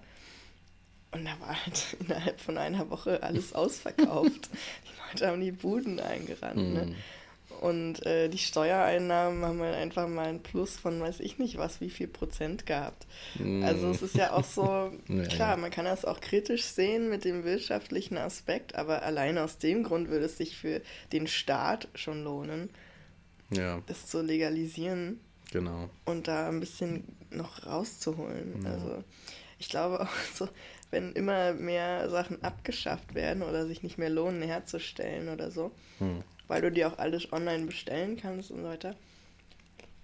Und 1.11 1.25
da 1.25 1.39
war 1.39 1.65
halt 1.65 1.97
innerhalb 1.99 2.39
von 2.39 2.57
einer 2.57 2.89
Woche 2.89 3.21
alles 3.23 3.53
ausverkauft. 3.55 4.49
die 4.51 5.11
Leute 5.11 5.27
haben 5.27 5.41
die 5.41 5.51
Buden 5.51 5.99
eingerannt. 5.99 6.55
Mm. 6.57 6.73
Ne? 6.73 6.95
Und 7.59 8.05
äh, 8.05 8.29
die 8.29 8.37
Steuereinnahmen 8.37 9.43
haben 9.43 9.61
halt 9.61 9.75
einfach 9.75 10.07
mal 10.07 10.27
ein 10.27 10.41
Plus 10.41 10.77
von 10.77 10.99
weiß 10.99 11.19
ich 11.19 11.37
nicht 11.37 11.57
was, 11.57 11.81
wie 11.81 11.89
viel 11.89 12.07
Prozent 12.07 12.65
gehabt. 12.65 13.05
Mm. 13.35 13.63
Also 13.63 13.89
es 13.91 14.01
ist 14.01 14.15
ja 14.15 14.31
auch 14.33 14.45
so, 14.45 14.91
ja, 15.07 15.23
klar, 15.25 15.57
man 15.57 15.69
kann 15.69 15.85
das 15.85 16.05
auch 16.05 16.21
kritisch 16.21 16.63
sehen 16.63 17.09
mit 17.09 17.25
dem 17.25 17.43
wirtschaftlichen 17.43 18.17
Aspekt, 18.17 18.75
aber 18.75 19.03
allein 19.03 19.37
aus 19.37 19.57
dem 19.57 19.83
Grund 19.83 20.09
würde 20.09 20.25
es 20.25 20.37
sich 20.37 20.57
für 20.57 20.81
den 21.11 21.27
Staat 21.27 21.87
schon 21.93 22.23
lohnen, 22.23 22.69
ja. 23.51 23.81
das 23.85 24.07
zu 24.07 24.21
legalisieren. 24.21 25.19
Genau. 25.51 25.89
Und 26.05 26.27
da 26.27 26.47
ein 26.47 26.61
bisschen 26.61 27.03
noch 27.29 27.65
rauszuholen. 27.65 28.63
Ja. 28.63 28.71
Also 28.71 29.03
ich 29.59 29.69
glaube 29.69 30.01
auch 30.01 30.09
so, 30.33 30.47
wenn 30.91 31.13
immer 31.13 31.53
mehr 31.53 32.09
Sachen 32.09 32.43
abgeschafft 32.43 33.15
werden 33.15 33.41
oder 33.41 33.65
sich 33.65 33.81
nicht 33.81 33.97
mehr 33.97 34.09
lohnen 34.09 34.43
herzustellen 34.43 35.29
oder 35.29 35.49
so, 35.49 35.71
hm 35.97 36.23
weil 36.51 36.61
du 36.61 36.69
dir 36.69 36.89
auch 36.89 36.97
alles 36.97 37.31
online 37.31 37.65
bestellen 37.65 38.17
kannst 38.17 38.51
und 38.51 38.57
so 38.57 38.63
weiter. 38.65 38.93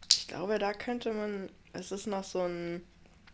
Ich 0.09 0.29
glaube, 0.29 0.57
da 0.59 0.71
könnte 0.71 1.11
man, 1.11 1.49
es 1.73 1.91
ist 1.91 2.07
noch 2.07 2.23
so 2.23 2.39
ein 2.39 2.83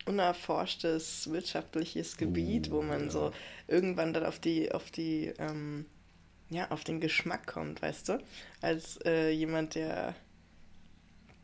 unerforschtes 0.08 1.30
wirtschaftliches 1.30 2.18
Gebiet, 2.18 2.72
wo 2.72 2.82
man 2.82 3.06
ja. 3.06 3.12
so 3.12 3.32
irgendwann 3.68 4.14
dann 4.14 4.26
auf 4.26 4.40
die, 4.40 4.72
auf 4.72 4.90
die, 4.90 5.32
ähm, 5.38 5.86
ja, 6.50 6.72
auf 6.72 6.84
den 6.84 7.00
Geschmack 7.00 7.46
kommt, 7.46 7.84
weißt 7.84 8.10
du? 8.10 8.20
Als 8.62 8.98
äh, 9.06 9.30
jemand, 9.30 9.76
der 9.76 10.16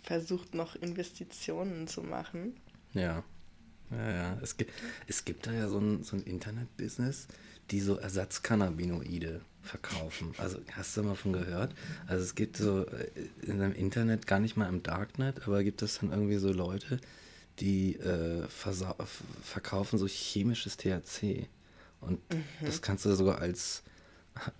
versucht 0.02 0.56
noch 0.56 0.76
Investitionen 0.76 1.88
zu 1.88 2.02
machen. 2.02 2.60
Ja. 2.96 3.24
Ja, 3.92 4.12
ja. 4.12 4.38
Es 4.42 4.58
gibt, 4.58 4.72
es 5.08 5.26
gibt 5.26 5.48
da 5.48 5.52
ja 5.52 5.68
so 5.68 5.80
ein, 5.80 6.04
so 6.04 6.16
ein 6.16 6.24
Internet-Business, 6.24 7.28
die 7.72 7.80
so 7.80 7.98
Ersatzcannabinoide 7.98 9.42
verkaufen. 9.62 10.34
Also 10.38 10.60
hast 10.72 10.96
du 10.98 11.04
mal 11.04 11.16
von 11.16 11.34
gehört? 11.34 11.74
Also 12.08 12.24
es 12.24 12.36
gibt 12.36 12.58
so 12.58 12.86
äh, 12.86 13.10
in 13.42 13.60
dem 13.60 13.74
Internet, 13.74 14.28
gar 14.28 14.40
nicht 14.40 14.58
mal 14.58 14.70
im 14.70 14.84
Darknet, 14.84 15.46
aber 15.46 15.64
gibt 15.64 15.82
es 15.82 16.00
dann 16.00 16.12
irgendwie 16.12 16.38
so 16.38 16.52
Leute, 16.52 17.00
die 17.60 17.96
äh, 17.96 18.48
verkaufen 18.48 20.00
so 20.00 20.08
chemisches 20.08 20.78
THC. 20.78 21.48
Und 22.02 22.20
mhm. 22.34 22.44
das 22.62 22.82
kannst 22.82 23.06
du 23.06 23.16
sogar 23.16 23.40
als 23.40 23.84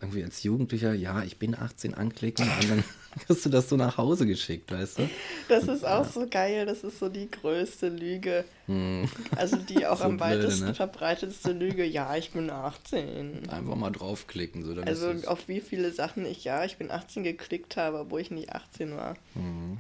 irgendwie 0.02 0.24
als 0.24 0.44
Jugendlicher, 0.44 0.94
ja, 0.94 1.24
ich 1.24 1.38
bin 1.38 1.56
18 1.56 1.94
anklicken 1.94 2.46
und 2.46 2.70
dann 2.70 2.84
kriegst 3.26 3.46
du 3.46 3.50
das 3.50 3.70
so 3.70 3.78
nach 3.78 3.98
Hause 3.98 4.26
geschickt, 4.26 4.72
weißt 4.72 5.00
du? 5.00 5.10
Das 5.48 5.64
ist 5.64 5.86
auch 5.86 6.06
ja. 6.06 6.12
so 6.12 6.28
geil, 6.30 6.66
das 6.66 6.84
ist 6.84 7.00
so 7.00 7.10
die 7.10 7.30
größte 7.30 7.90
Lüge. 7.90 8.46
Hm. 8.68 9.10
Also 9.36 9.58
die 9.58 9.88
auch 9.88 10.00
so 10.00 10.06
am 10.06 10.18
blöde, 10.18 10.44
weitesten 10.44 10.66
ne? 10.66 10.74
verbreitetste 10.74 11.52
Lüge, 11.52 11.86
ja, 11.86 12.16
ich 12.16 12.32
bin 12.32 12.50
18. 12.50 13.50
Einfach 13.50 13.76
mal 13.76 13.92
draufklicken. 13.92 14.64
So, 14.64 14.80
also 14.82 15.14
auf 15.28 15.48
wie 15.48 15.62
viele 15.62 15.92
Sachen 15.92 16.26
ich, 16.26 16.44
ja, 16.44 16.66
ich 16.66 16.78
bin 16.78 16.92
18 16.92 17.24
geklickt 17.24 17.78
habe, 17.78 18.00
obwohl 18.00 18.22
ich 18.22 18.32
nicht 18.32 18.54
18 18.54 18.96
war. 18.96 19.16
Hm. 19.34 19.78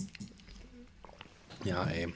Ja, 1.63 1.86
ey. 1.86 2.08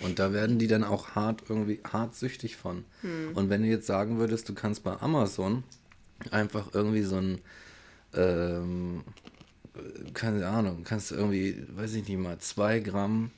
Und 0.00 0.18
da 0.18 0.32
werden 0.32 0.58
die 0.58 0.66
dann 0.66 0.84
auch 0.84 1.10
hart 1.10 1.42
irgendwie 1.48 1.80
hart 1.90 2.14
süchtig 2.16 2.56
von. 2.56 2.84
Hm. 3.02 3.32
Und 3.34 3.50
wenn 3.50 3.62
du 3.62 3.68
jetzt 3.68 3.86
sagen 3.86 4.18
würdest, 4.18 4.48
du 4.48 4.54
kannst 4.54 4.82
bei 4.84 5.00
Amazon 5.00 5.64
einfach 6.30 6.74
irgendwie 6.74 7.02
so 7.02 7.16
ein, 7.16 7.40
ähm, 8.14 9.04
keine 10.14 10.46
Ahnung, 10.46 10.84
kannst 10.84 11.10
du 11.10 11.14
irgendwie, 11.14 11.64
weiß 11.70 11.94
ich 11.94 12.06
nicht 12.06 12.18
mal, 12.18 12.38
zwei 12.38 12.80
Gramm 12.80 13.30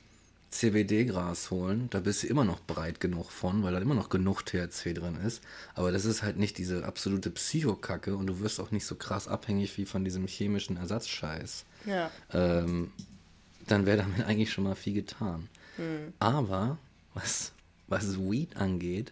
CBD-Gras 0.55 1.51
holen, 1.51 1.89
da 1.89 1.99
bist 1.99 2.23
du 2.23 2.27
immer 2.27 2.45
noch 2.45 2.61
breit 2.61 2.99
genug 2.99 3.31
von, 3.31 3.61
weil 3.63 3.73
da 3.73 3.79
immer 3.79 3.95
noch 3.95 4.09
genug 4.09 4.45
THC 4.45 4.93
drin 4.93 5.17
ist. 5.25 5.41
Aber 5.73 5.91
das 5.91 6.05
ist 6.05 6.23
halt 6.23 6.37
nicht 6.37 6.57
diese 6.57 6.85
absolute 6.85 7.29
Psychokacke 7.29 8.15
und 8.15 8.27
du 8.27 8.39
wirst 8.39 8.59
auch 8.59 8.71
nicht 8.71 8.85
so 8.85 8.95
krass 8.95 9.27
abhängig 9.27 9.77
wie 9.77 9.85
von 9.85 10.05
diesem 10.05 10.27
chemischen 10.27 10.77
Ersatzscheiß. 10.77 11.65
Ja. 11.85 12.09
Ähm, 12.31 12.91
dann 13.67 13.85
wäre 13.85 13.97
damit 13.97 14.25
eigentlich 14.25 14.53
schon 14.53 14.63
mal 14.63 14.75
viel 14.75 14.93
getan. 14.93 15.49
Hm. 15.75 16.13
Aber 16.19 16.77
was, 17.13 17.51
was 17.87 18.17
Weed 18.17 18.55
angeht, 18.55 19.11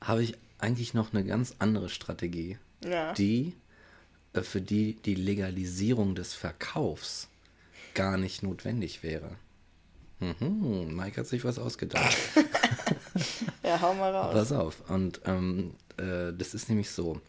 habe 0.00 0.22
ich 0.22 0.36
eigentlich 0.58 0.94
noch 0.94 1.12
eine 1.12 1.24
ganz 1.24 1.56
andere 1.58 1.88
Strategie 1.88 2.56
ja. 2.84 3.12
die 3.14 3.54
äh, 4.32 4.42
für 4.42 4.60
die 4.60 4.94
die 4.94 5.14
Legalisierung 5.14 6.14
des 6.14 6.34
Verkaufs 6.34 7.28
gar 7.94 8.16
nicht 8.16 8.42
notwendig 8.42 9.02
wäre. 9.02 9.36
Mhm, 10.20 10.96
Mike 10.96 11.20
hat 11.20 11.26
sich 11.26 11.44
was 11.44 11.58
ausgedacht. 11.58 12.16
ja, 13.62 13.80
hau 13.80 13.94
mal 13.94 14.14
raus. 14.14 14.32
Pass 14.32 14.52
auf. 14.52 14.90
Und 14.90 15.20
ähm, 15.24 15.74
äh, 15.96 16.32
das 16.32 16.54
ist 16.54 16.68
nämlich 16.68 16.90
so. 16.90 17.20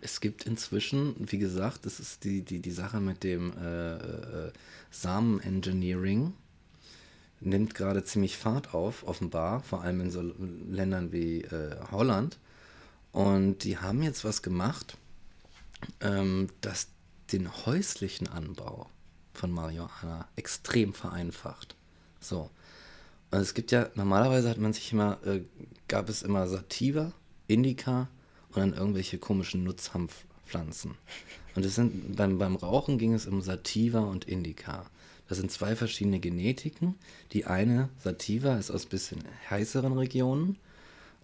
Es 0.00 0.20
gibt 0.20 0.46
inzwischen, 0.46 1.14
wie 1.18 1.38
gesagt, 1.38 1.84
das 1.84 2.00
ist 2.00 2.24
die, 2.24 2.42
die, 2.42 2.60
die 2.60 2.70
Sache 2.70 3.00
mit 3.00 3.24
dem 3.24 3.52
äh, 3.60 3.94
äh, 3.94 4.52
Samen-Engineering, 4.90 6.32
nimmt 7.40 7.74
gerade 7.74 8.02
ziemlich 8.04 8.38
Fahrt 8.38 8.72
auf, 8.72 9.06
offenbar, 9.06 9.62
vor 9.62 9.82
allem 9.82 10.00
in 10.00 10.10
so 10.10 10.22
Ländern 10.22 11.12
wie 11.12 11.42
äh, 11.42 11.76
Holland. 11.90 12.38
Und 13.12 13.58
die 13.64 13.78
haben 13.78 14.02
jetzt 14.02 14.24
was 14.24 14.42
gemacht, 14.42 14.96
ähm, 16.00 16.48
das 16.60 16.88
den 17.32 17.50
häuslichen 17.66 18.28
Anbau 18.28 18.88
von 19.32 19.50
Marihuana 19.50 20.28
extrem 20.36 20.92
vereinfacht. 20.92 21.76
So. 22.20 22.50
Und 23.30 23.40
es 23.40 23.54
gibt 23.54 23.72
ja, 23.72 23.88
normalerweise 23.94 24.50
hat 24.50 24.58
man 24.58 24.72
sich 24.72 24.92
immer, 24.92 25.18
äh, 25.24 25.42
gab 25.88 26.08
es 26.08 26.22
immer 26.22 26.46
Sativa, 26.48 27.12
Indica 27.46 28.08
und 28.50 28.58
dann 28.58 28.74
irgendwelche 28.74 29.18
komischen 29.18 29.64
Nutzhanfpflanzen. 29.64 30.94
Und 31.54 31.64
es 31.64 31.74
sind, 31.74 32.16
beim, 32.16 32.38
beim 32.38 32.56
Rauchen 32.56 32.98
ging 32.98 33.14
es 33.14 33.26
um 33.26 33.40
Sativa 33.40 34.00
und 34.00 34.24
Indica. 34.24 34.86
Das 35.28 35.38
sind 35.38 35.50
zwei 35.50 35.76
verschiedene 35.76 36.20
Genetiken. 36.20 36.96
Die 37.32 37.46
eine, 37.46 37.88
Sativa, 37.98 38.56
ist 38.56 38.70
aus 38.70 38.84
bisschen 38.84 39.24
heißeren 39.48 39.96
Regionen 39.96 40.58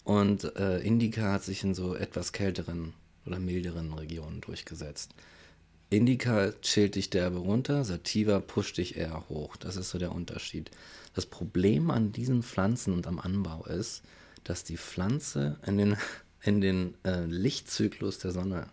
und 0.04 0.56
äh, 0.56 0.78
Indica 0.80 1.32
hat 1.32 1.44
sich 1.44 1.62
in 1.64 1.74
so 1.74 1.94
etwas 1.94 2.32
kälteren 2.32 2.94
oder 3.26 3.38
milderen 3.38 3.92
Regionen 3.92 4.40
durchgesetzt. 4.40 5.14
Indica 5.90 6.52
chillt 6.62 6.96
dich 6.96 7.10
derbe 7.10 7.38
runter, 7.38 7.84
Sativa 7.84 8.40
pusht 8.40 8.76
dich 8.76 8.96
eher 8.96 9.28
hoch. 9.28 9.56
Das 9.56 9.76
ist 9.76 9.90
so 9.90 9.98
der 9.98 10.12
Unterschied. 10.12 10.70
Das 11.14 11.26
Problem 11.26 11.90
an 11.90 12.12
diesen 12.12 12.42
Pflanzen 12.42 12.92
und 12.92 13.06
am 13.06 13.18
Anbau 13.18 13.64
ist, 13.64 14.02
dass 14.44 14.64
die 14.64 14.76
Pflanze 14.76 15.58
in 15.66 15.78
den, 15.78 15.96
in 16.42 16.60
den 16.60 16.94
äh, 17.04 17.24
Lichtzyklus 17.24 18.18
der 18.18 18.32
Sonne 18.32 18.68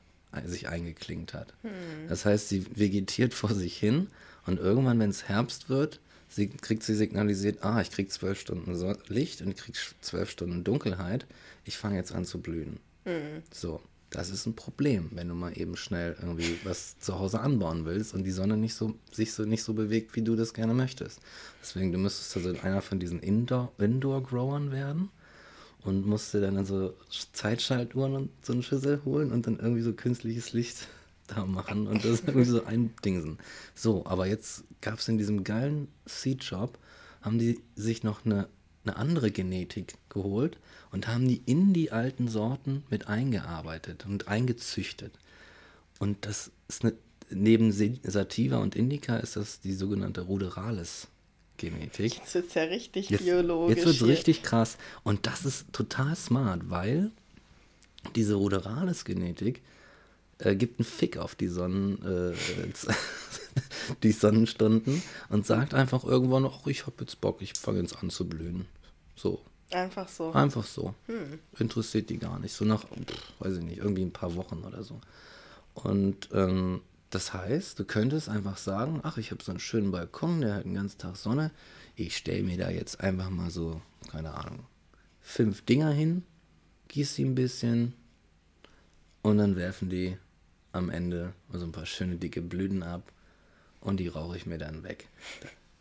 sich 0.45 0.67
eingeklinkt 0.67 1.33
hat. 1.33 1.53
Hm. 1.61 1.71
Das 2.09 2.25
heißt, 2.25 2.49
sie 2.49 2.65
vegetiert 2.77 3.33
vor 3.33 3.53
sich 3.53 3.77
hin 3.77 4.07
und 4.45 4.59
irgendwann, 4.59 4.99
wenn 4.99 5.09
es 5.09 5.29
Herbst 5.29 5.69
wird, 5.69 6.01
sie 6.29 6.47
kriegt 6.47 6.83
sie 6.83 6.95
signalisiert, 6.95 7.63
ah, 7.63 7.81
ich 7.81 7.91
krieg 7.91 8.11
zwölf 8.11 8.39
Stunden 8.39 8.75
so 8.75 8.95
Licht 9.07 9.41
und 9.41 9.49
ich 9.49 9.57
krieg 9.57 9.75
zwölf 10.01 10.29
Stunden 10.29 10.63
Dunkelheit. 10.63 11.25
Ich 11.63 11.77
fange 11.77 11.95
jetzt 11.95 12.13
an 12.13 12.25
zu 12.25 12.41
blühen. 12.41 12.79
Mhm. 13.05 13.43
So, 13.51 13.81
das 14.09 14.29
ist 14.29 14.45
ein 14.45 14.55
Problem, 14.55 15.09
wenn 15.13 15.27
du 15.27 15.35
mal 15.35 15.57
eben 15.57 15.75
schnell 15.75 16.15
irgendwie 16.19 16.57
was 16.63 16.99
zu 16.99 17.19
Hause 17.19 17.39
anbauen 17.41 17.85
willst 17.85 18.13
und 18.13 18.23
die 18.23 18.31
Sonne 18.31 18.57
nicht 18.57 18.73
so, 18.73 18.95
sich 19.11 19.33
so 19.33 19.43
nicht 19.43 19.63
so 19.63 19.73
bewegt, 19.73 20.15
wie 20.15 20.21
du 20.21 20.35
das 20.35 20.53
gerne 20.53 20.73
möchtest. 20.73 21.19
Deswegen, 21.61 21.91
du 21.91 21.97
müsstest 21.97 22.38
also 22.38 22.57
einer 22.61 22.81
von 22.81 22.99
diesen 22.99 23.19
Indoor-Growern 23.19 24.71
werden 24.71 25.09
und 25.83 26.05
musst 26.05 26.33
dir 26.33 26.41
dann 26.41 26.57
also 26.57 26.93
Zeitschaltuhren 27.33 28.15
und 28.15 28.29
so 28.41 28.53
eine 28.53 28.63
Schüssel 28.63 29.01
holen 29.05 29.31
und 29.31 29.47
dann 29.47 29.59
irgendwie 29.59 29.81
so 29.81 29.93
künstliches 29.93 30.53
Licht 30.53 30.88
da 31.27 31.45
machen 31.45 31.88
und 31.88 32.05
das 32.05 32.21
irgendwie 32.21 32.43
so 32.43 32.63
eindingsen. 32.65 33.38
So, 33.73 34.05
aber 34.05 34.27
jetzt 34.27 34.63
gab 34.81 34.99
es 34.99 35.07
in 35.07 35.17
diesem 35.17 35.43
geilen 35.43 35.88
Seed-Shop, 36.05 36.77
haben 37.21 37.39
die 37.39 37.59
sich 37.75 38.03
noch 38.03 38.25
eine, 38.25 38.47
eine 38.83 38.95
andere 38.95 39.31
Genetik 39.31 39.95
geholt 40.09 40.57
und 40.91 41.07
haben 41.07 41.27
die 41.27 41.41
in 41.45 41.73
die 41.73 41.91
alten 41.91 42.27
Sorten 42.27 42.83
mit 42.89 43.07
eingearbeitet 43.07 44.05
und 44.05 44.27
eingezüchtet. 44.27 45.13
Und 45.99 46.25
das 46.25 46.51
ist 46.67 46.83
eine, 46.83 46.93
neben 47.29 47.71
Sativa 47.71 48.57
und 48.57 48.75
Indica 48.75 49.17
ist 49.17 49.35
das 49.35 49.59
die 49.59 49.73
sogenannte 49.73 50.21
Ruderalis. 50.21 51.08
Genetik. 51.58 52.15
Jetzt 52.15 52.35
wird 52.35 52.47
es 52.47 52.54
ja 52.54 52.63
richtig 52.63 53.10
jetzt, 53.10 53.23
biologisch. 53.23 53.77
Jetzt 53.77 53.85
wird 53.85 53.95
es 53.95 54.06
richtig 54.06 54.43
krass. 54.43 54.77
Und 55.04 55.25
das 55.25 55.45
ist 55.45 55.71
total 55.71 56.13
smart, 56.15 56.69
weil 56.69 57.12
diese 58.15 58.35
Ruderalis-Genetik 58.35 59.62
äh, 60.40 60.56
gibt 60.56 60.79
einen 60.79 60.86
Fick 60.86 61.17
auf 61.17 61.36
die 61.36 61.48
Sonnen, 61.48 62.02
äh, 62.04 62.33
die 64.04 64.12
Sonnenstunden 64.12 65.02
und 65.29 65.46
sagt 65.46 65.73
einfach 65.73 66.04
irgendwann, 66.04 66.46
ach, 66.46 66.67
ich 66.67 66.86
habe 66.86 66.98
jetzt 67.02 67.21
Bock, 67.21 67.42
ich 67.42 67.54
fange 67.58 67.79
jetzt 67.79 68.02
an 68.02 68.10
zu 68.10 68.27
blühen. 68.27 68.65
So. 69.15 69.42
Einfach 69.71 70.08
so. 70.08 70.31
Einfach 70.31 70.65
so. 70.65 70.94
Hm. 71.08 71.40
Interessiert 71.58 72.10
die 72.10 72.19
gar 72.19 72.40
nicht. 72.40 72.54
So 72.54 72.65
nach, 72.65 72.83
pff, 72.83 73.33
weiß 73.40 73.58
ich 73.58 73.63
nicht, 73.63 73.77
irgendwie 73.79 74.04
ein 74.04 74.13
paar 74.13 74.36
Wochen 74.36 74.63
oder 74.63 74.83
so. 74.83 75.02
Und 75.73 76.29
ähm, 76.33 76.81
das 77.10 77.33
heißt, 77.33 77.79
du 77.79 77.86
könntest 77.86 78.29
einfach 78.29 78.58
sagen, 78.58 79.00
ach, 79.04 79.17
ich 79.17 79.31
habe 79.31 79.44
so 79.44 79.52
einen 79.52 79.60
schönen 79.60 79.92
Balkon, 79.92 80.42
der 80.42 80.56
hat 80.56 80.65
den 80.65 80.75
ganzen 80.75 80.98
Tag 80.98 81.15
Sonne. 81.15 81.52
Ich 81.96 82.17
stelle 82.17 82.44
mir 82.44 82.58
da 82.58 82.69
jetzt 82.69 83.00
einfach 83.00 83.29
mal 83.29 83.50
so, 83.50 83.81
keine 84.12 84.33
Ahnung, 84.33 84.65
fünf 85.21 85.63
Dinger 85.63 85.92
hin, 85.92 86.23
gieße 86.90 87.15
sie 87.15 87.25
ein 87.25 87.36
bisschen, 87.36 87.94
Und 89.21 89.40
dann 89.40 89.56
werfen 89.56 89.90
die 89.90 90.17
am 90.76 90.90
Ende 90.90 91.34
so 91.52 91.65
ein 91.65 91.71
paar 91.71 91.86
schöne 91.86 92.17
dicke 92.17 92.42
Blüten 92.42 92.84
ab 92.84 93.12
und 93.82 94.00
die 94.00 94.08
rauche 94.08 94.38
ich 94.38 94.46
mir 94.46 94.58
dann 94.58 94.84
weg. 94.84 95.08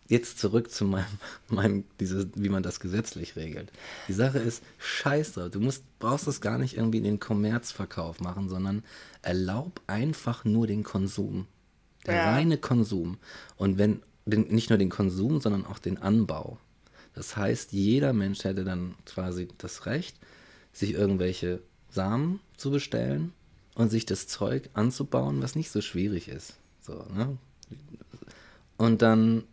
Jetzt 0.06 0.38
zurück 0.38 0.70
zu 0.70 0.84
meinem, 0.84 1.06
meinem 1.48 1.84
dieses, 1.98 2.26
wie 2.34 2.50
man 2.50 2.62
das 2.62 2.78
gesetzlich 2.78 3.36
regelt. 3.36 3.72
Die 4.08 4.12
Sache 4.12 4.38
ist, 4.38 4.62
scheiße, 4.78 5.50
du 5.50 5.60
musst, 5.60 5.84
brauchst 5.98 6.26
das 6.26 6.40
gar 6.40 6.58
nicht 6.58 6.76
irgendwie 6.76 6.98
in 6.98 7.04
den 7.04 7.20
Kommerzverkauf 7.20 8.20
machen, 8.20 8.48
sondern 8.48 8.82
erlaub 9.22 9.80
einfach 9.86 10.44
nur 10.44 10.66
den 10.66 10.82
Konsum. 10.82 11.46
Der 12.06 12.16
Ja. 12.16 12.32
reine 12.32 12.58
Konsum. 12.58 13.16
Und 13.56 13.78
wenn, 13.78 14.02
den, 14.26 14.48
nicht 14.48 14.68
nur 14.68 14.78
den 14.78 14.90
Konsum, 14.90 15.40
sondern 15.40 15.64
auch 15.64 15.78
den 15.78 15.96
Anbau. 15.96 16.58
Das 17.14 17.36
heißt, 17.36 17.72
jeder 17.72 18.12
Mensch 18.12 18.44
hätte 18.44 18.64
dann 18.64 18.94
quasi 19.06 19.48
das 19.56 19.86
Recht, 19.86 20.18
sich 20.72 20.92
irgendwelche 20.92 21.62
Samen 21.88 22.40
zu 22.56 22.70
bestellen 22.70 23.32
und 23.74 23.90
sich 23.90 24.06
das 24.06 24.28
Zeug 24.28 24.70
anzubauen, 24.74 25.42
was 25.42 25.56
nicht 25.56 25.70
so 25.70 25.80
schwierig 25.80 26.28
ist. 26.28 26.54
So, 26.80 27.04
ne? 27.14 27.38
Und 28.76 29.02
dann 29.02 29.44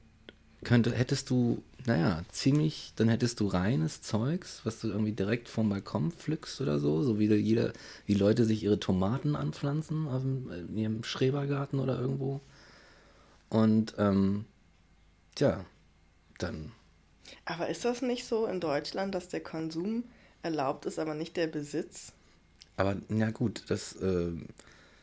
könnte, 0.64 0.92
hättest 0.92 1.30
du, 1.30 1.64
naja, 1.86 2.24
ziemlich, 2.32 2.94
dann 2.96 3.10
hättest 3.10 3.40
du 3.40 3.48
reines 3.48 4.02
Zeugs, 4.02 4.62
was 4.64 4.80
du 4.80 4.90
irgendwie 4.90 5.14
direkt 5.14 5.50
vom 5.50 5.70
Balkon 5.70 6.12
pflückst 6.12 6.62
oder 6.62 6.80
so, 6.80 7.02
so 7.04 7.20
wie 7.20 7.34
jeder, 7.34 7.74
wie 8.06 8.14
Leute 8.14 8.46
sich 8.46 8.64
ihre 8.64 8.80
Tomaten 8.80 9.36
anpflanzen 9.36 10.08
auf 10.08 10.22
dem, 10.22 10.52
in 10.52 10.78
ihrem 10.78 11.04
Schrebergarten 11.04 11.80
oder 11.80 12.00
irgendwo. 12.00 12.42
Und 13.50 13.96
ähm, 13.98 14.46
tja, 15.36 15.66
dann 16.38 16.72
Aber 17.46 17.70
ist 17.70 17.86
das 17.86 18.02
nicht 18.02 18.26
so 18.26 18.46
in 18.46 18.60
Deutschland, 18.60 19.16
dass 19.16 19.30
der 19.30 19.42
Konsum 19.42 20.04
erlaubt 20.44 20.86
ist, 20.86 21.00
aber 21.00 21.16
nicht 21.16 21.38
der 21.38 21.48
Besitz? 21.48 22.14
Aber 22.78 22.96
ja 23.10 23.30
gut, 23.32 23.64
das 23.68 23.94
äh, 24.02 24.32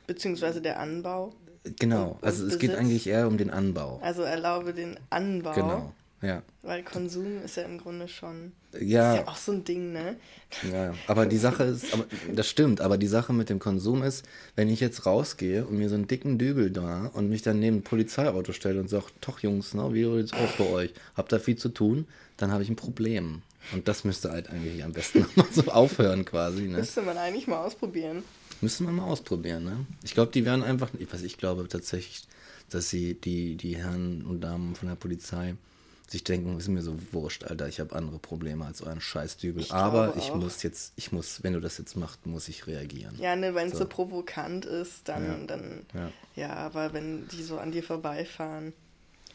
Beziehungsweise 0.07 0.61
der 0.63 0.81
Anbau? 0.81 1.35
genau. 1.79 2.13
Und- 2.21 2.25
also 2.25 2.45
und 2.45 2.53
es 2.53 2.59
geht 2.59 2.71
Besitz? 2.71 2.81
eigentlich 2.81 3.07
eher 3.07 3.29
um 3.29 3.39
den 3.39 3.51
Anbau. 3.51 4.01
Also 4.03 4.23
erlaube 4.23 4.73
den 4.73 4.99
Anbau. 5.11 5.53
Genau. 5.53 5.93
Ja. 6.21 6.43
Weil 6.63 6.83
Konsum 6.83 7.43
ist 7.45 7.57
ja 7.57 7.63
im 7.63 7.79
Grunde 7.79 8.09
schon. 8.09 8.51
Ja. 8.73 9.13
Ist 9.15 9.21
ja 9.21 9.29
auch 9.29 9.37
so 9.37 9.53
ein 9.53 9.63
Ding, 9.63 9.93
ne? 9.93 10.17
Ja, 10.73 10.93
aber 11.07 11.27
die 11.27 11.37
Sache 11.37 11.63
ist, 11.63 11.95
aber, 11.95 12.07
das 12.35 12.49
stimmt, 12.49 12.81
aber 12.81 12.99
die 12.99 13.07
Sache 13.07 13.33
mit 13.33 13.49
dem 13.51 13.61
Konsum 13.61 14.03
ist, 14.03 14.25
wenn 14.57 14.69
ich 14.69 14.81
jetzt 14.81 15.07
rausgehe 15.07 15.65
und 15.65 15.79
mir 15.79 15.89
so 15.89 15.95
einen 15.95 16.09
dicken 16.09 16.37
Dübel 16.37 16.73
da 16.73 17.07
und 17.15 17.29
mich 17.29 17.43
dann 17.43 17.61
neben 17.61 17.77
ein 17.79 17.83
Polizeiauto 17.83 18.53
stelle 18.53 18.81
und 18.81 18.89
sage, 18.91 19.07
doch 19.21 19.39
Jungs, 19.39 19.75
ne, 19.75 19.95
wie 19.95 20.03
jetzt 20.19 20.35
auch 20.35 20.53
bei 20.59 20.69
euch, 20.69 20.95
habt 21.17 21.33
ihr 21.33 21.39
viel 21.39 21.57
zu 21.57 21.69
tun, 21.69 22.09
dann 22.37 22.51
habe 22.51 22.65
ich 22.65 22.69
ein 22.69 22.77
Problem. 22.77 23.43
Und 23.73 23.89
das 23.89 24.05
müsste 24.05 24.31
halt 24.31 24.51
eigentlich 24.51 24.83
am 24.83 24.93
besten 24.93 25.27
mal 25.37 25.47
so 25.53 25.63
aufhören 25.65 26.25
quasi, 26.25 26.63
ne? 26.63 26.79
Müsste 26.79 27.03
man 27.03 27.17
eigentlich 27.19 27.47
mal 27.47 27.65
ausprobieren. 27.65 28.23
Müssen 28.61 28.87
wir 28.87 28.93
mal 28.93 29.05
ausprobieren, 29.05 29.65
ne? 29.65 29.87
Ich 30.03 30.15
glaube, 30.15 30.33
die 30.33 30.45
werden 30.45 30.63
einfach, 30.63 30.91
ich 30.99 31.13
weiß, 31.13 31.23
ich 31.23 31.39
glaube 31.39 31.69
tatsächlich, 31.69 32.23
dass 32.71 32.91
sie, 32.91 33.15
die, 33.15 33.57
die 33.57 33.77
Herren 33.77 34.25
und 34.27 34.41
Damen 34.41 34.75
von 34.75 34.89
der 34.89 34.97
Polizei, 34.97 35.55
sich 36.11 36.25
denken, 36.25 36.57
ist 36.59 36.69
mir 36.69 36.81
so 36.81 36.97
wurscht, 37.13 37.45
Alter, 37.45 37.69
ich 37.69 37.81
habe 37.81 37.95
andere 37.95 38.19
Probleme 38.19 38.65
als 38.65 38.81
euren 38.81 39.01
Scheißdübel. 39.01 39.63
Ich 39.63 39.73
Aber 39.73 40.17
ich 40.17 40.33
muss 40.35 40.63
jetzt, 40.63 40.95
ich 40.97 41.13
muss, 41.13 41.43
wenn 41.43 41.53
du 41.53 41.61
das 41.61 41.77
jetzt 41.77 41.97
machst, 41.97 42.25
muss 42.27 42.49
ich 42.49 42.67
reagieren. 42.67 43.15
Ja, 43.19 43.37
ne, 43.37 43.55
wenn 43.55 43.67
es 43.67 43.73
so. 43.73 43.81
So. 43.81 43.87
provokant 43.87 44.65
ist, 44.65 45.07
dann, 45.09 45.25
Ja. 45.25 45.47
dann. 45.47 45.87
Ja. 45.95 46.13
Ja, 46.35 46.55
aber 46.55 46.95
wenn 46.95 47.29
die 47.29 47.43
so 47.43 47.59
an 47.59 47.73
dir 47.73 47.83
vorbeifahren, 47.83 48.73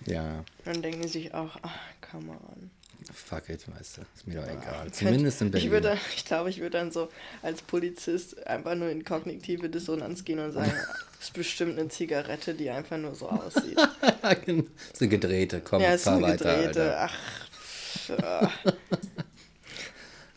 Ja, 0.05 0.43
dann 0.65 0.81
denken 0.81 1.03
die 1.03 1.07
sich 1.07 1.33
auch, 1.33 1.57
ach, 1.61 1.77
come 2.11 2.31
on. 2.31 2.71
Fuck 3.13 3.49
it, 3.49 3.65
weißt 3.67 3.97
du, 3.97 4.01
ist 4.15 4.27
mir 4.27 4.35
doch 4.35 4.47
egal. 4.47 4.91
Zumindest 4.91 5.41
in 5.41 5.51
Berlin. 5.51 5.65
Ich, 5.67 5.71
würde, 5.71 5.97
ich 6.15 6.25
glaube, 6.25 6.49
ich 6.49 6.59
würde 6.59 6.77
dann 6.77 6.91
so 6.91 7.09
als 7.41 7.61
Polizist 7.61 8.45
einfach 8.47 8.75
nur 8.75 8.89
in 8.89 9.03
kognitive 9.03 9.69
Dissonanz 9.69 10.23
gehen 10.23 10.39
und 10.39 10.51
sagen, 10.51 10.71
das 11.19 11.27
ist 11.29 11.33
bestimmt 11.33 11.77
eine 11.79 11.89
Zigarette, 11.89 12.53
die 12.53 12.69
einfach 12.69 12.97
nur 12.97 13.15
so 13.15 13.29
aussieht. 13.29 13.77
das 13.77 14.37
ist 14.93 15.01
eine 15.01 15.09
gedrehte, 15.09 15.61
komm, 15.61 15.81
ja, 15.81 15.93
es 15.93 16.03
fahr 16.03 16.21
weiter, 16.21 16.55
gedrehte. 16.57 16.97
Alter. 16.97 17.09
Ach. 17.09 18.73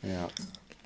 Ja. 0.02 0.28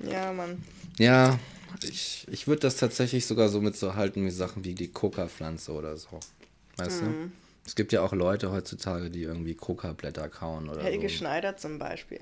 ja, 0.09 0.33
Mann. 0.33 0.63
Ja, 0.97 1.39
ich, 1.83 2.25
ich 2.29 2.47
würde 2.47 2.61
das 2.61 2.77
tatsächlich 2.77 3.25
sogar 3.25 3.49
so 3.49 3.61
mit 3.61 3.75
so 3.77 3.95
halten 3.95 4.25
wie 4.25 4.31
Sachen 4.31 4.63
wie 4.63 4.73
die 4.73 4.87
Coca-Pflanze 4.89 5.71
oder 5.73 5.97
so. 5.97 6.19
Weißt 6.77 7.01
Mhm. 7.03 7.31
du? 7.31 7.31
Es 7.65 7.75
gibt 7.75 7.91
ja 7.93 8.01
auch 8.01 8.13
Leute 8.13 8.51
heutzutage, 8.51 9.09
die 9.09 9.23
irgendwie 9.23 9.53
Coca-Blätter 9.55 10.29
kauen 10.29 10.69
oder 10.69 10.81
Helge 10.83 11.09
so. 11.09 11.15
Schneider 11.15 11.57
zum 11.57 11.77
Beispiel 11.79 12.19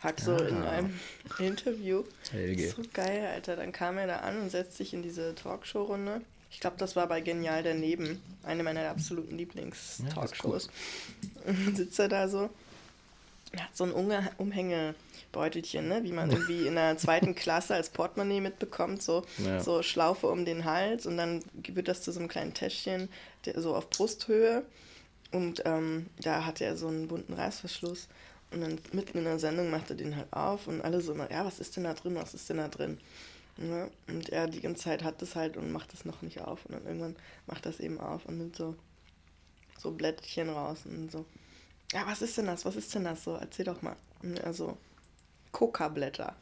hat 0.00 0.20
so 0.20 0.36
in 0.36 0.54
Ah. 0.56 0.70
einem 0.70 0.90
Interview, 1.38 2.04
Helge. 2.30 2.68
so 2.70 2.82
geil, 2.92 3.26
Alter, 3.34 3.56
dann 3.56 3.72
kam 3.72 3.98
er 3.98 4.06
da 4.06 4.16
an 4.18 4.40
und 4.42 4.50
setzt 4.50 4.76
sich 4.76 4.92
in 4.94 5.02
diese 5.02 5.34
Talkshow-Runde. 5.34 6.20
Ich 6.50 6.60
glaube, 6.60 6.76
das 6.78 6.94
war 6.96 7.06
bei 7.08 7.20
Genial 7.20 7.62
daneben, 7.62 8.22
eine 8.44 8.62
meiner 8.62 8.88
absoluten 8.88 9.36
Lieblings-Talkshows. 9.36 10.68
Und 11.44 11.56
dann 11.66 11.76
sitzt 11.76 11.98
er 11.98 12.08
da 12.08 12.28
so, 12.28 12.50
hat 13.56 13.76
so 13.76 13.84
ein 13.84 13.92
Unge 13.92 14.30
Umhängebeutelchen, 14.38 15.88
ne? 15.88 16.02
wie 16.04 16.12
man 16.12 16.30
irgendwie 16.32 16.66
in 16.66 16.74
der 16.74 16.98
zweiten 16.98 17.34
Klasse 17.34 17.74
als 17.74 17.90
Portemonnaie 17.90 18.40
mitbekommt, 18.40 19.02
so, 19.02 19.24
Ja. 19.38 19.60
so 19.62 19.82
Schlaufe 19.82 20.28
um 20.28 20.44
den 20.44 20.64
Hals 20.64 21.06
und 21.06 21.16
dann 21.16 21.42
wird 21.68 21.88
das 21.88 22.02
zu 22.02 22.12
so 22.12 22.18
einem 22.20 22.28
kleinen 22.28 22.54
Täschchen, 22.54 23.08
der, 23.44 23.60
so 23.60 23.74
auf 23.74 23.90
Brusthöhe. 23.90 24.64
Und 25.32 25.62
ähm, 25.64 26.06
da 26.20 26.46
hat 26.46 26.60
er 26.60 26.76
so 26.76 26.86
einen 26.88 27.08
bunten 27.08 27.32
Reißverschluss. 27.32 28.08
Und 28.52 28.60
dann 28.60 28.78
mitten 28.92 29.18
in 29.18 29.24
der 29.24 29.40
Sendung 29.40 29.70
macht 29.70 29.90
er 29.90 29.96
den 29.96 30.16
halt 30.16 30.32
auf 30.32 30.68
und 30.68 30.80
alle 30.82 31.00
so 31.00 31.12
immer, 31.12 31.30
ja, 31.32 31.44
was 31.44 31.58
ist 31.58 31.76
denn 31.76 31.82
da 31.84 31.94
drin, 31.94 32.14
was 32.14 32.32
ist 32.32 32.48
denn 32.48 32.58
da 32.58 32.68
drin? 32.68 32.98
Ne? 33.56 33.90
Und 34.06 34.28
er 34.28 34.46
die 34.46 34.60
ganze 34.60 34.84
Zeit 34.84 35.02
hat 35.02 35.20
das 35.20 35.34
halt 35.34 35.56
und 35.56 35.72
macht 35.72 35.92
das 35.92 36.04
noch 36.04 36.22
nicht 36.22 36.40
auf. 36.42 36.64
Und 36.66 36.74
dann 36.74 36.86
irgendwann 36.86 37.16
macht 37.48 37.66
das 37.66 37.80
eben 37.80 37.98
auf 37.98 38.24
und 38.26 38.38
nimmt 38.38 38.54
so, 38.54 38.76
so 39.78 39.90
Blättchen 39.90 40.48
raus 40.48 40.78
und 40.84 41.10
so. 41.10 41.24
Ja, 41.96 42.02
was 42.06 42.20
ist 42.20 42.36
denn 42.36 42.44
das? 42.44 42.66
Was 42.66 42.76
ist 42.76 42.94
denn 42.94 43.04
das 43.04 43.24
so? 43.24 43.36
Erzähl 43.36 43.64
doch 43.64 43.80
mal. 43.80 43.96
Und 44.22 44.38
er 44.38 44.52
so, 44.52 44.76
Coca-Blätter. 45.52 46.36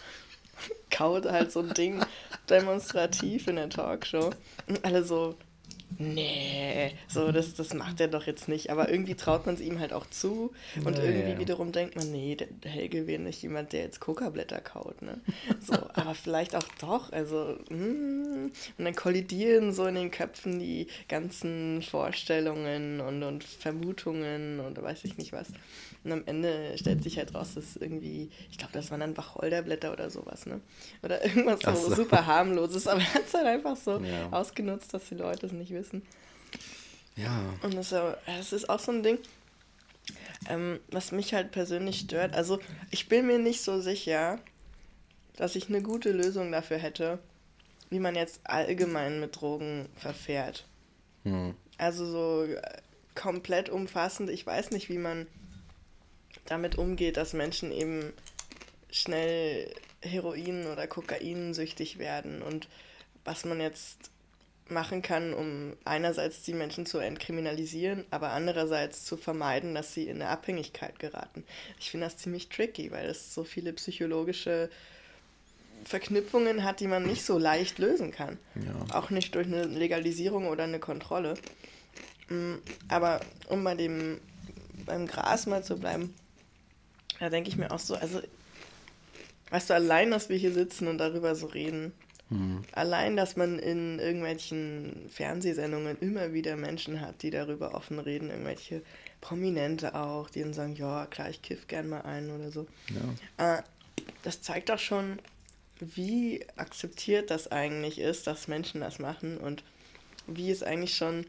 Kaut 0.90 1.24
halt 1.24 1.50
so 1.50 1.60
ein 1.60 1.72
Ding 1.72 2.04
demonstrativ 2.50 3.48
in 3.48 3.56
der 3.56 3.70
Talkshow. 3.70 4.28
Und 4.66 4.84
alle 4.84 5.04
so, 5.04 5.38
nee, 5.96 6.92
so, 7.08 7.32
das, 7.32 7.54
das 7.54 7.74
macht 7.74 8.00
er 8.00 8.08
doch 8.08 8.26
jetzt 8.26 8.48
nicht. 8.48 8.70
Aber 8.70 8.90
irgendwie 8.90 9.14
traut 9.14 9.46
man 9.46 9.54
es 9.54 9.60
ihm 9.60 9.78
halt 9.80 9.92
auch 9.92 10.06
zu. 10.06 10.52
Und 10.84 10.98
Ja, 10.98 11.04
irgendwie 11.04 11.38
wiederum 11.38 11.72
denkt 11.72 11.96
man, 11.96 12.10
nee, 12.12 12.36
der, 12.36 12.48
Helge 12.70 13.06
wäre 13.06 13.20
nicht 13.20 13.42
jemand, 13.42 13.72
der 13.72 13.82
jetzt 13.82 14.00
Coca-Blätter 14.00 14.60
kaut, 14.60 15.02
ne? 15.02 15.20
So, 15.60 15.74
aber 15.94 16.14
vielleicht 16.14 16.54
auch 16.54 16.68
doch. 16.80 17.12
Also, 17.12 17.58
mm, 17.70 18.50
und 18.78 18.84
dann 18.84 18.94
kollidieren 18.94 19.72
so 19.72 19.86
in 19.86 19.94
den 19.94 20.10
Köpfen 20.10 20.58
die 20.58 20.88
ganzen 21.08 21.82
Vorstellungen 21.82 23.00
und, 23.00 23.22
und 23.22 23.44
Vermutungen 23.44 24.60
und 24.60 24.80
weiß 24.80 25.04
ich 25.04 25.16
nicht 25.18 25.32
was. 25.32 25.48
Und 26.04 26.12
am 26.12 26.22
Ende 26.26 26.76
stellt 26.78 27.02
sich 27.02 27.18
halt 27.18 27.34
raus, 27.34 27.54
dass 27.54 27.76
irgendwie, 27.76 28.30
ich 28.50 28.58
glaube, 28.58 28.72
das 28.72 28.90
waren 28.90 29.00
dann 29.00 29.16
Wacholderblätter 29.16 29.92
oder 29.92 30.10
sowas, 30.10 30.46
ne? 30.46 30.60
Oder 31.02 31.24
irgendwas 31.24 31.62
so, 31.62 31.74
so. 31.74 31.90
super 31.90 32.26
harmloses, 32.26 32.86
aber 32.86 33.00
er 33.00 33.14
hat 33.14 33.26
es 33.26 33.34
halt 33.34 33.46
einfach 33.46 33.76
so 33.76 34.00
Ja. 34.04 34.28
ausgenutzt, 34.30 34.94
dass 34.94 35.08
die 35.08 35.16
Leute 35.16 35.46
es 35.46 35.52
nicht 35.52 35.72
wissen. 35.72 36.02
Ja, 37.16 37.42
Und 37.62 37.74
das, 37.74 37.90
das 37.90 38.52
ist 38.52 38.68
auch 38.70 38.78
so 38.78 38.92
ein 38.92 39.02
Ding, 39.02 39.18
ähm, 40.48 40.80
was 40.90 41.12
mich 41.12 41.34
halt 41.34 41.52
persönlich 41.52 42.00
stört. 42.00 42.34
Also, 42.34 42.60
ich 42.90 43.08
bin 43.08 43.26
mir 43.26 43.38
nicht 43.38 43.62
so 43.62 43.80
sicher, 43.80 44.38
dass 45.36 45.56
ich 45.56 45.68
eine 45.68 45.82
gute 45.82 46.12
Lösung 46.12 46.52
dafür 46.52 46.78
hätte, 46.78 47.18
wie 47.90 48.00
man 48.00 48.14
jetzt 48.16 48.40
allgemein 48.44 49.20
mit 49.20 49.40
Drogen 49.40 49.88
verfährt. 49.96 50.66
hm. 51.24 51.54
Also 51.76 52.06
so 52.06 52.44
äh, 52.44 52.60
komplett 53.14 53.68
umfassend. 53.68 54.30
Ich 54.30 54.46
weiß 54.46 54.70
nicht, 54.70 54.88
wie 54.88 54.98
man 54.98 55.26
damit 56.48 56.76
umgeht, 56.76 57.16
dass 57.16 57.32
Menschen 57.32 57.72
eben 57.72 58.12
schnell 58.90 59.72
Heroin- 60.00 60.66
oder 60.66 60.86
Kokain-süchtig 60.86 61.98
werden 61.98 62.42
und 62.42 62.68
was 63.24 63.44
man 63.44 63.60
jetzt 63.60 64.10
machen 64.70 65.02
kann, 65.02 65.32
um 65.32 65.76
einerseits 65.84 66.42
die 66.42 66.52
Menschen 66.52 66.86
zu 66.86 66.98
entkriminalisieren, 66.98 68.04
aber 68.10 68.30
andererseits 68.30 69.04
zu 69.04 69.16
vermeiden, 69.16 69.74
dass 69.74 69.94
sie 69.94 70.04
in 70.04 70.20
eine 70.20 70.28
Abhängigkeit 70.30 70.98
geraten. 70.98 71.44
Ich 71.78 71.90
finde 71.90 72.06
das 72.06 72.18
ziemlich 72.18 72.48
tricky, 72.48 72.90
weil 72.90 73.06
es 73.06 73.34
so 73.34 73.44
viele 73.44 73.72
psychologische 73.72 74.68
Verknüpfungen 75.84 76.64
hat, 76.64 76.80
die 76.80 76.86
man 76.86 77.04
nicht 77.06 77.24
so 77.24 77.38
leicht 77.38 77.78
lösen 77.78 78.10
kann. 78.10 78.36
Ja. 78.56 78.96
Auch 78.96 79.10
nicht 79.10 79.34
durch 79.34 79.46
eine 79.46 79.64
Legalisierung 79.64 80.48
oder 80.48 80.64
eine 80.64 80.80
Kontrolle. 80.80 81.34
Mm, 82.28 82.56
Aber 82.88 83.20
um 83.48 83.64
bei 83.64 83.74
dem 83.74 84.20
beim 84.84 85.06
Gras 85.06 85.46
mal 85.46 85.62
zu 85.62 85.78
bleiben, 85.78 86.14
da 87.20 87.28
denke 87.30 87.48
ich 87.48 87.56
mir 87.56 87.70
auch 87.70 87.78
so, 87.78 87.94
also 87.94 88.20
weißt 89.50 89.70
du, 89.70 89.74
allein, 89.74 90.10
dass 90.10 90.28
wir 90.28 90.36
hier 90.36 90.52
sitzen 90.52 90.88
und 90.88 90.98
darüber 90.98 91.34
so 91.34 91.46
reden, 91.46 91.92
Hm. 92.30 92.62
allein, 92.72 93.16
dass 93.16 93.36
man 93.36 93.58
in 93.58 93.98
irgendwelchen 93.98 95.08
Fernsehsendungen 95.08 95.96
immer 96.00 96.34
wieder 96.34 96.56
Menschen 96.56 97.00
hat, 97.00 97.22
die 97.22 97.30
darüber 97.30 97.74
offen 97.74 97.98
reden, 97.98 98.28
irgendwelche 98.28 98.82
Prominente 99.22 99.94
auch, 99.94 100.28
die 100.28 100.42
dann 100.42 100.52
sagen, 100.52 100.76
ja, 100.76 101.06
klar, 101.06 101.30
ich 101.30 101.40
kiff 101.40 101.68
gern 101.68 101.88
mal 101.88 102.02
ein 102.02 102.30
oder 102.30 102.50
so. 102.50 102.66
ja. 103.38 103.56
Äh, 103.56 103.62
das 104.22 104.42
zeigt 104.42 104.68
doch 104.68 104.78
schon, 104.78 105.18
wie 105.80 106.44
akzeptiert 106.56 107.30
das 107.30 107.50
eigentlich 107.50 107.98
ist, 107.98 108.26
dass 108.26 108.48
Menschen 108.48 108.80
das 108.80 108.98
machen 108.98 109.38
und 109.38 109.64
wie 110.26 110.50
es 110.50 110.62
eigentlich 110.62 110.96
schon, 110.96 111.26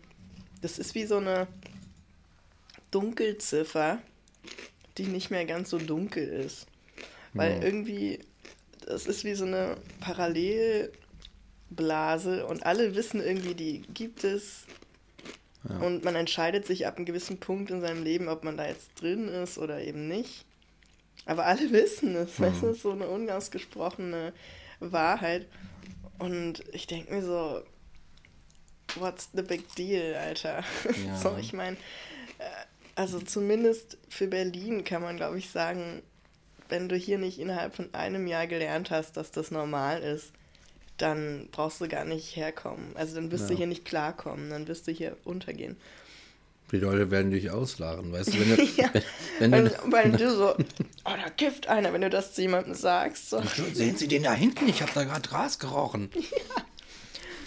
das 0.62 0.80
ist 0.80 0.96
wie 0.96 1.06
so 1.06 1.18
eine 1.18 1.48
Dunkelziffer, 2.92 4.00
die 5.00 5.08
nicht 5.08 5.32
mehr 5.32 5.46
ganz 5.46 5.70
so 5.70 5.78
dunkel 5.78 6.28
ist. 6.28 6.68
Weil 7.34 7.54
Ja. 7.58 7.62
irgendwie, 7.64 8.20
das 8.86 9.06
ist 9.08 9.24
wie 9.24 9.36
so 9.36 9.46
eine 9.46 9.78
Parallelblase 10.02 10.92
und 12.46 12.66
alle 12.66 12.96
wissen 12.96 13.22
irgendwie, 13.24 13.56
die 13.56 13.80
gibt 13.94 14.24
es. 14.24 14.66
Ja. 15.68 15.78
Und 15.80 16.04
man 16.06 16.16
entscheidet 16.16 16.66
sich 16.66 16.88
ab 16.88 16.98
einem 16.98 17.06
gewissen 17.06 17.40
Punkt 17.40 17.70
in 17.72 17.82
seinem 17.82 18.04
Leben, 18.04 18.28
ob 18.30 18.44
man 18.44 18.58
da 18.58 18.68
jetzt 18.68 18.90
drin 19.02 19.28
ist 19.28 19.58
oder 19.58 19.82
eben 19.84 20.08
nicht. 20.08 20.46
Aber 21.26 21.46
alle 21.46 21.62
wissen 21.72 22.16
es. 22.16 22.40
Weißt 22.40 22.62
du, 22.62 22.66
Mhm. 22.66 22.70
das 22.70 22.78
ist 22.78 22.82
so 22.84 22.92
eine 22.92 23.08
unausgesprochene 23.08 24.34
Wahrheit. 24.80 25.48
Und 26.18 26.64
ich 26.74 26.88
denke 26.88 27.14
mir 27.14 27.24
so, 27.24 27.62
what's 28.96 29.30
the 29.34 29.42
big 29.44 29.74
deal, 29.76 30.16
Alter? 30.16 30.64
Ja. 31.06 31.16
so, 31.18 31.38
ich 31.40 31.54
meine, 31.54 31.78
also 33.00 33.20
zumindest 33.22 33.98
für 34.10 34.28
Berlin 34.28 34.84
kann 34.84 35.02
man, 35.02 35.16
glaube 35.16 35.38
ich, 35.38 35.50
sagen, 35.52 36.02
wenn 36.68 36.90
du 36.90 36.98
hier 36.98 37.18
nicht 37.18 37.40
innerhalb 37.40 37.74
von 37.74 37.94
einem 37.94 38.28
Jahr 38.28 38.46
gelernt 38.46 38.92
hast, 38.92 39.16
dass 39.16 39.32
das 39.32 39.52
normal 39.52 40.02
ist, 40.04 40.34
dann 40.98 41.48
brauchst 41.54 41.80
du 41.80 41.88
gar 41.88 42.04
nicht 42.04 42.36
herkommen. 42.36 42.92
Also 42.96 43.16
dann 43.16 43.32
wirst 43.32 43.50
du 43.50 43.54
Ja. 43.54 43.60
hier 43.60 43.68
nicht 43.68 43.86
klarkommen, 43.86 44.50
dann 44.50 44.68
wirst 44.68 44.86
du 44.88 44.92
hier 44.92 45.16
untergehen. 45.24 45.78
Die 46.74 46.78
Leute 46.78 47.10
werden 47.10 47.32
dich 47.32 47.50
auslachen, 47.52 48.12
weißt 48.12 48.34
du, 48.34 48.40
wenn 48.42 48.56
du, 48.58 48.64
Ja. 48.76 48.92
wenn, 49.40 49.52
wenn 49.54 49.64
Weil, 49.64 49.70
du 49.70 49.76
weil 49.94 50.12
du 50.12 50.32
so, 50.36 50.56
oh, 50.58 51.16
da 51.24 51.30
kifft 51.38 51.68
einer, 51.68 51.94
wenn 51.94 52.02
du 52.02 52.10
das 52.10 52.34
zu 52.34 52.42
jemandem 52.42 52.74
sagst. 52.76 53.30
So. 53.30 53.42
Sehen 53.74 53.96
Sie 53.96 54.10
den 54.10 54.24
da 54.24 54.34
hinten? 54.34 54.68
Ich 54.68 54.82
habe 54.82 54.92
da 54.94 55.06
gerade 55.06 55.28
Gras 55.28 55.58
gerochen. 55.58 56.10
Ja, 56.16 56.64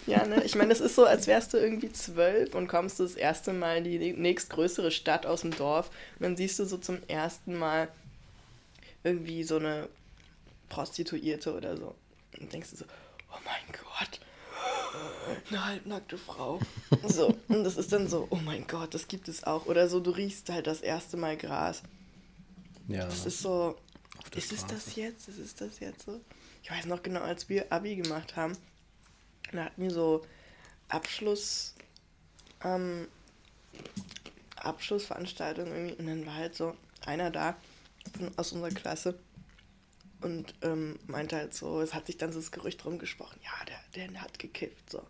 ne? 0.07 0.43
Ich 0.45 0.55
meine, 0.55 0.71
das 0.71 0.81
ist 0.81 0.95
so, 0.97 1.05
als 1.05 1.27
wärst 1.27 1.53
du 1.53 1.59
irgendwie 1.59 1.93
zwölf 1.93 2.55
und 2.55 2.69
kommst 2.69 2.99
du 2.99 3.05
das 3.05 3.15
erste 3.15 3.53
Mal 3.53 3.79
in 3.79 3.85
die 3.85 4.13
nächstgrößere 4.13 4.91
Stadt 4.91 5.27
aus 5.27 5.43
dem 5.43 5.57
Dorf 5.57 5.91
und 6.19 6.25
dann 6.25 6.37
siehst 6.37 6.59
du 6.59 6.65
so 6.65 6.77
zum 6.77 6.99
ersten 7.09 7.59
Mal 7.59 7.89
irgendwie 9.05 9.45
so 9.45 9.57
eine 9.57 9.89
Prostituierte 10.69 11.55
oder 11.55 11.77
so. 11.77 11.95
Und 12.41 12.53
denkst 12.53 12.71
du 12.71 12.77
so, 12.77 12.85
oh 13.31 13.39
mein 13.45 13.73
Gott, 13.73 14.21
eine 15.51 15.65
halbnackte 15.65 16.19
Frau. 16.19 16.61
So, 17.07 17.37
und 17.49 17.65
das 17.65 17.77
ist 17.77 17.93
dann 17.93 18.09
so, 18.09 18.29
oh 18.31 18.37
mein 18.45 18.67
Gott, 18.67 18.95
das 18.95 19.09
gibt 19.09 19.29
es 19.29 19.45
auch. 19.45 19.67
Oder 19.67 19.89
so, 19.89 19.99
du 19.99 20.11
riechst 20.11 20.49
halt 20.51 20.67
das 20.67 20.81
erste 20.83 21.17
Mal 21.17 21.37
Gras. 21.37 21.83
Ja, 22.87 23.07
Das 23.07 23.27
ist 23.27 23.41
so, 23.41 23.77
ist 24.35 24.53
es 24.53 24.67
das 24.67 24.95
jetzt? 24.97 25.29
Ist 25.29 25.39
es 25.39 25.55
das 25.55 25.81
jetzt 25.81 26.05
so? 26.07 26.21
Ich 26.63 26.71
weiß 26.71 26.87
noch 26.87 27.03
genau, 27.03 27.21
als 27.21 27.49
wir 27.49 27.73
Abi 27.73 27.97
gemacht 27.97 28.37
haben, 28.37 28.57
da 29.57 29.65
hatten 29.65 29.83
wir 29.83 29.91
so 29.91 30.25
Abschluss, 30.89 31.75
ähm, 32.65 33.09
Abschlussveranstaltung 34.57 35.67
irgendwie 35.69 35.95
und 35.95 36.07
dann 36.07 36.27
war 36.27 36.35
halt 36.35 36.55
so 36.55 36.77
einer 37.05 37.31
da 37.31 37.57
von, 38.17 38.31
aus 38.37 38.53
unserer 38.53 38.71
Klasse 38.71 39.19
und 40.21 40.55
ähm, 40.63 40.99
meinte 41.07 41.37
halt 41.37 41.55
so, 41.55 41.81
es 41.81 41.95
hat 41.95 42.07
sich 42.07 42.17
dann 42.17 42.33
so 42.33 42.39
das 42.39 42.53
Gerücht 42.53 42.85
rumgesprochen, 42.85 43.41
ja, 43.43 43.65
der, 43.67 44.09
der 44.09 44.21
hat 44.21 44.39
gekifft, 44.39 44.91
so. 44.91 45.03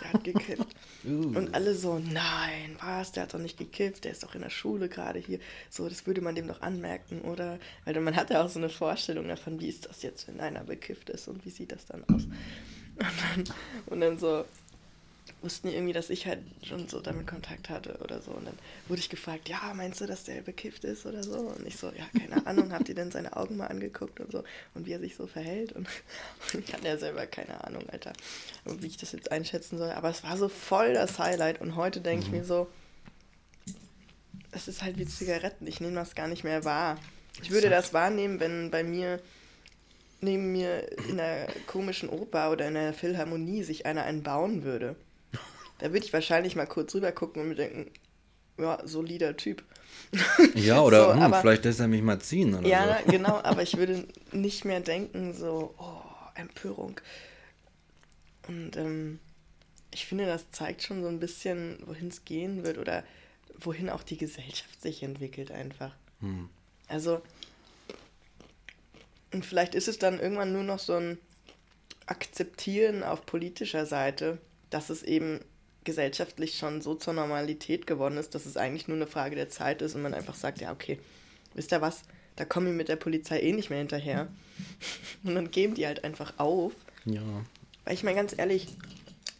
Der 0.00 0.12
hat 0.12 0.24
gekifft. 0.24 0.66
Uh. 1.04 1.38
Und 1.38 1.54
alle 1.54 1.76
so, 1.76 2.00
nein, 2.00 2.76
was, 2.80 3.12
der 3.12 3.22
hat 3.22 3.32
doch 3.32 3.38
nicht 3.38 3.56
gekifft, 3.56 4.02
der 4.02 4.10
ist 4.10 4.24
doch 4.24 4.34
in 4.34 4.42
der 4.42 4.50
Schule 4.50 4.88
gerade 4.88 5.20
hier. 5.20 5.38
So, 5.70 5.88
das 5.88 6.08
würde 6.08 6.20
man 6.20 6.34
dem 6.34 6.48
doch 6.48 6.60
anmerken, 6.60 7.20
oder? 7.20 7.60
Weil 7.84 8.00
man 8.00 8.16
hat 8.16 8.30
ja 8.30 8.44
auch 8.44 8.48
so 8.48 8.58
eine 8.58 8.68
Vorstellung 8.68 9.28
davon, 9.28 9.60
wie 9.60 9.68
ist 9.68 9.86
das 9.86 10.02
jetzt, 10.02 10.26
wenn 10.26 10.40
einer 10.40 10.64
bekifft 10.64 11.08
ist 11.08 11.28
und 11.28 11.44
wie 11.44 11.50
sieht 11.50 11.70
das 11.70 11.86
dann 11.86 12.02
aus. 12.12 12.26
Und 12.98 13.46
dann, 13.46 13.56
und 13.86 14.00
dann 14.00 14.18
so 14.18 14.44
wussten 15.42 15.68
die 15.68 15.74
irgendwie, 15.74 15.92
dass 15.92 16.10
ich 16.10 16.26
halt 16.26 16.40
schon 16.64 16.88
so 16.88 17.00
damit 17.00 17.26
Kontakt 17.26 17.68
hatte 17.68 17.98
oder 18.02 18.20
so. 18.20 18.32
Und 18.32 18.46
dann 18.46 18.58
wurde 18.88 19.00
ich 19.00 19.08
gefragt, 19.08 19.48
ja, 19.48 19.72
meinst 19.74 20.00
du, 20.00 20.06
dass 20.06 20.24
der 20.24 20.40
bekifft 20.42 20.84
ist 20.84 21.06
oder 21.06 21.22
so? 21.22 21.38
Und 21.38 21.66
ich 21.66 21.76
so, 21.76 21.88
ja, 21.88 22.06
keine 22.18 22.46
Ahnung, 22.46 22.72
habt 22.72 22.88
ihr 22.88 22.94
denn 22.94 23.10
seine 23.10 23.36
Augen 23.36 23.56
mal 23.56 23.68
angeguckt 23.68 24.20
und 24.20 24.32
so 24.32 24.42
und 24.74 24.86
wie 24.86 24.92
er 24.92 25.00
sich 25.00 25.14
so 25.14 25.26
verhält? 25.26 25.72
Und, 25.72 25.86
und 26.54 26.68
ich 26.68 26.74
hatte 26.74 26.86
ja 26.86 26.98
selber 26.98 27.26
keine 27.26 27.64
Ahnung, 27.64 27.88
Alter, 27.90 28.12
wie 28.64 28.86
ich 28.86 28.96
das 28.96 29.12
jetzt 29.12 29.30
einschätzen 29.30 29.78
soll. 29.78 29.90
Aber 29.90 30.10
es 30.10 30.24
war 30.24 30.36
so 30.36 30.48
voll 30.48 30.94
das 30.94 31.18
Highlight 31.18 31.60
und 31.60 31.76
heute 31.76 32.00
denke 32.00 32.26
ich 32.26 32.32
mir 32.32 32.44
so, 32.44 32.68
es 34.50 34.66
ist 34.66 34.82
halt 34.82 34.98
wie 34.98 35.06
Zigaretten, 35.06 35.66
ich 35.66 35.80
nehme 35.80 35.94
das 35.94 36.14
gar 36.14 36.26
nicht 36.26 36.42
mehr 36.42 36.64
wahr. 36.64 36.98
Ich 37.42 37.50
würde 37.50 37.70
das 37.70 37.92
wahrnehmen, 37.94 38.40
wenn 38.40 38.70
bei 38.70 38.82
mir 38.82 39.20
neben 40.20 40.52
mir 40.52 40.90
in 41.08 41.18
einer 41.20 41.46
komischen 41.66 42.08
Oper 42.08 42.50
oder 42.50 42.66
in 42.68 42.76
einer 42.76 42.92
Philharmonie 42.92 43.62
sich 43.62 43.86
einer 43.86 44.04
einen 44.04 44.22
bauen 44.22 44.64
würde. 44.64 44.96
Da 45.78 45.92
würde 45.92 46.04
ich 46.04 46.12
wahrscheinlich 46.12 46.56
mal 46.56 46.66
kurz 46.66 46.94
rüber 46.94 47.12
gucken 47.12 47.42
und 47.42 47.48
mir 47.50 47.54
denken, 47.54 47.90
ja, 48.58 48.80
solider 48.84 49.36
Typ. 49.36 49.62
Ja, 50.54 50.80
oder 50.82 51.04
So, 51.04 51.14
hm, 51.14 51.22
aber- 51.22 51.40
vielleicht 51.40 51.64
lässt 51.64 51.80
er 51.80 51.88
mich 51.88 52.02
mal 52.02 52.20
ziehen 52.20 52.54
oder 52.54 52.66
Ja, 52.66 52.98
so. 53.04 53.10
genau, 53.12 53.40
aber 53.42 53.62
ich 53.62 53.76
würde 53.76 54.06
nicht 54.32 54.64
mehr 54.64 54.80
denken, 54.80 55.32
so, 55.34 55.74
oh, 55.78 56.00
Empörung. 56.34 57.00
Und 58.48 58.76
ähm, 58.76 59.18
ich 59.92 60.06
finde, 60.06 60.26
das 60.26 60.50
zeigt 60.50 60.82
schon 60.82 61.02
so 61.02 61.08
ein 61.08 61.20
bisschen, 61.20 61.78
wohin 61.86 62.08
es 62.08 62.24
gehen 62.24 62.64
wird 62.64 62.78
oder 62.78 63.04
wohin 63.60 63.90
auch 63.90 64.02
die 64.02 64.16
Gesellschaft 64.16 64.80
sich 64.80 65.02
entwickelt 65.02 65.50
einfach. 65.50 65.94
Hm. 66.20 66.48
Also, 66.88 67.20
und 69.32 69.44
vielleicht 69.44 69.74
ist 69.74 69.88
es 69.88 69.98
dann 69.98 70.20
irgendwann 70.20 70.52
nur 70.52 70.62
noch 70.62 70.78
so 70.78 70.94
ein 70.94 71.18
Akzeptieren 72.06 73.02
auf 73.02 73.26
politischer 73.26 73.84
Seite, 73.84 74.38
dass 74.70 74.90
es 74.90 75.02
eben 75.02 75.40
gesellschaftlich 75.84 76.56
schon 76.56 76.80
so 76.80 76.94
zur 76.94 77.14
Normalität 77.14 77.86
geworden 77.86 78.16
ist, 78.16 78.34
dass 78.34 78.46
es 78.46 78.56
eigentlich 78.56 78.88
nur 78.88 78.96
eine 78.96 79.06
Frage 79.06 79.36
der 79.36 79.48
Zeit 79.48 79.82
ist 79.82 79.94
und 79.94 80.02
man 80.02 80.14
einfach 80.14 80.34
sagt, 80.34 80.60
ja, 80.60 80.72
okay, 80.72 80.98
wisst 81.54 81.72
ihr 81.72 81.80
was, 81.80 82.02
da 82.36 82.44
kommen 82.44 82.66
wir 82.66 82.72
mit 82.72 82.88
der 82.88 82.96
Polizei 82.96 83.40
eh 83.40 83.52
nicht 83.52 83.68
mehr 83.68 83.80
hinterher. 83.80 84.28
Und 85.24 85.34
dann 85.34 85.50
geben 85.50 85.74
die 85.74 85.86
halt 85.86 86.04
einfach 86.04 86.34
auf. 86.38 86.72
Ja. 87.04 87.22
Weil 87.84 87.94
ich 87.94 88.04
meine 88.04 88.16
ganz 88.16 88.32
ehrlich, 88.36 88.68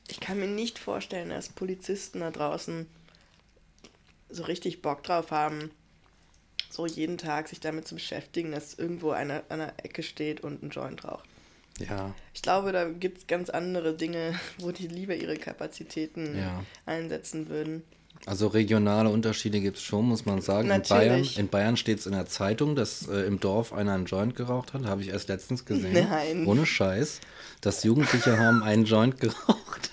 ich 0.08 0.18
kann 0.18 0.40
mir 0.40 0.48
nicht 0.48 0.80
vorstellen, 0.80 1.28
dass 1.28 1.48
Polizisten 1.48 2.20
da 2.20 2.32
draußen 2.32 2.86
so 4.30 4.42
richtig 4.42 4.82
Bock 4.82 5.04
drauf 5.04 5.30
haben, 5.30 5.70
so 6.70 6.86
jeden 6.86 7.18
Tag 7.18 7.48
sich 7.48 7.60
damit 7.60 7.86
zu 7.88 7.94
beschäftigen, 7.94 8.52
dass 8.52 8.74
irgendwo 8.74 9.10
einer 9.10 9.42
an 9.48 9.58
der 9.60 9.72
Ecke 9.84 10.02
steht 10.02 10.40
und 10.42 10.62
ein 10.62 10.70
Joint 10.70 11.04
raucht. 11.04 11.24
Ja. 11.78 12.14
Ich 12.34 12.42
glaube, 12.42 12.72
da 12.72 12.88
gibt 12.88 13.18
es 13.18 13.26
ganz 13.26 13.50
andere 13.50 13.94
Dinge, 13.94 14.34
wo 14.58 14.72
die 14.72 14.88
lieber 14.88 15.14
ihre 15.14 15.36
Kapazitäten 15.36 16.36
Ja. 16.36 16.64
einsetzen 16.86 17.48
würden. 17.48 17.82
Also 18.26 18.48
regionale 18.48 19.10
Unterschiede 19.10 19.60
gibt 19.60 19.76
es 19.76 19.82
schon, 19.84 20.06
muss 20.06 20.26
man 20.26 20.40
sagen. 20.42 20.62
In 20.62 20.78
Natürlich. 20.78 21.34
Bayern, 21.34 21.44
in 21.44 21.48
Bayern 21.48 21.76
steht 21.76 22.00
es 22.00 22.06
in 22.06 22.12
der 22.12 22.26
Zeitung, 22.26 22.74
dass 22.74 23.06
äh, 23.06 23.20
im 23.20 23.38
Dorf 23.38 23.72
einer 23.72 23.92
einen 23.94 24.06
Joint 24.06 24.34
geraucht 24.34 24.74
hat. 24.74 24.84
Habe 24.86 25.02
ich 25.02 25.08
erst 25.08 25.28
letztens 25.28 25.64
gesehen. 25.64 25.92
Nein. 26.10 26.44
Ohne 26.46 26.66
Scheiß. 26.66 27.20
Dass 27.60 27.84
Jugendliche 27.84 28.36
haben 28.38 28.62
einen 28.64 28.84
Joint 28.86 29.20
geraucht. 29.20 29.90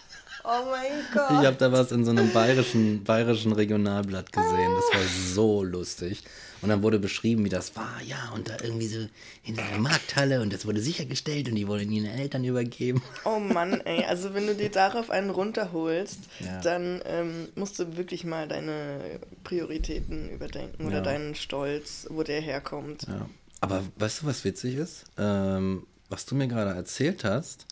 Oh 0.47 0.69
mein 0.69 0.99
Ich 0.99 1.11
Gott. 1.13 1.29
habe 1.45 1.55
da 1.57 1.71
was 1.71 1.91
in 1.91 2.05
so 2.05 2.11
einem 2.11 2.31
bayerischen, 2.31 3.03
bayerischen 3.03 3.51
Regionalblatt 3.51 4.31
gesehen. 4.31 4.71
Das 4.75 4.99
war 5.01 5.07
so 5.33 5.63
lustig. 5.63 6.23
Und 6.61 6.69
dann 6.69 6.81
wurde 6.83 6.99
beschrieben, 6.99 7.43
wie 7.45 7.49
das 7.49 7.75
war. 7.75 7.99
Ja, 8.05 8.31
und 8.33 8.49
da 8.49 8.57
irgendwie 8.63 8.87
so 8.87 8.99
in 9.43 9.59
einer 9.59 9.77
Markthalle 9.77 10.41
und 10.41 10.53
das 10.53 10.65
wurde 10.65 10.81
sichergestellt 10.81 11.47
und 11.49 11.55
die 11.55 11.67
wurden 11.67 11.91
ihren 11.91 12.05
Eltern 12.07 12.43
übergeben. 12.43 13.01
Oh 13.23 13.39
Mann, 13.39 13.81
ey, 13.81 14.03
also 14.05 14.33
wenn 14.33 14.47
du 14.47 14.55
dir 14.55 14.69
darauf 14.69 15.09
einen 15.09 15.29
runterholst, 15.29 16.19
Ja. 16.39 16.61
dann 16.61 17.01
ähm, 17.05 17.49
musst 17.55 17.77
du 17.79 17.97
wirklich 17.97 18.23
mal 18.23 18.47
deine 18.47 19.19
Prioritäten 19.43 20.29
überdenken 20.29 20.85
oder 20.87 20.97
Ja. 20.97 21.01
deinen 21.03 21.35
Stolz, 21.35 22.07
wo 22.09 22.23
der 22.23 22.41
herkommt. 22.41 23.03
Ja. 23.07 23.27
Aber 23.61 23.83
weißt 23.97 24.21
du, 24.21 24.25
was 24.27 24.43
witzig 24.43 24.75
ist? 24.75 25.05
Ähm, 25.17 25.85
was 26.09 26.25
du 26.25 26.35
mir 26.35 26.47
gerade 26.47 26.71
erzählt 26.71 27.23
hast 27.23 27.65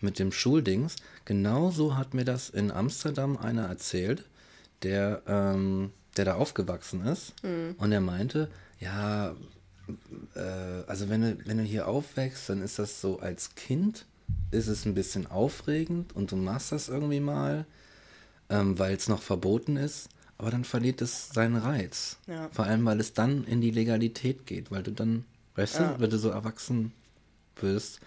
mit 0.00 0.18
dem 0.18 0.32
Schuldings, 0.32 0.96
genauso 1.24 1.96
hat 1.96 2.14
mir 2.14 2.24
das 2.24 2.50
in 2.50 2.70
Amsterdam 2.70 3.36
einer 3.36 3.66
erzählt, 3.66 4.24
der, 4.82 5.22
ähm, 5.26 5.90
der 6.16 6.24
da 6.26 6.34
aufgewachsen 6.34 7.04
ist. 7.06 7.32
Und 7.78 7.92
er 7.92 8.00
meinte, 8.00 8.50
ja, 8.78 9.34
äh, 10.34 10.40
also 10.86 11.08
wenn 11.08 11.22
du, 11.22 11.38
wenn 11.46 11.58
du 11.58 11.62
hier 11.64 11.88
aufwächst, 11.88 12.48
dann 12.48 12.60
ist 12.62 12.78
das 12.78 13.00
so 13.00 13.20
als 13.20 13.54
Kind, 13.54 14.06
ist 14.50 14.66
es 14.66 14.84
ein 14.84 14.94
bisschen 14.94 15.26
aufregend 15.26 16.14
und 16.14 16.32
du 16.32 16.36
machst 16.36 16.72
das 16.72 16.88
irgendwie 16.88 17.20
mal, 17.20 17.64
ähm, 18.50 18.78
weil 18.78 18.94
es 18.96 19.08
noch 19.08 19.22
verboten 19.22 19.76
ist, 19.76 20.08
aber 20.38 20.50
dann 20.50 20.64
verliert 20.64 21.00
es 21.02 21.30
seinen 21.30 21.56
Reiz. 21.56 22.18
Ja. 22.26 22.48
Vor 22.52 22.66
allem, 22.66 22.84
weil 22.84 23.00
es 23.00 23.12
dann 23.14 23.44
in 23.44 23.60
die 23.60 23.70
Legalität 23.70 24.46
geht, 24.46 24.70
weil 24.70 24.82
du 24.82 24.92
dann, 24.92 25.24
weißt 25.54 25.78
Ja. 25.78 25.92
du, 25.94 26.00
wenn 26.00 26.10
du 26.10 26.18
so 26.18 26.28
erwachsen 26.28 26.92
wirst 27.60 28.00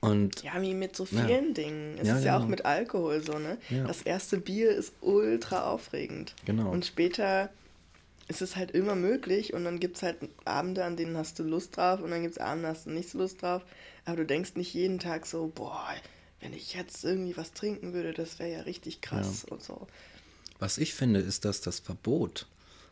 und 0.00 0.42
Ja, 0.42 0.60
wie 0.60 0.74
mit 0.74 0.94
so 0.96 1.06
Ja. 1.10 1.26
vielen 1.26 1.54
Dingen. 1.54 1.98
Es 1.98 2.08
Ja, 2.08 2.18
ist 2.18 2.24
ja 2.24 2.34
auch 2.36 2.40
genau. 2.40 2.50
mit 2.50 2.64
Alkohol 2.64 3.22
so, 3.24 3.38
ne? 3.38 3.58
Ja. 3.70 3.84
Das 3.86 4.02
erste 4.02 4.38
Bier 4.38 4.70
ist 4.70 4.92
ultra 5.00 5.70
aufregend. 5.70 6.34
Genau. 6.44 6.70
Und 6.70 6.84
später 6.86 7.50
ist 8.28 8.42
es 8.42 8.56
halt 8.56 8.72
immer 8.72 8.94
möglich 8.96 9.54
und 9.54 9.64
dann 9.64 9.78
gibt 9.78 9.96
es 9.96 10.02
halt 10.02 10.16
Abende, 10.44 10.84
an 10.84 10.96
denen 10.96 11.16
hast 11.16 11.38
du 11.38 11.44
Lust 11.44 11.76
drauf 11.76 12.00
und 12.02 12.10
dann 12.10 12.22
gibt 12.22 12.32
es 12.32 12.38
Abende, 12.38 12.68
hast 12.68 12.86
du 12.86 12.90
nicht 12.90 13.08
so 13.08 13.18
Lust 13.18 13.42
drauf. 13.42 13.62
Aber 14.04 14.16
du 14.16 14.26
denkst 14.26 14.54
nicht 14.54 14.74
jeden 14.74 14.98
Tag 14.98 15.26
so, 15.26 15.50
boah, 15.54 15.86
wenn 16.40 16.52
ich 16.52 16.74
jetzt 16.74 17.04
irgendwie 17.04 17.36
was 17.36 17.52
trinken 17.52 17.92
würde, 17.92 18.12
das 18.12 18.38
wäre 18.38 18.50
ja 18.52 18.60
richtig 18.62 19.00
krass 19.00 19.44
ja. 19.46 19.52
und 19.52 19.62
so. 19.62 19.86
Was 20.58 20.78
ich 20.78 20.94
finde, 20.94 21.20
ist, 21.20 21.44
dass 21.44 21.60
das 21.60 21.80
Verbot, 21.80 22.46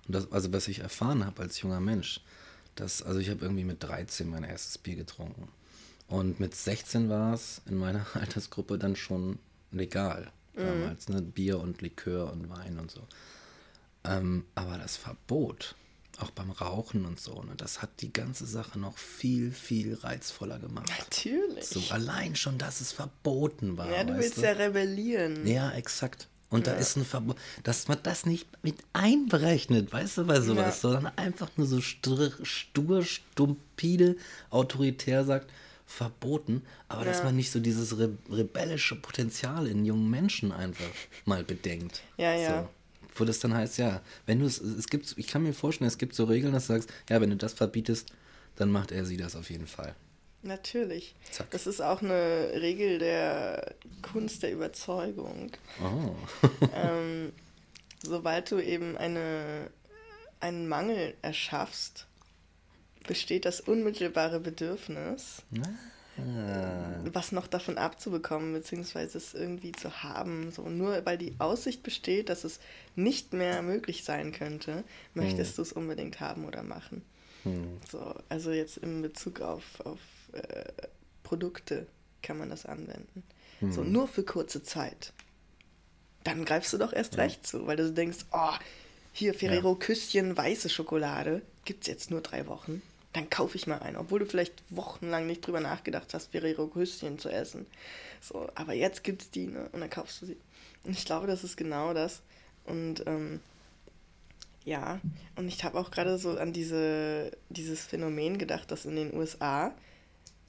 das, 0.09 0.31
also 0.33 0.53
was 0.53 0.69
ich 0.69 0.81
erfahren 0.81 1.25
habe 1.25 1.43
als 1.43 1.61
junger 1.61 1.81
Mensch, 1.81 2.21
dass, 2.77 3.03
also 3.03 3.21
ich 3.21 3.31
habe 3.31 3.41
irgendwie 3.43 3.65
mit 3.65 3.83
13 3.83 4.29
mein 4.29 4.45
erstes 4.45 4.79
Bier 4.79 4.97
getrunken. 4.97 5.49
Und 6.09 6.41
mit 6.41 6.55
16 6.55 7.09
war 7.09 7.35
es 7.35 7.63
in 7.67 7.77
meiner 7.77 8.07
Altersgruppe 8.15 8.79
dann 8.79 8.97
schon 8.97 9.39
legal. 9.73 10.33
Mhm. 10.55 10.61
Damals, 10.61 11.09
ne? 11.09 11.23
Bier 11.23 11.61
und 11.61 11.83
Likör 11.83 12.33
und 12.33 12.49
Wein 12.51 12.79
und 12.79 12.91
so. 12.91 13.01
Ähm, 14.05 14.45
aber 14.55 14.77
das 14.79 14.97
Verbot, 14.97 15.77
auch 16.19 16.31
beim 16.31 16.51
Rauchen 16.51 17.07
und 17.07 17.19
so, 17.19 17.43
ne, 17.43 17.55
das 17.57 17.81
hat 17.83 17.91
die 18.01 18.13
ganze 18.13 18.47
Sache 18.47 18.79
noch 18.79 18.99
viel, 18.99 19.51
viel 19.51 19.95
reizvoller 19.95 20.59
gemacht. 20.59 20.91
Natürlich. 20.99 21.67
So 21.67 21.81
allein 21.91 22.37
schon, 22.37 22.59
dass 22.59 22.81
es 22.81 22.93
verboten 22.93 23.77
war. 23.77 23.91
Ja, 23.91 24.05
du 24.05 24.17
willst 24.17 24.39
du? 24.39 24.43
ja 24.43 24.53
rebellieren. 24.53 25.47
Ja, 25.47 25.73
exakt. 25.73 26.29
Und 26.51 26.67
ja. 26.67 26.75
da 26.75 26.79
ist 26.79 26.97
ein 26.97 27.05
Verbot, 27.05 27.37
dass 27.65 27.89
man 27.89 27.99
das 28.03 28.27
nicht 28.27 28.47
mit 28.63 28.77
einberechnet, 28.93 29.93
weißt 29.93 30.19
du, 30.19 30.27
bei 30.27 30.41
sowas, 30.41 30.83
ja. 30.83 30.91
sondern 30.91 31.07
einfach 31.17 31.51
nur 31.57 31.67
so 31.67 31.81
stur, 31.81 32.31
stur 32.43 33.03
stumpide, 33.03 34.17
autoritär 34.51 35.25
sagt, 35.25 35.51
verboten, 35.95 36.63
aber 36.89 37.05
ja. 37.05 37.13
dass 37.13 37.23
man 37.23 37.37
nicht 37.37 37.53
so 37.53 37.61
dieses 37.61 37.99
re 37.99 38.11
rebellische 38.29 38.97
Potenzial 38.97 39.67
in 39.69 39.85
jungen 39.85 40.11
Menschen 40.11 40.51
einfach 40.53 40.91
mal 41.25 41.45
bedenkt. 41.45 42.03
Ja, 42.17 42.35
ja. 42.35 42.63
So. 42.63 42.69
Wo 43.17 43.25
das 43.25 43.39
dann 43.39 43.55
heißt, 43.55 43.79
ja, 43.79 44.03
wenn 44.27 44.41
du 44.41 44.47
es, 44.47 44.61
es 44.61 44.89
gibt, 44.89 45.15
ich 45.17 45.27
kann 45.27 45.43
mir 45.43 45.53
vorstellen, 45.53 45.89
es 45.89 45.99
gibt 45.99 46.15
so 46.15 46.25
Regeln, 46.25 46.53
dass 46.53 46.67
du 46.67 46.75
sagst, 46.75 46.91
ja, 47.09 47.21
wenn 47.21 47.31
du 47.31 47.37
das 47.37 47.53
verbietest, 47.53 48.13
dann 48.57 48.71
macht 48.71 48.93
er 48.93 49.05
sie 49.05 49.17
das 49.17 49.37
auf 49.37 49.51
jeden 49.51 49.67
Fall. 49.67 49.95
Natürlich. 50.43 51.15
Zack. 51.31 51.51
Das 51.51 51.67
ist 51.67 51.81
auch 51.81 52.03
eine 52.03 52.51
Regel 52.61 52.99
der 52.99 53.75
Kunst 54.03 54.43
der 54.43 54.53
Überzeugung. 54.53 55.53
Oh. 55.83 56.15
ähm, 56.75 57.33
sobald 58.03 58.51
du 58.51 58.59
eben 58.59 58.97
eine, 58.97 59.71
einen 60.41 60.69
Mangel 60.69 61.15
erschaffst, 61.23 62.07
besteht 63.07 63.45
das 63.45 63.61
unmittelbare 63.61 64.41
Bedürfnis, 64.41 65.43
ah. 65.59 67.01
was 67.13 67.33
noch 67.33 67.47
davon 67.47 67.79
abzubekommen, 67.79 68.53
beziehungsweise 68.53 69.19
es 69.19 69.35
irgendwie 69.35 69.73
zu 69.73 70.03
haben. 70.03 70.51
So, 70.51 70.69
nur 70.69 71.05
weil 71.05 71.19
die 71.19 71.35
Aussicht 71.39 71.83
besteht, 71.83 72.29
dass 72.29 72.45
es 72.45 72.61
nicht 72.97 73.33
mehr 73.33 73.63
möglich 73.63 74.05
sein 74.05 74.33
könnte, 74.33 74.85
möchtest 75.15 75.51
hm. 75.53 75.57
du 75.57 75.63
es 75.63 75.73
unbedingt 75.73 76.21
haben 76.21 76.47
oder 76.47 76.63
machen. 76.63 77.03
Hm. 77.45 77.79
So, 77.91 78.15
also 78.29 78.51
jetzt 78.51 78.79
in 78.79 79.03
Bezug 79.03 79.41
auf, 79.41 79.81
auf 79.85 79.99
äh, 80.33 80.65
Produkte 81.23 81.87
kann 82.23 82.39
man 82.39 82.51
das 82.51 82.67
anwenden. 82.67 83.23
Hm. 83.61 83.73
So 83.73 83.85
nur 83.85 84.09
für 84.09 84.25
kurze 84.25 84.63
Zeit. 84.63 85.13
Dann 86.25 86.45
greifst 86.47 86.73
du 86.73 86.79
doch 86.79 86.93
erst 86.93 87.15
ja. 87.17 87.23
recht 87.23 87.47
zu, 87.47 87.67
weil 87.67 87.77
du 87.77 87.93
denkst, 87.93 88.25
oh, 88.33 88.55
hier 89.13 89.35
Ferrero 89.35 89.73
ja. 89.73 89.79
Küsschen 89.79 90.37
weiße 90.37 90.71
Schokolade, 90.71 91.43
gibt 91.65 91.83
es 91.83 91.89
jetzt 91.89 92.11
nur 92.11 92.21
drei 92.21 92.47
Wochen. 92.47 92.83
Dann 93.15 93.31
kaufe 93.31 93.57
ich 93.57 93.67
mal 93.67 93.79
einen, 93.79 93.97
obwohl 93.97 94.19
du 94.19 94.27
vielleicht 94.27 94.62
wochenlang 94.69 95.27
nicht 95.27 95.47
drüber 95.47 95.61
nachgedacht 95.61 96.12
hast, 96.12 96.33
Ferrero 96.33 96.67
Küsschen 96.67 97.19
zu 97.19 97.31
essen. 97.31 97.65
So, 98.21 98.49
aber 98.55 98.75
jetzt 98.75 99.03
gibt 99.05 99.23
es 99.23 99.31
die, 99.31 99.47
ne? 99.47 99.69
Und 99.73 99.81
dann 99.81 99.91
kaufst 99.91 100.21
du 100.21 100.27
sie. 100.27 100.37
Und 100.83 100.93
ich 100.93 101.05
glaube, 101.05 101.27
das 101.27 101.45
ist 101.45 101.57
genau 101.57 101.95
das. 101.95 102.21
Und 102.67 103.07
ähm, 103.07 103.41
ja, 104.65 105.01
und 105.37 105.49
ich 105.49 105.62
habe 105.65 105.79
auch 105.79 105.91
gerade 105.91 106.19
so 106.19 106.39
an 106.39 106.53
diese, 106.53 107.31
dieses 107.51 107.85
Phänomen 107.85 108.39
gedacht, 108.39 108.71
dass 108.71 108.85
in 108.85 108.97
den 108.97 109.15
USA 109.15 109.73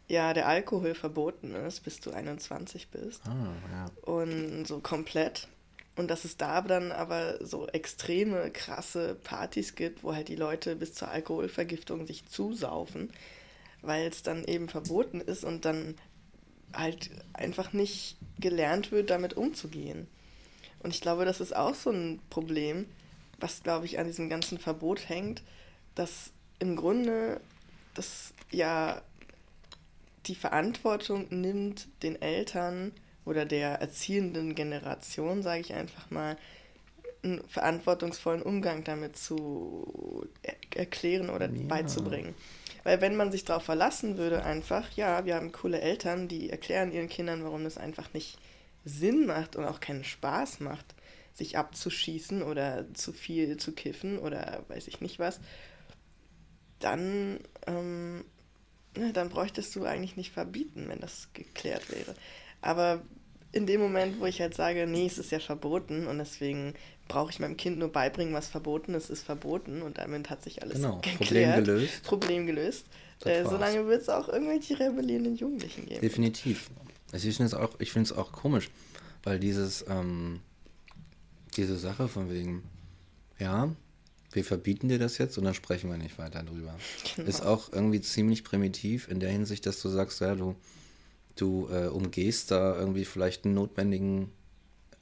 ja 0.07 0.33
der 0.33 0.47
Alkohol 0.47 0.95
verboten 0.95 1.53
ist, 1.53 1.81
bis 1.83 1.99
du 1.99 2.11
21 2.11 2.89
bist. 2.89 3.21
Ah, 3.27 3.53
ja. 3.71 4.11
Und 4.11 4.65
so 4.65 4.79
komplett. 4.79 5.47
Und 5.95 6.09
dass 6.09 6.25
es 6.25 6.35
da 6.35 6.61
dann 6.61 6.91
aber 6.91 7.45
so 7.45 7.67
extreme, 7.67 8.51
krasse 8.51 9.15
Partys 9.15 9.75
gibt, 9.75 10.03
wo 10.03 10.13
halt 10.13 10.27
die 10.27 10.35
Leute 10.35 10.75
bis 10.75 10.93
zur 10.93 11.09
Alkoholvergiftung 11.09 12.05
sich 12.05 12.25
zusaufen, 12.27 13.11
weil 13.81 14.07
es 14.07 14.21
dann 14.21 14.43
eben 14.43 14.67
verboten 14.67 15.21
ist 15.21 15.45
und 15.45 15.63
dann 15.63 15.95
halt 16.73 17.09
einfach 17.33 17.71
nicht 17.71 18.17
gelernt 18.39 18.91
wird, 18.91 19.09
damit 19.09 19.35
umzugehen. 19.35 20.07
Und 20.79 20.93
ich 20.93 21.01
glaube, 21.01 21.23
das 21.23 21.39
ist 21.39 21.55
auch 21.55 21.75
so 21.75 21.91
ein 21.91 22.19
Problem, 22.29 22.85
was, 23.39 23.63
glaube 23.63 23.85
ich, 23.85 23.97
an 23.97 24.07
diesem 24.07 24.29
ganzen 24.29 24.57
Verbot 24.57 25.07
hängt, 25.07 25.43
dass 25.95 26.31
im 26.59 26.75
Grunde 26.75 27.39
das 27.93 28.33
ja 28.51 29.01
die 30.27 30.35
Verantwortung 30.35 31.27
nimmt, 31.29 31.87
den 32.03 32.21
Eltern 32.21 32.91
oder 33.25 33.45
der 33.45 33.81
erziehenden 33.81 34.55
Generation, 34.55 35.41
sage 35.41 35.61
ich 35.61 35.73
einfach 35.73 36.09
mal, 36.11 36.37
einen 37.23 37.41
verantwortungsvollen 37.47 38.43
Umgang 38.43 38.83
damit 38.83 39.17
zu 39.17 40.29
er 40.43 40.55
erklären 40.75 41.29
oder 41.29 41.49
ja. 41.49 41.63
beizubringen. 41.67 42.35
Weil 42.83 43.01
wenn 43.01 43.15
man 43.15 43.31
sich 43.31 43.43
darauf 43.43 43.63
verlassen 43.63 44.17
würde, 44.17 44.43
einfach, 44.43 44.91
ja, 44.91 45.25
wir 45.25 45.35
haben 45.35 45.51
coole 45.51 45.81
Eltern, 45.81 46.27
die 46.27 46.51
erklären 46.51 46.91
ihren 46.91 47.09
Kindern, 47.09 47.43
warum 47.43 47.63
das 47.63 47.77
einfach 47.77 48.13
nicht 48.13 48.37
Sinn 48.83 49.25
macht 49.25 49.55
und 49.55 49.65
auch 49.65 49.79
keinen 49.79 50.03
Spaß 50.03 50.59
macht, 50.59 50.93
sich 51.33 51.57
abzuschießen 51.57 52.43
oder 52.43 52.93
zu 52.93 53.11
viel 53.11 53.57
zu 53.57 53.71
kiffen 53.73 54.19
oder 54.19 54.63
weiß 54.67 54.87
ich 54.87 55.01
nicht 55.01 55.17
was, 55.17 55.39
dann, 56.79 57.39
ähm, 57.65 58.23
dann 58.93 59.29
bräuchtest 59.29 59.75
du 59.75 59.83
eigentlich 59.85 60.15
nicht 60.15 60.31
verbieten, 60.31 60.87
wenn 60.87 60.99
das 60.99 61.29
geklärt 61.33 61.89
wäre. 61.89 62.13
Aber 62.61 63.01
in 63.55 63.65
dem 63.65 63.79
Moment, 63.79 64.19
wo 64.19 64.25
ich 64.25 64.41
halt 64.41 64.53
sage, 64.53 64.85
nee, 64.85 65.05
es 65.05 65.17
ist 65.17 65.31
ja 65.31 65.39
verboten 65.39 66.07
und 66.07 66.17
deswegen 66.17 66.73
brauche 67.07 67.31
ich 67.31 67.39
meinem 67.39 67.55
Kind 67.55 67.79
nur 67.79 67.89
beibringen, 67.89 68.33
was 68.33 68.47
verboten 68.47 68.93
ist, 68.93 69.09
ist 69.09 69.23
verboten 69.23 69.81
und 69.81 69.97
damit 69.97 70.29
hat 70.29 70.43
sich 70.43 70.61
alles 70.61 70.75
genau, 70.75 70.99
geklärt. 71.01 71.17
Problem 71.17 71.65
gelöst. 71.65 72.03
Problem 72.03 72.45
gelöst. 72.45 72.85
Äh, 73.23 73.45
solange 73.45 73.87
wird 73.87 74.01
es 74.01 74.09
auch 74.09 74.27
irgendwelche 74.27 74.77
rebellierenden 74.77 75.37
Jugendlichen 75.37 75.85
geben. 75.85 76.01
Definitiv. 76.01 76.69
Also 77.13 77.29
ich 77.29 77.35
finde 77.37 78.03
es 78.03 78.11
auch, 78.11 78.17
auch 78.17 78.31
komisch, 78.33 78.69
weil 79.23 79.39
dieses, 79.39 79.85
ähm, 79.87 80.41
diese 81.55 81.77
Sache 81.77 82.09
von 82.09 82.29
wegen, 82.29 82.63
ja, 83.39 83.73
wir 84.33 84.43
verbieten 84.43 84.89
dir 84.89 84.99
das 84.99 85.17
jetzt 85.17 85.37
und 85.37 85.45
dann 85.45 85.53
sprechen 85.53 85.89
wir 85.89 85.97
nicht 85.97 86.17
weiter 86.17 86.43
drüber. 86.43 86.75
Genau. 87.15 87.29
Ist 87.29 87.41
auch 87.41 87.71
irgendwie 87.71 88.01
ziemlich 88.01 88.43
primitiv 88.43 89.07
in 89.07 89.21
der 89.21 89.29
Hinsicht, 89.29 89.65
dass 89.65 89.81
du 89.81 89.87
sagst, 89.87 90.19
ja, 90.19 90.35
du, 90.35 90.55
du 91.35 91.67
äh, 91.71 91.87
umgehst 91.87 92.51
da 92.51 92.77
irgendwie 92.77 93.05
vielleicht 93.05 93.45
einen 93.45 93.55
notwendigen 93.55 94.31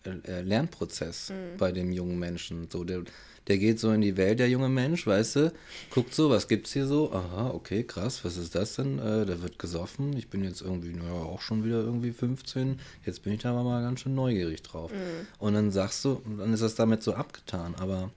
äh, 0.06 0.42
Lernprozess 0.42 1.30
mhm. 1.30 1.58
bei 1.58 1.72
dem 1.72 1.92
jungen 1.92 2.20
Menschen. 2.20 2.68
So, 2.70 2.84
der, 2.84 3.04
der 3.48 3.58
geht 3.58 3.80
so 3.80 3.92
in 3.92 4.02
die 4.02 4.18
Welt, 4.18 4.40
der 4.40 4.50
junge 4.50 4.70
Mensch, 4.70 5.06
weißt 5.06 5.36
du, 5.38 5.54
guckt 5.92 6.14
so, 6.14 6.30
was 6.30 6.48
gibt's 6.48 6.74
hier 6.74 6.88
so? 6.88 7.12
Aha, 7.12 7.52
okay, 7.52 7.84
krass, 7.84 8.24
was 8.24 8.38
ist 8.38 8.56
das 8.56 8.76
denn? 8.76 9.00
Äh, 9.00 9.26
da 9.26 9.42
wird 9.42 9.60
gesoffen. 9.60 10.16
Ich 10.18 10.30
bin 10.30 10.44
jetzt 10.44 10.62
irgendwie, 10.62 10.94
naja, 10.94 11.14
auch 11.14 11.42
schon 11.42 11.64
wieder 11.64 11.80
irgendwie 11.80 12.12
15. 12.12 12.80
Jetzt 13.06 13.24
bin 13.24 13.34
ich 13.34 13.42
da 13.42 13.52
aber 13.52 13.64
mal 13.64 13.82
ganz 13.82 14.02
schön 14.02 14.16
neugierig 14.16 14.62
drauf. 14.62 14.92
Mhm. 14.92 15.28
Und 15.40 15.54
dann 15.54 15.72
sagst 15.72 16.04
du, 16.06 16.22
dann 16.38 16.54
ist 16.54 16.64
das 16.64 16.76
damit 16.76 17.04
so 17.04 17.14
abgetan. 17.14 17.76
Aber, 17.76 18.12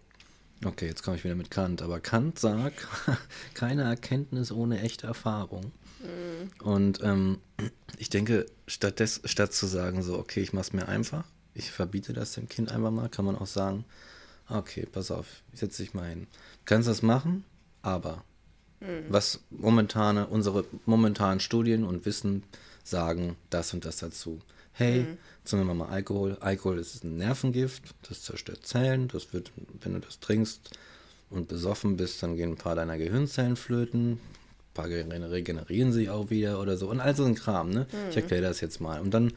okay, 0.64 0.86
jetzt 0.86 1.02
komme 1.02 1.16
ich 1.16 1.24
wieder 1.24 1.34
mit 1.34 1.50
Kant. 1.50 1.82
Aber 1.82 2.00
Kant 2.00 2.38
sagt, 2.38 2.86
keine 3.54 3.82
Erkenntnis 3.82 4.52
ohne 4.52 4.80
echte 4.80 5.06
Erfahrung. 5.06 5.72
Mhm. 6.06 6.66
Und 6.66 7.00
ähm, 7.02 7.38
ich 7.98 8.10
denke, 8.10 8.46
statt, 8.66 9.00
des, 9.00 9.20
statt 9.24 9.52
zu 9.52 9.66
sagen, 9.66 10.02
so, 10.02 10.18
okay, 10.18 10.40
ich 10.40 10.52
mach's 10.52 10.72
mir 10.72 10.88
einfach, 10.88 11.24
ich 11.54 11.70
verbiete 11.70 12.12
das 12.12 12.32
dem 12.32 12.48
Kind 12.48 12.70
einfach 12.70 12.90
mal, 12.90 13.08
kann 13.08 13.24
man 13.24 13.36
auch 13.36 13.46
sagen, 13.46 13.84
okay, 14.48 14.86
pass 14.90 15.10
auf, 15.10 15.26
setz 15.52 15.76
dich 15.78 15.94
mal 15.94 16.08
hin. 16.08 16.26
Du 16.30 16.60
kannst 16.64 16.88
das 16.88 17.02
machen, 17.02 17.44
aber 17.82 18.24
mhm. 18.80 19.04
was 19.08 19.40
momentane, 19.50 20.26
unsere 20.26 20.64
momentanen 20.84 21.40
Studien 21.40 21.84
und 21.84 22.06
Wissen 22.06 22.42
sagen 22.84 23.36
das 23.50 23.74
und 23.74 23.84
das 23.84 23.96
dazu. 23.98 24.40
Hey, 24.72 25.00
mhm. 25.00 25.18
zum 25.44 25.60
Beispiel 25.60 25.74
mal 25.74 25.88
Alkohol. 25.88 26.36
Alkohol 26.40 26.78
ist 26.78 27.02
ein 27.02 27.16
Nervengift, 27.16 27.94
das 28.08 28.22
zerstört 28.22 28.66
Zellen, 28.66 29.08
das 29.08 29.32
wird, 29.32 29.50
wenn 29.80 29.94
du 29.94 30.00
das 30.00 30.20
trinkst 30.20 30.70
und 31.30 31.48
besoffen 31.48 31.96
bist, 31.96 32.22
dann 32.22 32.36
gehen 32.36 32.50
ein 32.50 32.56
paar 32.56 32.76
deiner 32.76 32.98
Gehirnzellen 32.98 33.56
flöten, 33.56 34.20
ein 34.78 35.08
paar 35.08 35.30
regenerieren 35.30 35.92
sich 35.92 36.10
auch 36.10 36.30
wieder 36.30 36.60
oder 36.60 36.76
so 36.76 36.90
und 36.90 37.00
all 37.00 37.14
so 37.16 37.24
ein 37.24 37.34
Kram, 37.34 37.70
ne? 37.70 37.86
Mhm. 37.90 38.10
Ich 38.10 38.16
erkläre 38.16 38.42
das 38.42 38.60
jetzt 38.60 38.80
mal. 38.80 39.00
Und 39.00 39.12
dann 39.12 39.32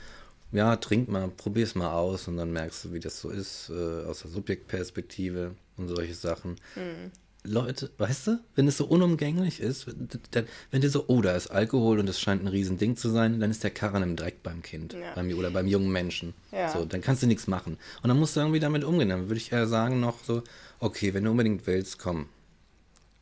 ja, 0.51 0.75
trink 0.77 1.09
mal, 1.09 1.29
probier's 1.29 1.75
mal 1.75 1.91
aus 1.91 2.27
und 2.27 2.37
dann 2.37 2.51
merkst 2.51 2.85
du, 2.85 2.93
wie 2.93 2.99
das 2.99 3.21
so 3.21 3.29
ist, 3.29 3.69
äh, 3.69 4.05
aus 4.05 4.21
der 4.21 4.31
Subjektperspektive 4.31 5.51
und 5.77 5.87
solche 5.89 6.15
Sachen. 6.15 6.55
Mhm. 6.75 7.11
Leute, 7.43 7.89
weißt 7.97 8.27
du, 8.27 8.39
wenn 8.55 8.67
es 8.67 8.77
so 8.77 8.85
unumgänglich 8.85 9.61
ist, 9.61 9.87
dann, 10.31 10.45
wenn 10.71 10.81
dir 10.81 10.89
so, 10.89 11.05
oh, 11.07 11.21
da 11.21 11.35
ist 11.35 11.47
Alkohol 11.47 11.99
und 11.99 12.09
es 12.09 12.19
scheint 12.19 12.43
ein 12.43 12.47
Riesending 12.47 12.97
zu 12.97 13.09
sein, 13.09 13.39
dann 13.39 13.49
ist 13.49 13.63
der 13.63 13.71
Karren 13.71 14.03
im 14.03 14.15
Dreck 14.17 14.43
beim 14.43 14.61
Kind 14.61 14.93
ja. 14.93 15.13
beim, 15.15 15.31
oder 15.31 15.49
beim 15.49 15.65
jungen 15.65 15.91
Menschen. 15.91 16.33
Ja. 16.51 16.69
So, 16.69 16.83
dann 16.83 16.99
kannst 16.99 17.23
du 17.23 17.27
nichts 17.27 17.47
machen. 17.47 17.77
Und 18.03 18.09
dann 18.09 18.19
musst 18.19 18.35
du 18.35 18.41
irgendwie 18.41 18.59
damit 18.59 18.83
umgehen. 18.83 19.07
Dann 19.07 19.29
würde 19.29 19.37
ich 19.37 19.53
eher 19.53 19.67
sagen 19.67 20.01
noch 20.01 20.21
so, 20.23 20.43
okay, 20.79 21.13
wenn 21.13 21.23
du 21.23 21.31
unbedingt 21.31 21.65
willst, 21.65 21.97
komm, 21.97 22.27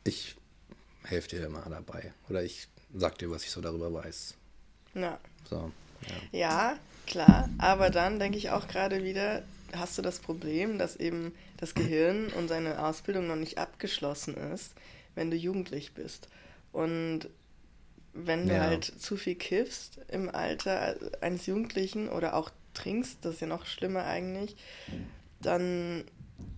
ich 0.02 0.34
helfe 1.10 1.28
dir 1.28 1.48
mal 1.48 1.64
dabei. 1.68 2.12
Oder 2.28 2.42
ich 2.42 2.68
sag 2.94 3.18
dir, 3.18 3.30
was 3.30 3.44
ich 3.44 3.50
so 3.50 3.60
darüber 3.60 3.92
weiß. 3.92 4.34
Ja. 4.94 5.18
So, 5.48 5.70
ja. 6.06 6.38
Ja, 6.38 6.78
klar, 7.06 7.48
aber 7.58 7.90
dann 7.90 8.18
denke 8.18 8.38
ich 8.38 8.50
auch 8.50 8.68
gerade 8.68 9.02
wieder, 9.04 9.42
hast 9.72 9.98
du 9.98 10.02
das 10.02 10.18
Problem, 10.20 10.78
dass 10.78 10.96
eben 10.96 11.34
das 11.56 11.74
Gehirn 11.74 12.28
und 12.28 12.48
seine 12.48 12.84
Ausbildung 12.84 13.26
noch 13.26 13.36
nicht 13.36 13.58
abgeschlossen 13.58 14.34
ist, 14.52 14.74
wenn 15.14 15.30
du 15.30 15.36
jugendlich 15.36 15.92
bist. 15.92 16.28
Und 16.72 17.28
wenn 18.12 18.46
du 18.46 18.54
Ja. 18.54 18.60
halt 18.60 18.84
zu 18.84 19.16
viel 19.16 19.34
kiffst 19.36 20.00
im 20.08 20.28
Alter 20.34 20.96
eines 21.20 21.46
Jugendlichen 21.46 22.08
oder 22.08 22.34
auch 22.34 22.50
trinkst, 22.74 23.18
das 23.22 23.34
ist 23.34 23.40
ja 23.40 23.46
noch 23.46 23.66
schlimmer 23.66 24.04
eigentlich, 24.04 24.56
dann 25.40 26.04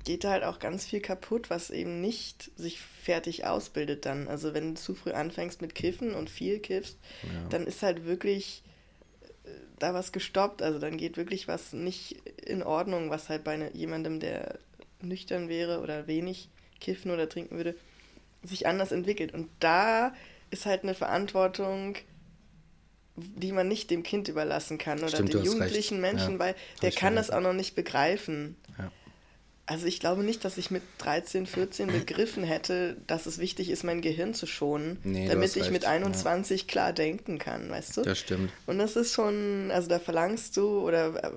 geht 0.05 0.25
da 0.25 0.31
halt 0.31 0.45
auch 0.45 0.59
ganz 0.59 0.85
viel 0.87 1.01
kaputt, 1.01 1.51
was 1.51 1.71
eben 1.71 2.01
nicht 2.01 2.51
sich 2.57 2.81
fertig 2.81 3.47
ausbildet 3.47 4.07
dann. 4.07 4.29
Also 4.29 4.55
wenn 4.55 4.75
du 4.75 4.81
zu 4.81 4.95
früh 4.95 5.13
anfängst 5.13 5.63
mit 5.63 5.75
Kiffen 5.75 6.15
und 6.15 6.29
viel 6.31 6.59
kiffst, 6.59 6.99
Ja. 7.23 7.49
dann 7.51 7.67
ist 7.67 7.83
halt 7.83 8.05
wirklich 8.05 8.63
äh, 9.45 9.49
da 9.79 9.95
was 9.95 10.13
gestoppt. 10.13 10.63
Also 10.63 10.79
dann 10.79 10.97
geht 10.97 11.17
wirklich 11.17 11.49
was 11.49 11.73
nicht 11.73 12.17
in 12.45 12.63
Ordnung, 12.63 13.11
was 13.11 13.29
halt 13.29 13.45
bei 13.45 13.57
ne, 13.57 13.71
jemandem, 13.75 14.21
der 14.21 14.59
nüchtern 15.01 15.49
wäre 15.49 15.81
oder 15.81 16.07
wenig 16.07 16.49
kiffen 16.81 17.11
oder 17.11 17.29
trinken 17.29 17.57
würde, 17.57 17.75
sich 18.43 18.67
anders 18.67 18.93
entwickelt. 18.93 19.33
Und 19.35 19.49
da 19.61 20.15
ist 20.51 20.67
halt 20.67 20.83
eine 20.83 20.95
Verantwortung, 20.95 21.97
die 23.17 23.53
man 23.53 23.69
nicht 23.69 23.91
dem 23.91 24.03
Kind 24.03 24.29
überlassen 24.29 24.79
kann 24.79 24.99
oder 25.01 25.09
Stimmt, 25.09 25.33
den 25.35 25.41
hast 25.41 25.47
recht. 25.47 25.55
jugendlichen 25.55 26.01
Menschen, 26.01 26.33
Ja, 26.35 26.39
weil 26.39 26.55
der 26.81 26.91
kann 26.93 27.17
das 27.17 27.31
auch 27.31 27.41
noch 27.41 27.53
nicht 27.53 27.75
begreifen. 27.75 28.57
Ja. 28.79 28.91
Also 29.71 29.87
ich 29.87 30.01
glaube 30.01 30.25
nicht, 30.25 30.45
dass 30.45 30.59
ich 30.59 30.73
mit 30.73 30.83
13, 30.99 31.47
14 31.47 31.87
begriffen 31.93 32.43
hätte, 32.43 32.97
dass 33.07 33.27
es 33.27 33.39
wichtig 33.39 33.71
ist, 33.71 33.85
mein 33.85 34.01
Gehirn 34.01 34.35
zu 34.35 34.47
schonen, 34.47 34.99
Nee, 35.05 35.29
damit 35.29 35.55
ich 35.55 35.63
recht, 35.63 35.71
mit 35.73 35.85
ja. 35.85 35.91
21 35.91 36.67
klar 36.67 36.93
denken 36.93 37.39
kann, 37.39 37.71
weißt 37.71 37.97
du? 37.99 38.03
Das 38.03 38.19
stimmt. 38.19 38.51
Und 38.67 38.79
das 38.79 38.97
ist 38.97 39.15
schon, 39.15 39.71
also 39.71 39.89
da 39.89 40.01
verlangst 40.01 40.57
du 40.57 40.81
oder 40.81 41.23
äh, 41.23 41.31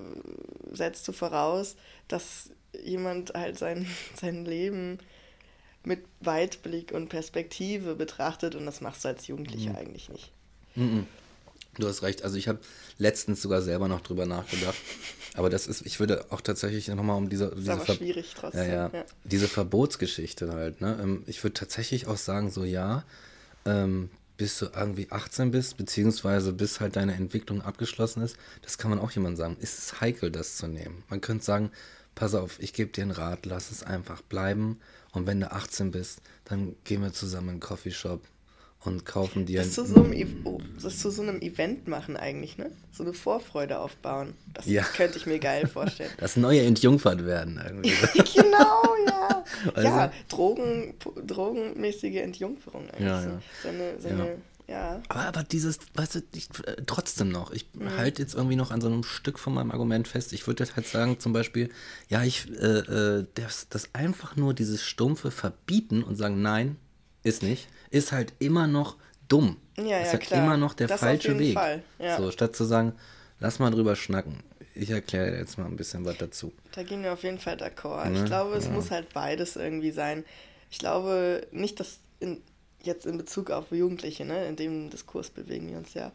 setzt 0.72 1.06
du 1.06 1.12
voraus, 1.12 1.76
dass 2.08 2.50
jemand 2.82 3.34
halt 3.34 3.56
sein, 3.56 3.86
sein 4.20 4.44
Leben 4.44 4.98
mit 5.84 6.04
Weitblick 6.20 6.90
und 6.90 7.10
Perspektive 7.10 7.94
betrachtet 7.94 8.56
und 8.56 8.66
das 8.66 8.80
machst 8.80 9.04
du 9.04 9.08
als 9.08 9.28
Jugendlicher 9.28 9.70
Mhm. 9.70 9.76
eigentlich 9.76 10.08
nicht. 10.08 10.32
Mhm. 10.74 11.06
Du 11.78 11.88
hast 11.88 12.02
recht. 12.02 12.22
Also 12.22 12.36
ich 12.36 12.48
habe 12.48 12.58
letztens 12.98 13.42
sogar 13.42 13.62
selber 13.62 13.88
noch 13.88 14.00
drüber 14.00 14.26
nachgedacht. 14.26 14.76
Aber 15.34 15.50
das 15.50 15.66
ist, 15.66 15.84
ich 15.84 15.98
würde 15.98 16.26
auch 16.30 16.40
tatsächlich 16.40 16.88
nochmal 16.88 17.16
um 17.16 17.28
diese, 17.28 17.52
diese 17.56 17.72
Ver-. 17.80 17.94
Ja, 18.54 18.64
ja. 18.64 18.90
ja. 18.92 19.04
Diese 19.24 19.48
Verbotsgeschichte 19.48 20.52
halt, 20.52 20.80
ne? 20.80 20.98
Ähm, 21.02 21.24
Ich 21.26 21.42
würde 21.42 21.54
tatsächlich 21.54 22.06
auch 22.06 22.16
sagen, 22.16 22.50
so 22.50 22.64
ja, 22.64 23.04
ähm, 23.66 24.10
bis 24.36 24.58
du 24.58 24.66
irgendwie 24.74 25.10
18 25.10 25.50
bist, 25.50 25.76
beziehungsweise 25.76 26.52
bis 26.52 26.80
halt 26.80 26.96
deine 26.96 27.14
Entwicklung 27.14 27.62
abgeschlossen 27.62 28.22
ist, 28.22 28.36
das 28.62 28.78
kann 28.78 28.90
man 28.90 28.98
auch 28.98 29.10
jemandem 29.10 29.36
sagen. 29.36 29.56
Ist 29.60 29.78
es 29.78 30.00
heikel, 30.00 30.30
das 30.30 30.56
zu 30.56 30.66
nehmen? 30.66 31.04
Man 31.08 31.20
könnte 31.20 31.44
sagen, 31.44 31.70
pass 32.14 32.34
auf, 32.34 32.60
ich 32.60 32.72
gebe 32.72 32.90
dir 32.90 33.02
einen 33.02 33.10
Rat, 33.10 33.46
lass 33.46 33.70
es 33.70 33.82
einfach 33.82 34.22
bleiben. 34.22 34.78
Und 35.12 35.26
wenn 35.26 35.40
du 35.40 35.50
18 35.50 35.92
bist, 35.92 36.20
dann 36.44 36.74
gehen 36.84 37.02
wir 37.02 37.12
zusammen 37.12 37.48
in 37.48 37.52
einen 37.52 37.60
Coffeeshop 37.60 38.22
und 38.84 39.04
kaufen 39.06 39.46
dir 39.46 39.58
Das 39.60 39.72
zu, 39.72 39.86
so 39.86 40.02
einem, 40.02 40.36
oh, 40.44 40.60
das 40.82 40.98
zu 40.98 41.10
so 41.10 41.22
einem 41.22 41.40
Event 41.40 41.88
machen 41.88 42.16
eigentlich, 42.16 42.58
ne? 42.58 42.70
So 42.92 43.02
eine 43.02 43.12
Vorfreude 43.12 43.78
aufbauen. 43.78 44.34
Das 44.52 44.66
Ja. 44.66 44.82
könnte 44.82 45.18
ich 45.18 45.26
mir 45.26 45.38
geil 45.38 45.66
vorstellen. 45.66 46.10
das 46.18 46.36
neue 46.36 46.62
Entjungfert 46.62 47.24
werden 47.24 47.60
irgendwie. 47.64 47.90
genau, 48.34 48.82
ja. 49.06 49.44
Also- 49.74 49.88
ja, 49.88 50.12
Drogen, 50.28 50.94
drogenmäßige 51.26 52.16
Entjungferung 52.16 52.88
eigentlich. 52.90 53.06
Ja, 53.06 53.22
so. 53.22 53.28
ja. 53.28 53.40
Seine, 53.62 54.00
seine, 54.00 54.36
ja. 54.66 55.02
Aber, 55.08 55.20
aber 55.26 55.42
dieses, 55.42 55.78
weißt 55.94 56.14
du, 56.16 56.20
ich, 56.34 56.48
äh, 56.66 56.76
trotzdem 56.86 57.28
noch, 57.30 57.52
ich 57.52 57.66
Mhm. 57.74 57.96
halte 57.96 58.22
jetzt 58.22 58.34
irgendwie 58.34 58.56
noch 58.56 58.70
an 58.70 58.80
so 58.80 58.86
einem 58.88 59.02
Stück 59.04 59.38
von 59.38 59.54
meinem 59.54 59.70
Argument 59.70 60.08
fest. 60.08 60.32
Ich 60.32 60.46
würde 60.46 60.66
halt 60.74 60.86
sagen, 60.86 61.18
zum 61.20 61.32
Beispiel, 61.32 61.70
ja, 62.08 62.22
ich, 62.24 62.48
äh, 62.50 62.78
äh, 62.78 63.26
das, 63.34 63.68
das 63.68 63.90
einfach 63.94 64.36
nur 64.36 64.54
dieses 64.54 64.82
stumpfe 64.82 65.30
Verbieten 65.30 66.02
und 66.02 66.16
sagen, 66.16 66.40
nein, 66.42 66.76
ist 67.24 67.42
nicht, 67.42 67.68
ist 67.90 68.12
halt 68.12 68.32
immer 68.38 68.66
noch 68.68 68.96
dumm. 69.28 69.56
Ja, 69.76 69.98
ist 69.98 70.06
ja, 70.06 70.12
halt 70.12 70.20
klar. 70.22 70.44
immer 70.44 70.56
noch 70.56 70.74
der 70.74 70.86
Das 70.86 70.94
auf 71.02 71.08
falsche 71.08 71.28
jeden 71.28 71.40
Weg. 71.40 71.54
Fall, 71.54 71.82
ja. 71.98 72.16
So, 72.16 72.30
statt 72.30 72.54
zu 72.54 72.64
sagen, 72.64 72.92
lass 73.40 73.58
mal 73.58 73.70
drüber 73.70 73.96
schnacken. 73.96 74.42
Ich 74.76 74.90
erkläre 74.90 75.36
jetzt 75.36 75.58
mal 75.58 75.66
ein 75.66 75.76
bisschen 75.76 76.04
was 76.04 76.16
dazu. 76.18 76.52
Da 76.72 76.82
gehen 76.82 77.02
wir 77.02 77.12
auf 77.12 77.22
jeden 77.22 77.38
Fall 77.38 77.56
d'accord. 77.56 78.08
Ne? 78.08 78.18
Ich 78.20 78.24
glaube, 78.24 78.56
es 78.56 78.66
Ja. 78.66 78.70
muss 78.72 78.90
halt 78.90 79.12
beides 79.12 79.56
irgendwie 79.56 79.90
sein. 79.92 80.24
Ich 80.70 80.78
glaube 80.78 81.46
nicht, 81.52 81.78
dass 81.80 81.98
in, 82.20 82.40
jetzt 82.82 83.06
in 83.06 83.16
Bezug 83.16 83.50
auf 83.50 83.70
Jugendliche, 83.70 84.24
ne, 84.24 84.46
in 84.46 84.56
dem 84.56 84.90
Diskurs 84.90 85.30
bewegen 85.30 85.68
wir 85.70 85.78
uns 85.78 85.94
ja, 85.94 86.10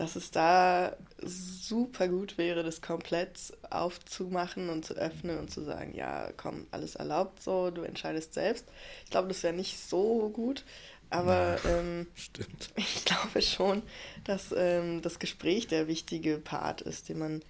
dass 0.00 0.16
es 0.16 0.30
da 0.30 0.96
super 1.22 2.08
gut 2.08 2.38
wäre, 2.38 2.62
das 2.62 2.80
komplett 2.80 3.52
aufzumachen 3.68 4.70
und 4.70 4.82
zu 4.82 4.94
öffnen 4.94 5.38
und 5.38 5.50
zu 5.50 5.62
sagen, 5.62 5.92
ja, 5.94 6.32
komm, 6.38 6.66
alles 6.70 6.94
erlaubt 6.94 7.42
so, 7.42 7.70
du 7.70 7.82
entscheidest 7.82 8.32
selbst. 8.32 8.64
Ich 9.04 9.10
glaube, 9.10 9.28
das 9.28 9.42
wäre 9.42 9.52
nicht 9.52 9.78
so 9.78 10.30
gut, 10.30 10.64
aber 11.10 11.58
ähm, 11.66 12.06
Stimmt. 12.14 12.70
ich 12.76 13.04
glaube 13.04 13.42
schon, 13.42 13.82
dass 14.24 14.54
ähm, 14.56 15.02
das 15.02 15.18
Gespräch 15.18 15.66
der 15.66 15.86
wichtige 15.86 16.38
Part 16.38 16.80
ist, 16.80 17.10
den 17.10 17.18
man 17.18 17.42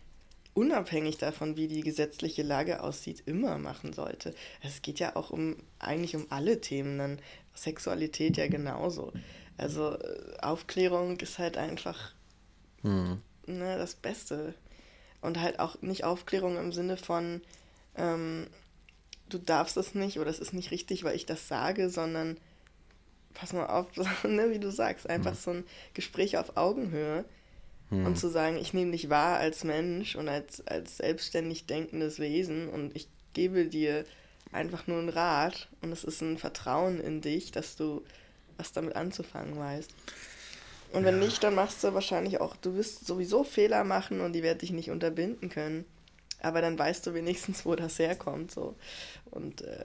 unabhängig 0.52 1.18
davon, 1.18 1.56
wie 1.56 1.68
die 1.68 1.82
gesetzliche 1.82 2.42
Lage 2.42 2.82
aussieht, 2.82 3.22
immer 3.26 3.58
machen 3.58 3.92
sollte. 3.92 4.34
Es 4.60 4.82
geht 4.82 4.98
ja 4.98 5.14
auch 5.14 5.30
um 5.30 5.54
eigentlich 5.78 6.16
um 6.16 6.26
alle 6.30 6.60
Themen, 6.60 6.98
dann 6.98 7.20
Sexualität 7.54 8.38
ja 8.38 8.48
genauso. 8.48 9.12
Also 9.56 9.92
äh, 9.92 10.38
Aufklärung 10.40 11.20
ist 11.20 11.38
halt 11.38 11.56
einfach 11.56 12.12
Hm. 12.82 13.20
ne, 13.46 13.76
das 13.78 13.94
Beste. 13.94 14.54
Und 15.20 15.40
halt 15.40 15.58
auch 15.58 15.80
nicht 15.82 16.04
Aufklärung 16.04 16.56
im 16.56 16.72
Sinne 16.72 16.96
von, 16.96 17.42
ähm, 17.96 18.46
du 19.28 19.38
darfst 19.38 19.76
es 19.76 19.94
nicht 19.94 20.18
oder 20.18 20.30
es 20.30 20.38
ist 20.38 20.54
nicht 20.54 20.70
richtig, 20.70 21.04
weil 21.04 21.16
ich 21.16 21.26
das 21.26 21.46
sage, 21.46 21.90
sondern 21.90 22.38
pass 23.34 23.52
mal 23.52 23.66
auf, 23.66 23.86
ne, 24.24 24.50
wie 24.50 24.58
du 24.58 24.70
sagst, 24.70 25.08
einfach 25.08 25.34
so 25.34 25.50
ein 25.50 25.64
Gespräch 25.94 26.38
auf 26.38 26.56
Augenhöhe 26.56 27.24
und 27.90 28.16
zu 28.16 28.28
sagen, 28.28 28.56
ich 28.56 28.72
nehme 28.72 28.92
dich 28.92 29.10
wahr 29.10 29.38
als 29.38 29.64
Mensch 29.64 30.14
und 30.14 30.28
als, 30.28 30.64
als 30.68 30.98
selbstständig 30.98 31.66
denkendes 31.66 32.20
Wesen 32.20 32.68
und 32.68 32.94
ich 32.94 33.08
gebe 33.32 33.66
dir 33.66 34.04
einfach 34.52 34.86
nur 34.86 35.00
einen 35.00 35.08
Rat 35.08 35.68
und 35.80 35.90
es 35.90 36.04
ist 36.04 36.20
ein 36.20 36.38
Vertrauen 36.38 37.00
in 37.00 37.20
dich, 37.20 37.50
dass 37.50 37.74
du 37.74 38.04
was 38.56 38.72
damit 38.72 38.94
anzufangen 38.94 39.58
weißt. 39.58 39.92
Und 40.92 41.04
wenn 41.04 41.18
nicht, 41.18 41.42
dann 41.44 41.54
machst 41.54 41.84
du 41.84 41.94
wahrscheinlich 41.94 42.40
auch, 42.40 42.56
du 42.56 42.74
wirst 42.74 43.06
sowieso 43.06 43.44
Fehler 43.44 43.84
machen 43.84 44.20
und 44.20 44.32
die 44.32 44.42
werden 44.42 44.58
dich 44.58 44.72
nicht 44.72 44.90
unterbinden 44.90 45.48
können. 45.48 45.84
Aber 46.42 46.60
dann 46.62 46.78
weißt 46.78 47.06
du 47.06 47.14
wenigstens, 47.14 47.64
wo 47.64 47.74
das 47.76 47.98
herkommt. 47.98 48.50
So. 48.50 48.74
Und 49.30 49.62
äh, 49.62 49.84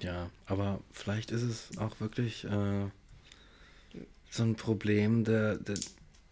Ja, 0.00 0.30
aber 0.46 0.80
vielleicht 0.92 1.30
ist 1.30 1.42
es 1.42 1.78
auch 1.78 2.00
wirklich 2.00 2.44
äh, 2.44 2.86
so 4.30 4.42
ein 4.42 4.56
Problem 4.56 5.24
der, 5.24 5.56
der, 5.56 5.76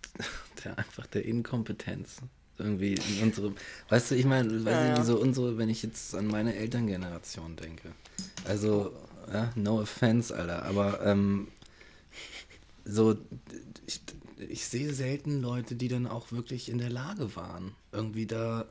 der 0.65 0.79
einfach 0.79 1.07
der 1.07 1.25
Inkompetenz. 1.25 2.17
Irgendwie 2.59 2.95
in 2.95 3.23
unserem, 3.23 3.57
weißt 3.89 4.11
du, 4.11 4.15
ich 4.17 4.27
meine, 4.27 4.53
Ja, 4.71 4.87
ja. 4.89 5.03
so 5.05 5.19
unsere, 5.19 5.57
wenn 5.57 5.71
ich 5.71 5.83
jetzt 5.83 6.15
an 6.15 6.27
meine 6.27 6.55
Elterngeneration 6.57 7.57
denke. 7.57 7.93
Also, 8.45 8.93
ja, 9.33 9.51
no 9.55 9.81
offense, 9.81 10.35
Alter, 10.37 10.65
aber 10.65 11.01
ähm, 11.07 11.49
so, 12.85 13.17
ich, 13.87 14.01
ich 14.49 14.65
sehe 14.67 14.93
selten 14.95 15.41
Leute, 15.41 15.75
die 15.75 15.89
dann 15.89 16.07
auch 16.07 16.33
wirklich 16.33 16.69
in 16.69 16.79
der 16.79 16.91
Lage 16.91 17.37
waren, 17.37 17.75
irgendwie 17.93 18.27
da 18.27 18.67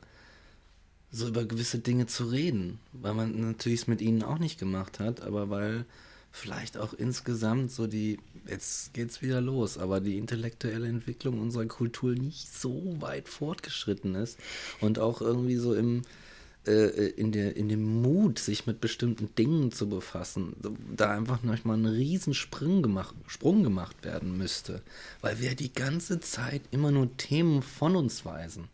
so 1.12 1.28
über 1.28 1.44
gewisse 1.44 1.78
Dinge 1.80 2.06
zu 2.06 2.24
reden, 2.26 2.78
weil 2.92 3.14
man 3.14 3.40
natürlich 3.40 3.82
es 3.82 3.86
mit 3.86 4.00
ihnen 4.00 4.22
auch 4.22 4.38
nicht 4.38 4.58
gemacht 4.58 5.00
hat, 5.00 5.22
aber 5.22 5.50
weil 5.50 5.84
vielleicht 6.32 6.76
auch 6.78 6.94
insgesamt 6.94 7.72
so 7.72 7.86
die, 7.86 8.18
jetzt 8.46 8.94
geht's 8.94 9.20
wieder 9.20 9.40
los, 9.40 9.78
aber 9.78 10.00
die 10.00 10.18
intellektuelle 10.18 10.86
Entwicklung 10.86 11.40
unserer 11.40 11.66
Kultur 11.66 12.14
nicht 12.14 12.54
so 12.54 12.96
weit 13.00 13.28
fortgeschritten 13.28 14.14
ist 14.14 14.38
und 14.80 14.98
auch 15.00 15.20
irgendwie 15.20 15.56
so 15.56 15.74
im 15.74 16.02
äh, 16.66 17.08
in, 17.16 17.32
der, 17.32 17.56
in 17.56 17.68
dem 17.68 18.02
Mut, 18.02 18.38
sich 18.38 18.66
mit 18.66 18.80
bestimmten 18.80 19.34
Dingen 19.34 19.72
zu 19.72 19.88
befassen, 19.88 20.54
da 20.94 21.10
einfach 21.10 21.42
noch 21.42 21.64
mal 21.64 21.76
ein 21.76 21.86
Riesensprung 21.86 22.82
gemacht, 22.82 23.14
Sprung 23.26 23.62
gemacht 23.62 23.96
werden 24.04 24.36
müsste, 24.36 24.82
weil 25.20 25.40
wir 25.40 25.54
die 25.54 25.72
ganze 25.72 26.20
Zeit 26.20 26.62
immer 26.70 26.90
nur 26.90 27.16
Themen 27.16 27.62
von 27.62 27.96
uns 27.96 28.24
weisen. 28.24 28.68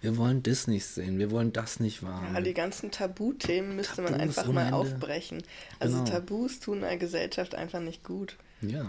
Wir 0.00 0.16
wollen 0.18 0.42
das 0.42 0.66
nicht 0.66 0.86
sehen, 0.86 1.18
wir 1.18 1.30
wollen 1.30 1.52
das 1.52 1.80
nicht 1.80 2.02
wahrnehmen. 2.02 2.34
ja, 2.34 2.40
die 2.40 2.54
ganzen 2.54 2.90
Tabuthemen 2.90 3.76
müsste 3.76 4.02
man 4.02 4.12
Tabus 4.12 4.22
einfach 4.22 4.44
ohne 4.44 4.54
mal 4.54 4.72
aufbrechen. 4.72 5.42
Also 5.78 5.98
Genau. 5.98 6.10
Tabus 6.10 6.60
tun 6.60 6.84
einer 6.84 6.96
Gesellschaft 6.96 7.54
einfach 7.54 7.80
nicht 7.80 8.04
gut. 8.04 8.36
ja, 8.60 8.86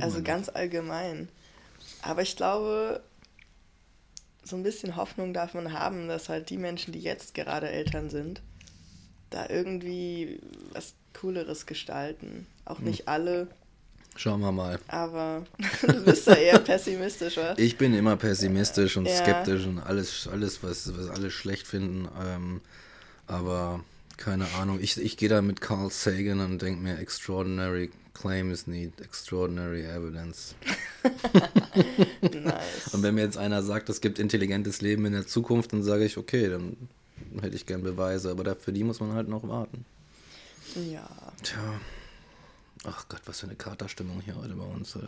Also 0.00 0.16
man 0.16 0.24
ganz 0.24 0.48
allgemein. 0.48 1.28
Aber 2.02 2.22
ich 2.22 2.36
glaube, 2.36 3.02
so 4.48 4.56
ein 4.56 4.62
bisschen 4.62 4.96
Hoffnung 4.96 5.32
darf 5.34 5.54
man 5.54 5.72
haben, 5.72 6.08
dass 6.08 6.28
halt 6.28 6.50
die 6.50 6.56
Menschen, 6.56 6.92
die 6.92 7.00
jetzt 7.00 7.34
gerade 7.34 7.68
Eltern 7.68 8.10
sind, 8.10 8.40
da 9.30 9.48
irgendwie 9.48 10.40
was 10.72 10.94
Cooleres 11.18 11.66
gestalten. 11.66 12.46
Auch 12.64 12.78
nicht 12.78 13.08
alle. 13.08 13.48
Schauen 14.16 14.40
wir 14.40 14.52
mal. 14.52 14.78
Aber 14.88 15.44
du 15.82 16.04
bist 16.04 16.26
ja 16.26 16.34
eher 16.34 16.58
pessimistisch, 16.58 17.36
was? 17.36 17.58
Ich 17.58 17.76
bin 17.78 17.94
immer 17.94 18.16
pessimistisch 18.16 18.96
und 18.96 19.06
Ja. 19.06 19.12
skeptisch 19.12 19.64
und 19.66 19.78
alles, 19.80 20.28
alles 20.30 20.62
was, 20.62 20.96
was 20.96 21.08
alle 21.08 21.30
schlecht 21.30 21.66
finden. 21.66 22.08
Ähm, 22.20 22.60
aber 23.26 23.84
keine 24.18 24.46
Ahnung. 24.54 24.78
Ich, 24.80 25.00
ich 25.00 25.16
gehe 25.16 25.28
da 25.28 25.40
mit 25.40 25.60
Carl 25.60 25.90
Sagan 25.90 26.40
und 26.40 26.60
denke 26.60 26.82
mir, 26.82 26.98
extraordinary 26.98 27.90
claims 28.12 28.66
need 28.66 29.00
extraordinary 29.00 29.84
evidence. 29.84 30.54
Nice. 32.20 32.92
Und 32.92 33.02
wenn 33.02 33.14
mir 33.14 33.22
jetzt 33.22 33.38
einer 33.38 33.62
sagt, 33.62 33.88
es 33.88 34.00
gibt 34.00 34.18
intelligentes 34.18 34.80
Leben 34.80 35.06
in 35.06 35.12
der 35.12 35.26
Zukunft, 35.26 35.72
dann 35.72 35.84
sage 35.84 36.04
ich, 36.04 36.18
okay, 36.18 36.48
dann 36.48 36.76
hätte 37.40 37.54
ich 37.54 37.66
gern 37.66 37.82
Beweise. 37.82 38.30
Aber 38.30 38.44
dafür 38.44 38.72
die 38.72 38.84
muss 38.84 39.00
man 39.00 39.12
halt 39.12 39.28
noch 39.28 39.46
warten. 39.46 39.84
Ja. 40.74 41.08
Tja. 41.42 41.80
Ach 42.84 43.08
Gott, 43.08 43.22
was 43.26 43.40
für 43.40 43.46
eine 43.46 43.56
Katerstimmung 43.56 44.20
hier 44.20 44.36
heute 44.36 44.54
bei 44.54 44.64
uns. 44.64 44.98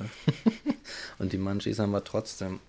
Und 1.18 1.32
die 1.32 1.38
Munchies 1.38 1.78
haben 1.78 1.90
wir 1.92 2.04
trotzdem. 2.04 2.60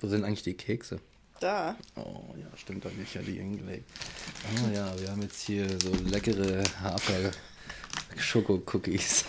Wo 0.00 0.08
sind 0.08 0.24
eigentlich 0.24 0.42
die 0.42 0.54
Kekse? 0.54 1.00
Da. 1.42 1.76
Oh 1.96 2.34
ja, 2.36 2.46
stimmt, 2.56 2.84
habe 2.84 2.94
ich 3.02 3.14
ja 3.14 3.20
die 3.20 3.32
hingelegt. 3.32 3.90
Oh 4.64 4.68
ja, 4.72 4.96
wir 5.00 5.10
haben 5.10 5.22
jetzt 5.22 5.40
hier 5.40 5.66
so 5.80 5.92
leckere 5.92 6.62
Hafer-Schoko-Cookies. 6.80 9.24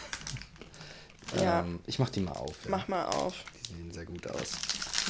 Ja. 1.36 1.62
Ähm, 1.62 1.80
ich 1.88 1.98
mach 1.98 2.12
die 2.12 2.20
mal 2.20 2.34
auf. 2.34 2.54
Ja. 2.66 2.70
Mach 2.70 2.88
mal 2.88 3.06
auf. 3.06 3.34
Die 3.68 3.74
sehen 3.74 3.92
sehr 3.92 4.06
gut 4.06 4.30
aus. 4.30 4.52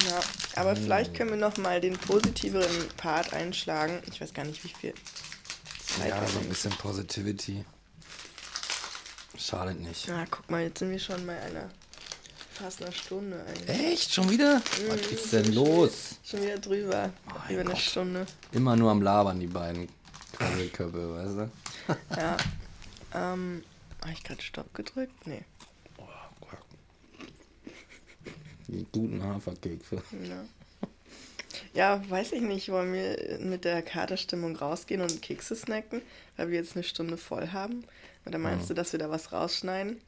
Ja. 0.10 0.22
Aber 0.56 0.78
vielleicht 0.78 1.14
können 1.14 1.32
wir 1.32 1.38
noch 1.38 1.58
mal 1.58 1.82
den 1.82 1.98
positiveren 1.98 2.88
Part 2.96 3.34
einschlagen. 3.34 4.02
Ich 4.10 4.22
weiß 4.22 4.34
gar 4.34 4.46
nicht, 4.46 4.64
wie 4.64 4.70
viel 4.70 4.94
Zeit 5.86 6.08
Ja, 6.08 6.26
so 6.26 6.40
ein 6.40 6.48
bisschen 6.48 6.72
Positivity. 6.72 7.66
Schadet 9.38 9.82
nicht. 9.82 10.08
Ja, 10.08 10.26
guck 10.32 10.50
mal, 10.50 10.64
jetzt 10.64 10.80
sind 10.80 10.92
wir 10.92 11.00
schon 11.00 11.28
bei 11.28 11.38
einer 11.42 11.70
fast 12.54 12.82
einer 12.82 12.92
Stunde 12.92 13.44
eigentlich. 13.48 13.70
Echt? 13.70 14.14
Schon 14.14 14.30
wieder? 14.30 14.62
Was 14.62 14.80
Mhm, 14.80 15.16
ist 15.16 15.30
schon 15.32 15.44
denn 15.44 15.54
los? 15.54 16.20
Schon 16.24 16.42
wieder 16.42 16.58
drüber. 16.58 17.12
Mein 17.26 17.52
Über 17.52 17.62
eine 17.62 17.70
Gott. 17.72 17.80
Stunde. 17.80 18.26
Immer 18.52 18.76
nur 18.76 18.92
am 18.92 19.02
Labern, 19.02 19.40
die 19.40 19.48
beiden 19.48 19.88
Quasselköpfe, 20.34 21.16
weißt 21.16 21.38
du? 21.38 21.52
Ja. 22.18 22.38
ähm, 23.14 23.64
habe 24.02 24.14
ich 24.14 24.24
gerade 24.24 24.42
Stopp 24.42 24.74
gedrückt? 24.74 25.28
Nee. 25.28 25.44
Die 28.68 28.86
guten 28.92 29.22
Haferkekse. 29.22 30.02
Ja. 30.24 30.44
ja, 32.00 32.10
weiß 32.10 32.32
ich 32.32 32.42
nicht. 32.42 32.70
Wollen 32.70 32.94
wir 32.94 33.38
mit 33.40 33.66
der 33.66 33.82
Katerstimmung 33.82 34.56
rausgehen 34.56 35.02
und 35.02 35.22
Kekse 35.22 35.56
snacken, 35.56 36.02
weil 36.38 36.50
wir 36.50 36.58
jetzt 36.60 36.76
eine 36.76 36.84
Stunde 36.84 37.18
voll 37.18 37.50
haben? 37.50 37.84
Oder 38.26 38.38
meinst 38.40 38.70
du, 38.70 38.74
dass 38.74 38.94
wir 38.94 39.00
da 39.00 39.10
was 39.10 39.32
rausschneiden 39.34 40.00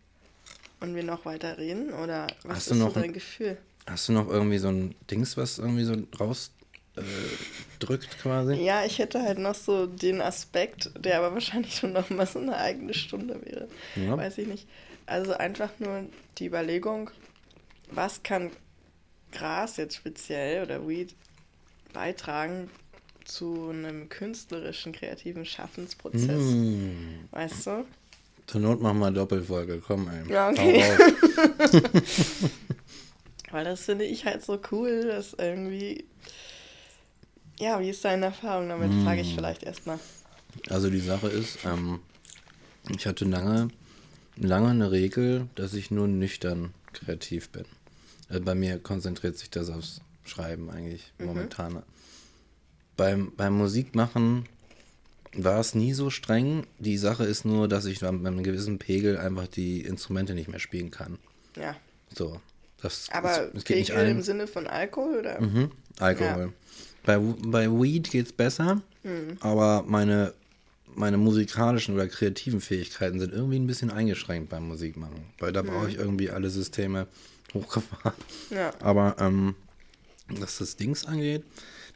und 0.80 0.96
wir 0.96 1.04
noch 1.04 1.26
weiter 1.26 1.58
reden? 1.58 1.94
Oder 1.94 2.28
was 2.44 2.58
Hast 2.58 2.68
ist 2.68 2.72
du 2.72 2.76
noch 2.76 2.90
so 2.92 2.96
ein- 2.98 3.02
dein 3.04 3.14
Gefühl? 3.14 3.58
Hast 3.88 4.10
du 4.10 4.14
noch 4.14 4.28
irgendwie 4.30 4.58
so 4.58 4.70
ein 4.70 4.96
Dings, 5.12 5.38
was 5.38 5.60
irgendwie 5.60 5.84
so 5.84 5.96
raus 6.20 6.52
äh, 6.98 7.02
drückt 7.80 8.18
quasi? 8.20 8.54
Ja, 8.56 8.84
ich 8.86 8.98
hätte 9.00 9.22
halt 9.22 9.38
noch 9.38 9.54
so 9.56 9.86
den 9.86 10.22
Aspekt, 10.22 10.90
der 10.98 11.20
aber 11.20 11.34
wahrscheinlich 11.34 11.76
schon 11.76 11.94
noch 11.94 12.10
mal 12.10 12.26
so 12.26 12.40
eine 12.40 12.58
eigene 12.58 12.94
Stunde 12.94 13.40
wäre. 13.46 13.68
Ja. 13.96 14.18
Weiß 14.18 14.38
ich 14.40 14.48
nicht. 14.48 14.68
Also 15.06 15.34
einfach 15.34 15.70
nur 15.80 16.06
die 16.40 16.48
Überlegung, 16.48 17.12
was 17.92 18.24
kann 18.24 18.50
Gras 19.32 19.78
jetzt 19.78 19.96
speziell 19.98 20.64
oder 20.64 20.88
Weed 20.88 21.14
beitragen 21.94 22.70
zu 23.24 23.70
einem 23.70 24.10
künstlerischen, 24.10 24.94
kreativen 24.94 25.46
Schaffensprozess? 25.46 26.30
Hm. 26.30 27.28
Weißt 27.32 27.68
du? 27.68 27.86
Zur 28.48 28.62
Not 28.62 28.82
machen 28.82 29.00
wir 29.00 29.12
Doppelfolge, 29.12 29.82
komm 29.86 30.08
ey. 30.10 30.32
Ja, 30.32 30.50
okay. 30.50 30.84
Weil 33.52 33.66
das 33.66 33.86
finde 33.86 34.06
ich 34.06 34.26
halt 34.26 34.44
so 34.44 34.60
cool, 34.72 35.08
dass 35.08 35.34
irgendwie. 35.34 36.06
Ja, 37.60 37.80
wie 37.80 37.90
ist 37.90 38.04
deine 38.04 38.26
Erfahrung 38.26 38.70
damit? 38.70 38.92
Frage 39.04 39.22
ich 39.22 39.34
vielleicht 39.34 39.64
erstmal. 39.64 40.00
Also 40.70 40.90
die 40.90 41.00
Sache 41.00 41.28
ist, 41.28 41.60
ähm, 41.66 42.00
ich 42.90 43.08
hatte 43.08 43.26
lange, 43.26 43.70
lange 44.36 44.70
eine 44.70 44.92
Regel, 44.92 45.48
dass 45.56 45.74
ich 45.74 45.90
nur 45.90 46.08
nüchtern 46.08 46.74
kreativ 46.94 47.50
bin. 47.50 47.66
Äh, 48.30 48.40
bei 48.40 48.56
mir 48.56 48.80
konzentriert 48.80 49.38
sich 49.38 49.50
das 49.50 49.70
aufs 49.70 50.02
Schreiben 50.26 50.70
eigentlich 50.70 51.14
momentan. 51.20 51.84
Beim, 52.98 53.34
beim 53.36 53.58
Musikmachen 53.58 54.48
war 55.38 55.60
es 55.60 55.76
nie 55.76 55.94
so 55.94 56.10
streng. 56.10 56.66
Die 56.80 56.98
Sache 56.98 57.26
ist 57.26 57.46
nur, 57.46 57.68
dass 57.68 57.86
ich 57.86 58.00
dann 58.00 58.24
bei 58.24 58.30
einem 58.30 58.44
gewissen 58.44 58.78
Pegel 58.80 59.18
einfach 59.18 59.48
die 59.48 59.82
Instrumente 59.82 60.34
nicht 60.34 60.48
mehr 60.50 60.60
spielen 60.60 60.92
kann. 60.92 61.18
Ja. 61.56 61.76
So. 62.16 62.40
Das, 62.82 63.10
Aber 63.12 63.32
es, 63.32 63.54
es 63.56 63.64
geht 63.66 63.78
nicht 63.78 63.88
Pegel 63.90 64.02
allen. 64.06 64.18
im 64.18 64.22
Sinne 64.22 64.48
von 64.48 64.68
Alkohol 64.68 65.20
oder? 65.20 65.42
Mhm, 65.42 65.72
Alkohol. 66.00 66.54
Bei, 67.04 67.18
bei 67.20 67.70
Weed 67.70 68.10
geht's 68.12 68.34
besser, 68.34 68.82
Hm. 69.04 69.38
aber 69.40 69.84
meine, 69.88 70.34
meine 70.96 71.18
musikalischen 71.18 71.94
oder 71.96 72.08
kreativen 72.08 72.62
Fähigkeiten 72.62 73.20
sind 73.20 73.32
irgendwie 73.34 73.60
ein 73.60 73.68
bisschen 73.68 73.92
eingeschränkt 73.92 74.50
beim 74.50 74.68
Musikmachen. 74.68 75.24
Weil 75.40 75.52
da 75.54 75.62
brauche 75.62 75.90
ich 75.90 75.98
irgendwie 75.98 76.30
alle 76.32 76.50
Systeme 76.50 77.08
hochgefahren. 77.54 78.14
Ja. 78.50 78.72
Aber 78.80 79.16
ähm, 79.20 79.56
was 80.28 80.58
das 80.58 80.76
Dings 80.76 81.06
angeht, 81.06 81.44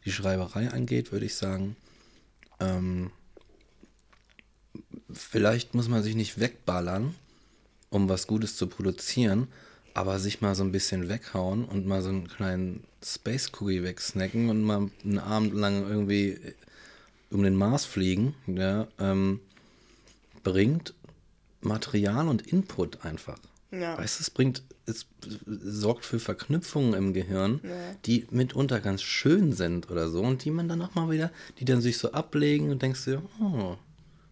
die 0.06 0.12
Schreiberei 0.12 0.70
angeht, 0.70 1.12
würde 1.12 1.26
ich 1.26 1.36
sagen, 1.36 1.76
ähm, 2.60 3.10
vielleicht 5.14 5.74
muss 5.76 5.88
man 5.89 6.03
sich 6.03 6.16
nicht 6.16 6.39
wegballern, 6.39 7.16
um 7.89 8.10
was 8.10 8.28
Gutes 8.28 8.55
zu 8.55 8.68
produzieren, 8.68 9.47
aber 9.93 10.20
sich 10.20 10.41
mal 10.41 10.55
so 10.55 10.64
ein 10.64 10.72
bisschen 10.72 11.10
weghauen 11.10 11.66
und 11.66 11.86
mal 11.88 12.01
so 12.01 12.10
einen 12.10 12.28
kleinen 12.28 12.84
Space 13.03 13.51
Cookie 13.60 13.84
wegsnacken 13.84 14.49
und 14.49 14.62
mal 14.64 14.89
einen 15.03 15.20
Abend 15.20 15.53
lang 15.53 15.88
irgendwie 15.89 16.38
um 17.32 17.43
den 17.43 17.55
Mars 17.55 17.86
fliegen, 17.86 18.34
ja, 18.47 18.88
ähm, 18.99 19.39
bringt 20.43 20.93
Material 21.62 22.28
und 22.28 22.47
Input 22.47 23.03
einfach. 23.05 23.39
Ja. 23.72 23.97
Weißt 23.97 24.20
du, 24.20 24.24
es 24.24 24.30
bringt, 24.30 24.64
es 24.86 25.05
sorgt 25.45 26.05
für 26.05 26.20
Verknüpfungen 26.20 26.93
im 26.93 27.14
Gehirn, 27.14 27.60
Ja. 27.64 27.70
die 28.05 28.26
mitunter 28.32 28.80
ganz 28.80 29.01
schön 29.03 29.53
sind 29.53 29.91
oder 29.91 30.10
so 30.10 30.22
und 30.22 30.43
die 30.43 30.51
man 30.51 30.68
dann 30.68 30.82
auch 30.82 30.95
mal 30.95 31.12
wieder, 31.12 31.32
die 31.60 31.66
dann 31.66 31.82
sich 31.82 31.97
so 31.97 32.12
ablegen 32.14 32.72
und 32.72 32.82
denkst 32.82 33.05
dir, 33.05 33.22
oh, 33.39 33.78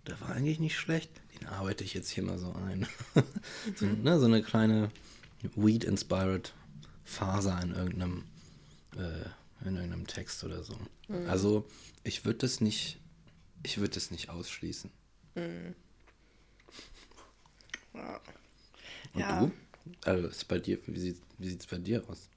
der 0.08 0.20
war 0.22 0.30
eigentlich 0.30 0.60
nicht 0.60 0.78
schlecht, 0.78 1.12
den 1.40 1.48
arbeite 1.48 1.84
ich 1.84 1.94
jetzt 1.94 2.10
hier 2.10 2.24
mal 2.24 2.38
so 2.38 2.54
ein. 2.54 2.88
so, 3.76 3.86
ne, 3.86 4.20
so 4.20 4.26
eine 4.26 4.42
kleine 4.42 4.90
Weed-inspired 5.56 6.54
Faser 7.06 7.60
in 7.62 7.74
irgendeinem, 7.74 8.24
äh, 8.96 9.66
in 9.68 9.76
irgendeinem 9.76 10.08
Text 10.08 10.44
oder 10.44 10.64
so. 10.64 10.78
Also 11.28 11.66
ich 12.04 12.26
würde 12.26 12.40
das 12.40 12.60
nicht, 12.60 13.00
ich 13.64 13.78
würde 13.78 13.94
das 13.94 14.12
nicht 14.12 14.30
ausschließen. 14.30 14.92
Ja. 17.94 18.20
Und 19.14 19.22
Ja. 19.22 19.40
du? 19.40 19.52
Also 20.04 20.28
ist 20.28 20.48
bei 20.48 20.60
dir, 20.60 20.80
wie 20.86 21.00
sieht 21.00 21.22
wie 21.38 21.50
sieht's 21.50 21.66
bei 21.68 21.78
dir 21.78 22.04
aus? 22.10 22.30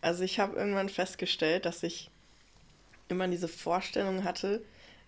Also 0.00 0.24
ich 0.24 0.38
habe 0.38 0.56
irgendwann 0.56 0.88
festgestellt, 0.88 1.64
dass 1.64 1.82
ich 1.82 2.10
immer 3.08 3.28
diese 3.28 3.48
Vorstellung 3.48 4.24
hatte, 4.24 4.62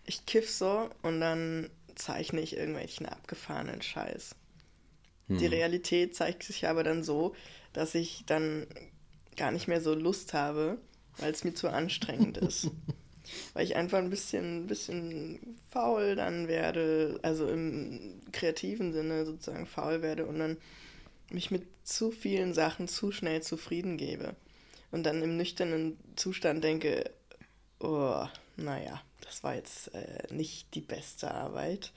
ich 0.08 0.26
kiff 0.26 0.50
so 0.50 0.90
und 1.02 1.20
dann 1.20 1.70
zeichne 1.94 2.40
ich 2.40 2.56
irgendwelchen 2.56 3.06
abgefahrenen 3.06 3.82
Scheiß. 3.82 4.34
Die 5.30 5.46
Realität 5.46 6.16
zeigt 6.16 6.42
sich 6.42 6.66
aber 6.66 6.82
dann 6.82 7.02
so, 7.04 7.34
dass 7.74 7.94
ich 7.94 8.24
dann 8.24 8.66
gar 9.36 9.50
nicht 9.50 9.68
mehr 9.68 9.82
so 9.82 9.94
Lust 9.94 10.32
habe, 10.32 10.78
weil 11.18 11.32
es 11.32 11.44
mir 11.44 11.52
zu 11.52 11.68
anstrengend 11.68 12.38
ist. 12.38 12.70
weil 13.52 13.64
ich 13.64 13.76
einfach 13.76 13.98
ein 13.98 14.08
bisschen, 14.08 14.66
bisschen 14.66 15.56
faul 15.68 16.16
dann 16.16 16.48
werde, 16.48 17.18
also 17.22 17.46
im 17.46 18.20
kreativen 18.32 18.92
Sinne 18.92 19.26
sozusagen 19.26 19.66
faul 19.66 20.00
werde 20.00 20.24
und 20.24 20.38
dann 20.38 20.56
mich 21.30 21.50
mit 21.50 21.64
zu 21.84 22.10
vielen 22.10 22.54
Sachen 22.54 22.88
zu 22.88 23.12
schnell 23.12 23.42
zufrieden 23.42 23.98
gebe. 23.98 24.34
Und 24.90 25.04
dann 25.04 25.22
im 25.22 25.36
nüchternen 25.36 25.98
Zustand 26.16 26.64
denke, 26.64 27.10
oh, 27.80 28.26
naja, 28.58 29.00
das 29.22 29.42
war 29.42 29.54
jetzt 29.54 29.94
äh, 29.94 30.32
nicht 30.32 30.74
die 30.74 30.80
beste 30.80 31.30
Arbeit. 31.30 31.92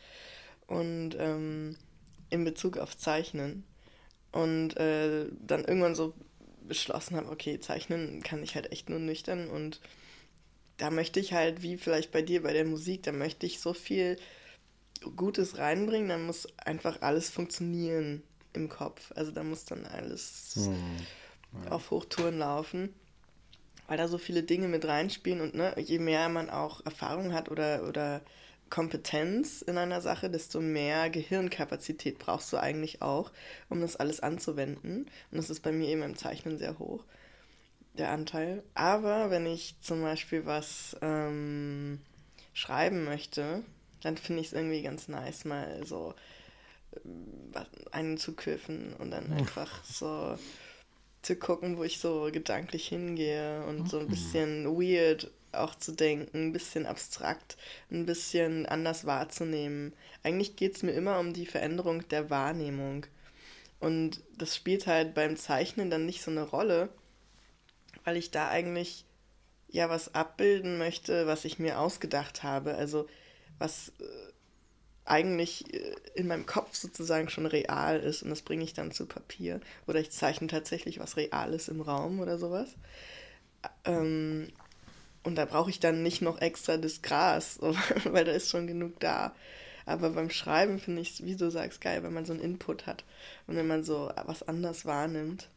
Und 0.68 1.16
ähm, 1.20 1.76
in 2.30 2.46
Bezug 2.46 2.78
auf 2.78 2.98
Zeichnen. 2.98 3.66
Und 4.32 4.78
äh, 4.78 5.28
dann 5.46 5.66
irgendwann 5.66 5.96
so 5.96 6.14
beschlossen 6.62 7.18
habe, 7.18 7.30
okay, 7.30 7.60
zeichnen 7.60 8.24
kann 8.24 8.44
ich 8.44 8.56
halt 8.56 8.72
echt 8.72 8.90
nur 8.90 9.00
nüchtern 9.00 9.50
und 9.50 9.82
da 10.78 10.90
möchte 10.90 11.20
ich 11.20 11.34
halt, 11.34 11.62
wie 11.62 11.78
vielleicht 11.78 12.12
bei 12.12 12.22
dir 12.22 12.42
bei 12.42 12.54
der 12.54 12.66
Musik, 12.66 13.04
da 13.04 13.12
möchte 13.12 13.46
ich 13.46 13.60
so 13.60 13.74
viel 13.74 14.18
Gutes 15.16 15.58
reinbringen, 15.58 16.10
dann 16.10 16.26
muss 16.26 16.48
einfach 16.58 17.02
alles 17.02 17.30
funktionieren 17.30 18.24
im 18.54 18.70
Kopf. 18.70 19.12
Also 19.16 19.32
da 19.32 19.44
muss 19.44 19.66
dann 19.66 19.86
alles 19.86 20.58
auf 21.70 21.92
Hochtouren 21.92 22.40
laufen, 22.40 22.94
weil 23.92 23.98
da 23.98 24.08
so 24.08 24.18
viele 24.18 24.42
Dinge 24.42 24.70
mit 24.70 24.86
reinspielen 24.86 25.42
und 25.42 25.54
ne, 25.54 25.76
je 25.78 26.00
mehr 26.00 26.30
man 26.30 26.50
auch 26.50 26.80
Erfahrung 26.86 27.34
hat 27.34 27.52
oder, 27.52 27.86
oder 27.90 28.22
Kompetenz 28.70 29.62
in 29.62 29.78
einer 29.78 30.00
Sache, 30.00 30.30
desto 30.30 30.62
mehr 30.62 31.10
Gehirnkapazität 31.10 32.18
brauchst 32.18 32.54
du 32.54 32.58
eigentlich 32.58 33.02
auch, 33.02 33.34
um 33.68 33.82
das 33.82 33.98
alles 33.98 34.22
anzuwenden. 34.22 35.08
Und 35.30 35.38
das 35.38 35.50
ist 35.50 35.60
bei 35.60 35.74
mir 35.74 35.90
eben 35.90 36.04
im 36.04 36.16
Zeichnen 36.16 36.58
sehr 36.58 36.80
hoch, 36.80 37.04
der 37.98 38.12
Anteil. 38.12 38.64
Aber 38.76 39.30
wenn 39.30 39.46
ich 39.46 39.76
zum 39.82 40.02
Beispiel 40.04 40.46
was 40.46 40.96
ähm, 41.02 42.00
schreiben 42.54 43.04
möchte, 43.04 43.62
dann 44.04 44.16
finde 44.16 44.40
ich 44.40 44.48
es 44.48 44.54
irgendwie 44.54 44.84
ganz 44.84 45.10
nice, 45.10 45.44
mal 45.44 45.86
so 45.86 46.14
äh, 46.94 47.60
einen 47.92 48.18
zu 48.18 48.38
kiffen 48.38 48.94
und 48.94 49.12
dann 49.12 49.34
einfach 49.34 49.84
so 49.84 50.38
zu 51.22 51.36
gucken, 51.36 51.78
wo 51.78 51.84
ich 51.84 52.00
so 52.00 52.30
gedanklich 52.32 52.88
hingehe 52.88 53.64
und 53.66 53.90
so 53.90 54.00
ein 54.00 54.06
mhm. 54.06 54.10
bisschen 54.10 54.66
weird 54.66 55.32
auch 55.52 55.76
zu 55.76 55.92
denken, 55.92 56.48
ein 56.48 56.54
bisschen 56.54 56.86
abstrakt, 56.86 57.58
ein 57.92 58.06
bisschen 58.06 58.66
anders 58.66 59.06
wahrzunehmen. 59.06 59.94
Eigentlich 60.24 60.56
geht 60.56 60.78
es 60.78 60.84
mir 60.84 60.92
immer 60.92 61.20
um 61.20 61.34
die 61.34 61.46
Veränderung 61.46 62.08
der 62.10 62.30
Wahrnehmung. 62.30 63.06
Und 63.80 64.22
das 64.38 64.56
spielt 64.56 64.88
halt 64.88 65.14
beim 65.14 65.36
Zeichnen 65.36 65.90
dann 65.90 66.06
nicht 66.06 66.22
so 66.22 66.32
eine 66.32 66.44
Rolle, 66.44 66.90
weil 68.04 68.16
ich 68.16 68.32
da 68.32 68.48
eigentlich 68.48 69.06
ja 69.70 69.90
was 69.90 70.14
abbilden 70.14 70.78
möchte, 70.78 71.28
was 71.28 71.46
ich 71.46 71.60
mir 71.60 71.80
ausgedacht 71.80 72.44
habe. 72.44 72.76
Also 72.76 73.08
was 73.58 73.90
äh, 74.00 74.04
eigentlich 75.12 75.74
äh, 75.74 75.94
in 76.16 76.28
meinem 76.28 76.46
Kopf 76.46 76.76
sozusagen 76.76 77.30
schon 77.30 77.46
real 77.46 78.00
ist 78.00 78.24
und 78.24 78.30
das 78.30 78.42
bringe 78.42 78.64
ich 78.64 78.74
dann 78.74 78.92
zu 78.92 79.06
Papier. 79.06 79.60
Oder 79.86 80.00
ich 80.00 80.12
zeichne 80.12 80.48
tatsächlich 80.48 81.00
was 81.00 81.18
Reales 81.18 81.68
im 81.68 81.82
Raum 81.82 82.20
oder 82.22 82.38
sowas. 82.38 82.70
Ähm, 83.86 84.48
und 85.24 85.36
da 85.36 85.46
brauche 85.46 85.70
ich 85.70 85.80
dann 85.80 86.02
nicht 86.02 86.22
noch 86.22 86.40
extra 86.42 86.78
das 86.78 87.02
Gras, 87.02 87.60
weil 88.06 88.26
da 88.26 88.32
ist 88.32 88.50
schon 88.50 88.68
genug 88.68 89.00
da. 89.00 89.36
Aber 89.86 90.12
beim 90.12 90.30
Schreiben 90.30 90.80
finde 90.80 91.02
ich 91.02 91.12
es, 91.12 91.26
wie 91.26 91.36
du 91.36 91.52
sagst, 91.52 91.82
geil, 91.82 92.04
wenn 92.04 92.14
man 92.14 92.26
so 92.26 92.32
einen 92.34 92.42
Input 92.42 92.86
hat 92.86 93.04
und 93.48 93.58
wenn 93.58 93.68
man 93.68 93.84
so 93.84 94.10
was 94.26 94.44
anders 94.44 94.86
wahrnimmt 94.86 95.50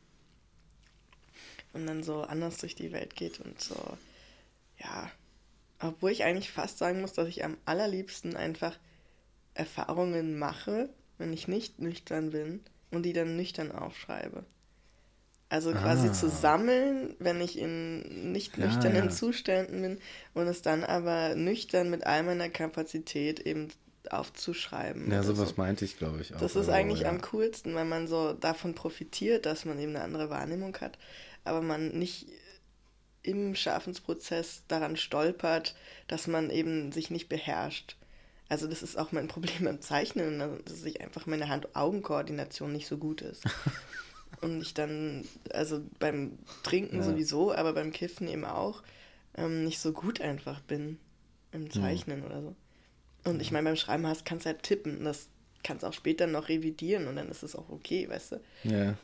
und 1.72 1.86
dann 1.86 2.02
so 2.02 2.22
anders 2.22 2.58
durch 2.58 2.74
die 2.74 2.92
Welt 2.92 3.14
geht 3.14 3.40
und 3.40 3.60
so, 3.60 3.76
ja. 4.78 5.10
Obwohl 5.80 6.10
ich 6.10 6.24
eigentlich 6.24 6.50
fast 6.50 6.78
sagen 6.78 7.00
muss, 7.02 7.12
dass 7.12 7.28
ich 7.28 7.44
am 7.44 7.56
allerliebsten 7.66 8.36
einfach 8.36 8.78
Erfahrungen 9.54 10.38
mache, 10.38 10.88
wenn 11.18 11.32
ich 11.32 11.48
nicht 11.48 11.80
nüchtern 11.80 12.30
bin 12.30 12.60
und 12.90 13.04
die 13.04 13.12
dann 13.12 13.36
nüchtern 13.36 13.72
aufschreibe. 13.72 14.44
Also 15.48 15.72
quasi 15.72 16.08
ah. 16.08 16.12
zu 16.12 16.28
sammeln, 16.28 17.14
wenn 17.20 17.40
ich 17.40 17.58
in 17.58 18.32
nicht 18.32 18.58
nüchternen 18.58 18.96
ja, 18.96 19.04
ja. 19.04 19.10
Zuständen 19.10 19.82
bin 19.82 19.98
und 20.32 20.48
es 20.48 20.62
dann 20.62 20.82
aber 20.82 21.36
nüchtern 21.36 21.90
mit 21.90 22.06
all 22.06 22.24
meiner 22.24 22.48
Kapazität 22.48 23.40
eben 23.40 23.68
aufzuschreiben. 24.10 25.10
Ja, 25.10 25.22
sowas 25.22 25.50
so. 25.50 25.54
meinte 25.56 25.84
ich, 25.84 25.96
glaube 25.96 26.20
ich, 26.20 26.34
auch. 26.34 26.40
Das 26.40 26.56
ist 26.56 26.68
eigentlich 26.68 27.00
ja. 27.00 27.08
am 27.08 27.20
coolsten, 27.20 27.74
weil 27.74 27.84
man 27.84 28.08
so 28.08 28.32
davon 28.32 28.74
profitiert, 28.74 29.46
dass 29.46 29.64
man 29.64 29.78
eben 29.78 29.94
eine 29.94 30.04
andere 30.04 30.30
Wahrnehmung 30.30 30.76
hat, 30.78 30.98
aber 31.44 31.62
man 31.62 31.90
nicht 31.90 32.26
im 33.22 33.54
Schaffensprozess 33.54 34.64
daran 34.68 34.96
stolpert, 34.96 35.74
dass 36.08 36.26
man 36.26 36.50
eben 36.50 36.92
sich 36.92 37.10
nicht 37.10 37.28
beherrscht. 37.28 37.96
Also 38.48 38.66
das 38.66 38.82
ist 38.82 38.96
auch 38.96 39.12
mein 39.12 39.28
Problem 39.28 39.64
beim 39.64 39.80
Zeichnen, 39.80 40.38
dass 40.64 40.84
ich 40.84 41.00
einfach 41.00 41.26
meine 41.26 41.48
Hand-Augen-Koordination 41.48 42.72
nicht 42.72 42.86
so 42.86 42.98
gut 42.98 43.22
ist. 43.22 43.44
und 44.40 44.60
ich 44.60 44.74
dann, 44.74 45.24
also 45.52 45.82
beim 45.98 46.38
Trinken 46.62 46.96
ja. 46.96 47.02
sowieso, 47.02 47.52
aber 47.52 47.72
beim 47.72 47.92
Kiffen 47.92 48.28
eben 48.28 48.44
auch, 48.44 48.82
ähm, 49.36 49.64
nicht 49.64 49.80
so 49.80 49.92
gut 49.92 50.20
einfach 50.20 50.60
bin 50.60 50.98
im 51.52 51.70
Zeichnen 51.70 52.20
mhm. 52.20 52.26
oder 52.26 52.42
so. 52.42 52.56
Und 53.24 53.40
ich 53.40 53.52
meine, 53.52 53.68
beim 53.68 53.76
Schreiben 53.76 54.06
hast, 54.06 54.24
kannst 54.24 54.44
du 54.44 54.50
halt 54.50 54.62
tippen. 54.62 55.04
Das 55.04 55.28
kannst 55.62 55.82
du 55.82 55.86
auch 55.86 55.92
später 55.94 56.26
noch 56.26 56.48
revidieren 56.48 57.08
und 57.08 57.16
dann 57.16 57.30
ist 57.30 57.42
es 57.42 57.56
auch 57.56 57.70
okay, 57.70 58.08
weißt 58.08 58.32
du? 58.32 58.40
Ja. 58.64 58.96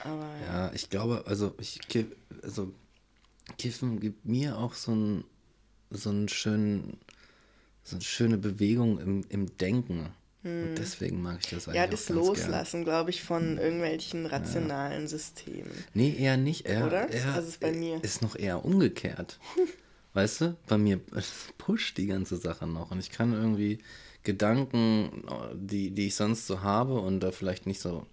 Aber, 0.00 0.28
ja. 0.46 0.66
ja, 0.66 0.72
ich 0.74 0.90
glaube, 0.90 1.24
also 1.26 1.54
ich 1.58 1.80
also 2.42 2.72
Kiffen 3.58 3.98
gibt 3.98 4.24
mir 4.26 4.58
auch 4.58 4.74
so 4.74 4.92
einen 4.92 5.24
so 5.90 6.10
einen 6.10 6.28
schönen 6.28 6.98
so 7.84 7.96
eine 7.96 8.04
schöne 8.04 8.38
Bewegung 8.38 8.98
im, 8.98 9.24
im 9.28 9.56
Denken. 9.58 10.10
Und 10.44 10.50
hm. 10.50 10.74
deswegen 10.76 11.22
mag 11.22 11.38
ich 11.42 11.50
das 11.50 11.68
eigentlich. 11.68 11.80
Ja, 11.80 11.86
das 11.86 12.08
Loslassen, 12.08 12.84
glaube 12.84 13.10
ich, 13.10 13.22
von 13.22 13.58
irgendwelchen 13.58 14.26
rationalen 14.26 15.02
ja. 15.02 15.08
Systemen. 15.08 15.70
Nee, 15.94 16.16
eher 16.18 16.36
nicht. 16.36 16.66
Er, 16.66 16.86
Oder? 16.86 17.08
Er, 17.10 17.34
also 17.34 17.48
ist 17.48 17.60
bei 17.60 17.72
mir. 17.72 18.02
Ist 18.02 18.22
noch 18.22 18.34
eher 18.36 18.64
umgekehrt. 18.64 19.38
weißt 20.14 20.40
du? 20.40 20.56
Bei 20.66 20.78
mir 20.78 21.00
pusht 21.58 21.96
die 21.98 22.06
ganze 22.06 22.36
Sache 22.36 22.66
noch. 22.66 22.90
Und 22.90 22.98
ich 22.98 23.10
kann 23.10 23.32
irgendwie 23.32 23.78
Gedanken, 24.24 25.24
die, 25.54 25.90
die 25.90 26.08
ich 26.08 26.14
sonst 26.14 26.46
so 26.46 26.62
habe 26.62 27.00
und 27.00 27.20
da 27.20 27.30
vielleicht 27.32 27.66
nicht 27.66 27.80
so, 27.80 28.06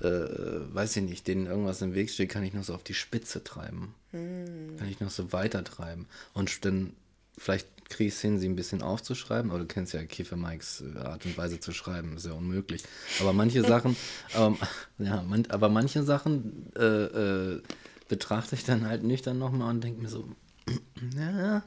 äh, 0.00 0.06
weiß 0.06 0.96
ich 0.96 1.02
nicht, 1.02 1.26
denen 1.26 1.46
irgendwas 1.46 1.82
im 1.82 1.94
Weg 1.94 2.10
steht, 2.10 2.30
kann 2.30 2.44
ich 2.44 2.52
noch 2.52 2.64
so 2.64 2.74
auf 2.74 2.84
die 2.84 2.94
Spitze 2.94 3.42
treiben. 3.42 3.94
Hm. 4.10 4.76
Kann 4.76 4.88
ich 4.88 5.00
noch 5.00 5.10
so 5.10 5.32
weiter 5.32 5.64
treiben. 5.64 6.06
Und 6.34 6.64
dann 6.64 6.94
vielleicht 7.38 7.68
kriege 7.90 8.08
ich 8.08 8.14
es 8.14 8.20
hin, 8.20 8.38
sie 8.38 8.48
ein 8.48 8.56
bisschen 8.56 8.82
aufzuschreiben, 8.82 9.50
aber 9.50 9.60
du 9.60 9.66
kennst 9.66 9.92
ja 9.92 10.02
Kiefer 10.04 10.36
Mikes 10.36 10.82
äh, 10.94 10.98
Art 10.98 11.26
und 11.26 11.36
Weise 11.36 11.60
zu 11.60 11.72
schreiben, 11.72 12.16
ist 12.16 12.24
ja 12.24 12.32
unmöglich. 12.32 12.84
Aber 13.20 13.32
manche 13.32 13.62
Sachen, 13.62 13.96
aber, 14.32 14.56
ja, 14.98 15.22
man, 15.22 15.44
aber 15.50 15.68
manche 15.68 16.02
Sachen 16.04 16.72
äh, 16.76 16.82
äh, 16.84 17.62
betrachte 18.08 18.54
ich 18.54 18.64
dann 18.64 18.86
halt 18.86 19.02
nüchtern 19.02 19.38
nochmal 19.38 19.70
und 19.70 19.84
denke 19.84 20.00
mir 20.00 20.08
so, 20.08 20.28
ja, 21.16 21.62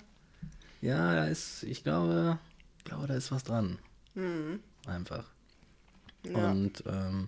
ja, 0.82 1.16
da 1.16 1.28
ist, 1.28 1.64
ich 1.64 1.84
glaube, 1.84 2.40
ich 2.80 2.84
glaube, 2.86 3.08
da 3.08 3.16
ist 3.16 3.32
was 3.32 3.44
dran. 3.44 3.78
Mhm. 4.16 4.60
Einfach. 4.86 5.26
Ja. 6.26 6.52
Und 6.52 6.84
ähm, 6.88 7.28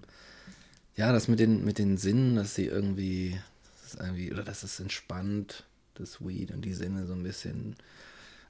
ja, 0.96 1.12
das 1.12 1.28
mit 1.28 1.39
den, 1.39 1.66
mit 1.66 1.78
den 1.78 1.98
Sinnen, 1.98 2.36
dass 2.36 2.56
sie 2.56 2.66
irgendwie, 2.66 3.39
das 3.82 3.93
ist 3.93 4.00
irgendwie, 4.00 4.32
oder 4.32 4.43
dass 4.43 4.64
es 4.64 4.80
entspannt, 4.80 5.66
das 5.96 6.26
Weed 6.26 6.52
und 6.52 6.64
die 6.64 6.74
Sinne 6.74 7.06
so 7.06 7.14
ein 7.14 7.24
bisschen 7.24 7.76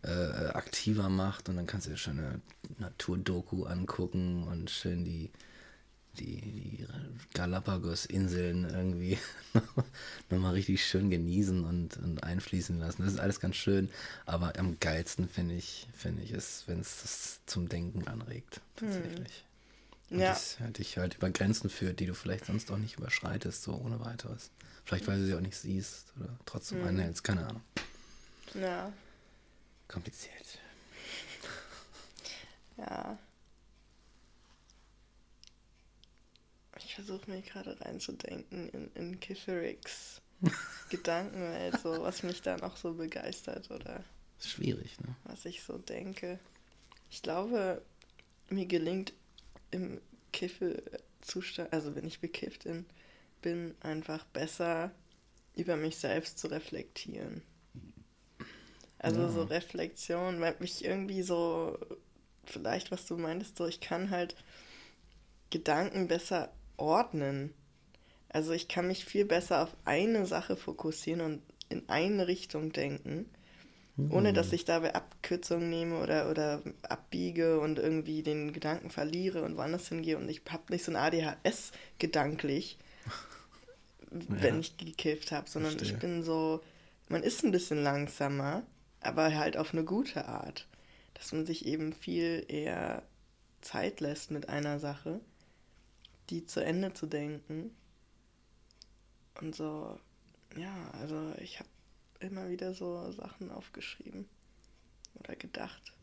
äh, 0.03 0.47
aktiver 0.53 1.09
macht 1.09 1.49
und 1.49 1.55
dann 1.55 1.67
kannst 1.67 1.87
du 1.87 1.91
dir 1.91 1.97
schon 1.97 2.19
eine 2.19 2.41
Naturdoku 2.77 3.65
angucken 3.65 4.43
und 4.43 4.69
schön 4.69 5.03
die, 5.03 5.31
die, 6.19 6.41
die 6.41 6.87
Galapagos-Inseln 7.33 8.69
irgendwie 8.69 9.17
nochmal 10.29 10.53
richtig 10.53 10.85
schön 10.85 11.09
genießen 11.09 11.63
und, 11.65 11.97
und 11.97 12.23
einfließen 12.23 12.79
lassen. 12.79 13.03
Das 13.03 13.13
ist 13.13 13.19
alles 13.19 13.39
ganz 13.39 13.55
schön, 13.55 13.89
aber 14.25 14.57
am 14.57 14.79
geilsten 14.79 15.27
finde 15.27 15.55
ich, 15.55 15.87
finde 15.93 16.23
ich 16.23 16.31
es, 16.31 16.63
wenn 16.67 16.79
es 16.79 17.01
das 17.01 17.39
zum 17.45 17.67
Denken 17.69 18.07
anregt, 18.07 18.61
tatsächlich. 18.75 19.37
Hm. 19.37 19.45
Ja. 20.07 20.29
das 20.29 20.57
dich 20.77 20.99
halt 20.99 21.15
über 21.15 21.31
Grenzen 21.31 21.67
führt, 21.67 21.99
die 21.99 22.05
du 22.05 22.13
vielleicht 22.13 22.45
sonst 22.45 22.69
auch 22.69 22.77
nicht 22.77 22.97
überschreitest, 22.99 23.63
so 23.63 23.73
ohne 23.73 23.99
weiteres. 23.99 24.51
Vielleicht, 24.85 25.07
weil 25.07 25.17
du 25.17 25.25
sie 25.25 25.33
auch 25.33 25.41
nicht 25.41 25.57
siehst 25.57 26.13
oder 26.19 26.29
trotzdem 26.45 26.81
hm. 26.81 26.89
einhältst, 26.89 27.23
keine 27.23 27.47
Ahnung. 27.47 27.63
Ja, 28.53 28.93
kompliziert. 29.87 30.59
Ja. 32.77 33.17
Ich 36.77 36.95
versuche 36.95 37.29
mir 37.29 37.41
gerade 37.41 37.79
reinzudenken 37.81 38.69
in, 38.69 38.91
in 38.95 39.19
Kiffericks 39.19 40.21
Gedankenwelt, 40.89 41.79
so 41.79 42.01
was 42.01 42.23
mich 42.23 42.41
da 42.41 42.57
noch 42.57 42.77
so 42.77 42.93
begeistert 42.93 43.71
oder. 43.71 44.03
Schwierig, 44.39 44.99
ne? 44.99 45.15
Was 45.23 45.45
ich 45.45 45.63
so 45.63 45.77
denke. 45.77 46.39
Ich 47.09 47.21
glaube, 47.21 47.81
mir 48.49 48.65
gelingt 48.65 49.13
im 49.71 50.01
Kiffelzustand, 50.33 51.71
also 51.71 51.95
wenn 51.95 52.05
ich 52.05 52.19
bekifft 52.19 52.67
bin 53.41 53.75
einfach 53.81 54.25
besser 54.25 54.91
über 55.55 55.77
mich 55.77 55.97
selbst 55.97 56.39
zu 56.39 56.47
reflektieren. 56.47 57.43
Also 59.05 59.21
ja. 59.21 59.29
so 59.29 59.43
Reflexion, 59.43 60.41
weil 60.41 60.55
mich 60.57 60.83
irgendwie 60.83 61.21
so, 61.21 61.77
vielleicht 62.43 62.89
was 62.89 63.05
du 63.05 63.17
meintest, 63.17 63.55
so 63.55 63.67
ich 63.67 63.79
kann 63.79 64.09
halt 64.09 64.35
Gedanken 65.51 66.07
besser 66.07 66.51
ordnen. 66.77 67.53
Also 68.29 68.51
ich 68.51 68.67
kann 68.67 68.87
mich 68.87 69.05
viel 69.05 69.25
besser 69.25 69.61
auf 69.61 69.77
eine 69.85 70.25
Sache 70.25 70.55
fokussieren 70.55 71.21
und 71.21 71.43
in 71.69 71.87
eine 71.87 72.27
Richtung 72.27 72.71
denken, 72.71 73.29
mhm. 73.95 74.11
ohne 74.11 74.33
dass 74.33 74.51
ich 74.51 74.65
dabei 74.65 74.95
Abkürzungen 74.95 75.69
nehme 75.69 76.01
oder, 76.01 76.31
oder 76.31 76.63
abbiege 76.81 77.59
und 77.59 77.77
irgendwie 77.77 78.23
den 78.23 78.53
Gedanken 78.53 78.89
verliere 78.89 79.43
und 79.43 79.55
woanders 79.55 79.87
hingehe. 79.87 80.17
Und 80.17 80.27
ich 80.29 80.41
habe 80.49 80.73
nicht 80.73 80.83
so 80.83 80.91
ein 80.91 80.95
ADHS 80.95 81.73
gedanklich, 81.99 82.79
ja. 84.11 84.19
wenn 84.41 84.61
ich 84.61 84.77
gekifft 84.77 85.31
habe, 85.31 85.47
sondern 85.47 85.73
Verstehe. 85.73 85.93
ich 85.93 85.99
bin 85.99 86.23
so, 86.23 86.61
man 87.07 87.21
ist 87.21 87.43
ein 87.43 87.51
bisschen 87.51 87.83
langsamer 87.83 88.63
aber 89.05 89.35
halt 89.35 89.57
auf 89.57 89.73
eine 89.73 89.83
gute 89.83 90.25
Art. 90.25 90.67
Dass 91.13 91.31
man 91.31 91.45
sich 91.45 91.65
eben 91.65 91.93
viel 91.93 92.45
eher 92.47 93.03
Zeit 93.61 93.99
lässt 93.99 94.31
mit 94.31 94.49
einer 94.49 94.79
Sache, 94.79 95.21
die 96.29 96.45
zu 96.45 96.63
Ende 96.63 96.93
zu 96.93 97.07
denken. 97.07 97.75
Und 99.39 99.55
so, 99.55 99.99
ja, 100.57 100.91
also 100.99 101.33
ich 101.39 101.59
habe 101.59 101.69
immer 102.19 102.49
wieder 102.49 102.73
so 102.73 103.11
Sachen 103.11 103.51
aufgeschrieben 103.51 104.27
oder 105.15 105.35
gedacht. 105.35 105.94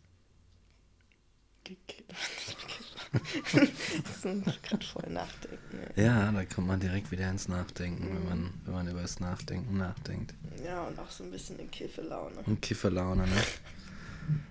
das 3.52 4.24
ist 4.24 4.62
gerade 4.62 4.84
voll 4.84 5.10
nachdenken. 5.10 5.80
Ja. 5.96 6.02
ja, 6.02 6.32
da 6.32 6.44
kommt 6.44 6.66
man 6.66 6.80
direkt 6.80 7.10
wieder 7.10 7.28
ins 7.30 7.48
Nachdenken, 7.48 8.04
mhm. 8.04 8.14
wenn, 8.14 8.28
man, 8.28 8.54
wenn 8.64 8.74
man 8.74 8.88
über 8.88 9.02
das 9.02 9.20
Nachdenken 9.20 9.76
nachdenkt. 9.76 10.34
Ja, 10.64 10.82
und 10.84 10.98
auch 10.98 11.10
so 11.10 11.24
ein 11.24 11.30
bisschen 11.30 11.58
in 11.58 11.70
Kiffelaune. 11.70 12.36
In 12.46 12.60
Kiffelaune, 12.60 13.26
ne? 13.26 13.42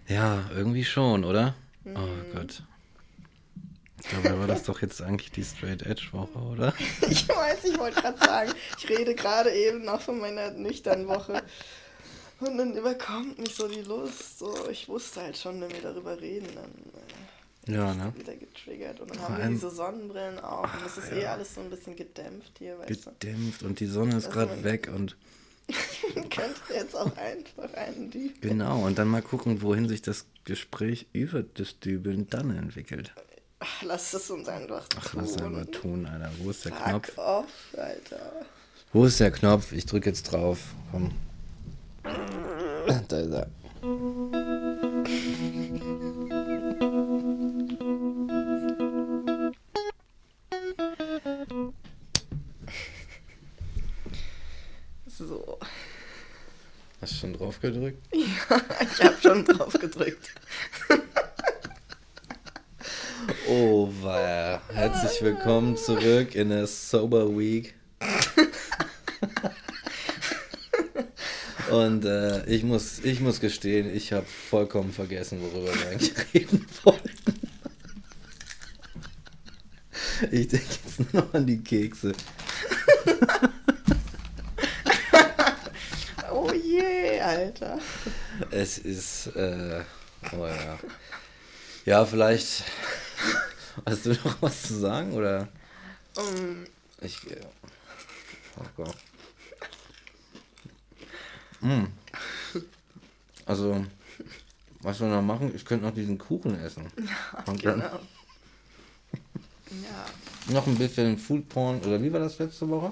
ja, 0.07 0.49
irgendwie 0.53 0.85
schon, 0.85 1.23
oder? 1.23 1.55
Mhm. 1.83 1.95
Oh 1.95 2.35
Gott. 2.35 2.63
Dabei 4.11 4.39
war 4.39 4.47
das 4.47 4.63
doch 4.63 4.81
jetzt 4.81 5.01
eigentlich 5.01 5.31
die 5.31 5.43
Straight 5.43 5.83
Edge 5.83 6.07
Woche, 6.11 6.39
oder? 6.39 6.73
ich 7.09 7.27
weiß, 7.27 7.65
ich 7.65 7.77
wollte 7.77 8.01
gerade 8.01 8.17
sagen, 8.17 8.51
ich 8.77 8.89
rede 8.89 9.13
gerade 9.13 9.51
eben 9.51 9.85
noch 9.85 10.01
von 10.01 10.19
meiner 10.19 10.51
nüchternen 10.51 11.07
Woche. 11.07 11.43
Und 12.41 12.57
dann 12.57 12.75
überkommt 12.75 13.37
mich 13.37 13.55
so 13.55 13.67
die 13.67 13.81
Lust. 13.81 14.39
So, 14.39 14.67
ich 14.69 14.89
wusste 14.89 15.21
halt 15.21 15.37
schon, 15.37 15.61
wenn 15.61 15.71
wir 15.71 15.81
darüber 15.81 16.19
reden, 16.19 16.47
dann 16.55 16.71
äh, 17.67 17.77
ja, 17.77 17.93
ne? 17.93 18.11
wieder 18.17 18.35
getriggert. 18.35 18.99
Und 18.99 19.11
dann 19.11 19.19
Vor 19.19 19.29
haben 19.29 19.43
wir 19.43 19.49
diese 19.49 19.69
Sonnenbrillen 19.69 20.39
auch. 20.39 20.63
und 20.63 20.85
es 20.85 20.97
ist 20.97 21.11
ja. 21.11 21.17
eh 21.17 21.25
alles 21.27 21.53
so 21.53 21.61
ein 21.61 21.69
bisschen 21.69 21.95
gedämpft 21.95 22.53
hier, 22.57 22.79
weißt 22.79 23.05
Gedämpft 23.05 23.61
du? 23.61 23.67
und 23.67 23.79
die 23.79 23.85
Sonne 23.85 24.17
ist 24.17 24.31
gerade 24.31 24.63
weg 24.63 24.89
und. 24.93 25.15
könnte 26.13 26.59
jetzt 26.73 26.95
auch 26.95 27.15
einfach 27.15 27.71
einen 27.75 28.09
die. 28.09 28.33
Genau, 28.41 28.85
und 28.85 28.97
dann 28.97 29.07
mal 29.07 29.21
gucken, 29.21 29.61
wohin 29.61 29.87
sich 29.87 30.01
das 30.01 30.25
Gespräch 30.43 31.05
über 31.13 31.43
das 31.43 31.79
Dübeln 31.79 32.27
dann 32.29 32.57
entwickelt. 32.57 33.13
Ach, 33.59 33.83
lass 33.83 34.13
es 34.13 34.29
uns 34.31 34.49
einfach 34.49 34.87
tun. 34.89 35.01
Ach, 35.05 35.13
lass 35.13 35.29
es 35.29 35.41
einfach 35.41 35.65
tun, 35.67 36.07
Alter. 36.07 36.31
Wo 36.39 36.49
ist 36.49 36.65
der 36.65 36.73
Fuck 36.73 36.87
Knopf? 36.87 37.17
off, 37.17 37.45
Alter. 37.77 38.31
Wo 38.91 39.05
ist 39.05 39.19
der 39.19 39.31
Knopf? 39.31 39.71
Ich 39.71 39.85
drücke 39.85 40.09
jetzt 40.09 40.23
drauf. 40.23 40.59
Komm. 40.91 41.11
Da 42.03 43.19
ist 43.19 43.33
er. 43.33 43.47
So. 55.07 55.59
Hast 57.01 57.11
du 57.11 57.17
schon 57.17 57.33
drauf 57.33 57.59
gedrückt? 57.59 58.03
Ja, 58.49 58.61
ich 58.81 59.03
habe 59.03 59.17
schon 59.21 59.45
drauf 59.45 59.73
gedrückt. 59.73 60.31
Oh, 63.47 63.89
war 64.01 64.61
Herzlich 64.73 65.21
willkommen 65.21 65.77
zurück 65.77 66.35
in 66.35 66.49
der 66.49 66.67
Sober 66.67 67.27
Week. 67.37 67.75
Und 71.71 72.05
äh, 72.05 72.45
ich, 72.45 72.63
muss, 72.63 72.99
ich 72.99 73.19
muss 73.19 73.39
gestehen, 73.39 73.93
ich 73.95 74.13
habe 74.13 74.25
vollkommen 74.25 74.91
vergessen, 74.91 75.41
worüber 75.41 75.73
wir 75.73 75.89
eigentlich 75.89 76.13
reden 76.33 76.65
wollten. 76.83 77.11
Ich 80.31 80.47
denke 80.47 80.67
jetzt 80.67 81.13
nur 81.13 81.23
noch 81.23 81.33
an 81.33 81.45
die 81.45 81.63
Kekse. 81.63 82.13
oh 86.31 86.51
je, 86.51 87.19
Alter. 87.19 87.79
Es 88.51 88.77
ist, 88.77 89.27
äh, 89.35 89.81
oh 90.33 90.45
ja. 90.45 90.79
Ja, 91.85 92.05
vielleicht 92.05 92.63
Hast 93.85 94.05
du 94.05 94.09
noch 94.09 94.41
was 94.41 94.63
zu 94.63 94.75
sagen 94.75 95.13
oder? 95.13 95.47
Um. 96.15 96.65
Ich. 97.01 97.17
Oh 98.57 98.65
Gott. 98.75 98.95
Mm. 101.61 101.85
Also, 103.45 103.85
was 104.81 104.99
wir 104.99 105.07
noch 105.07 105.21
machen, 105.21 105.51
ich 105.55 105.63
könnte 105.65 105.85
noch 105.85 105.93
diesen 105.93 106.17
Kuchen 106.17 106.59
essen. 106.59 106.85
Ja, 106.97 107.43
Und 107.45 107.61
genau. 107.61 107.83
ja. 107.83 107.99
Noch 110.49 110.67
ein 110.67 110.77
bisschen 110.77 111.17
Food 111.17 111.47
Porn, 111.49 111.79
oder 111.81 112.01
wie 112.01 112.11
war 112.11 112.19
das 112.19 112.39
letzte 112.39 112.67
Woche? 112.69 112.91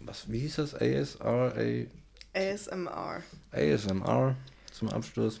Was, 0.00 0.30
wie 0.30 0.40
hieß 0.40 0.56
das? 0.56 0.74
ASR? 0.74 1.54
A 1.56 1.86
ASMR. 2.38 3.22
ASMR 3.52 4.36
zum 4.72 4.88
Abschluss. 4.90 5.40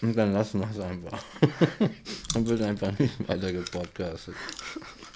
Und 0.00 0.16
dann 0.16 0.32
lassen 0.32 0.60
wir 0.60 0.70
es 0.70 0.80
einfach. 0.80 1.22
Dann 2.34 2.46
wird 2.46 2.62
einfach 2.62 2.98
nicht 2.98 3.28
weiter 3.28 3.52
gepodcastet. 3.52 4.34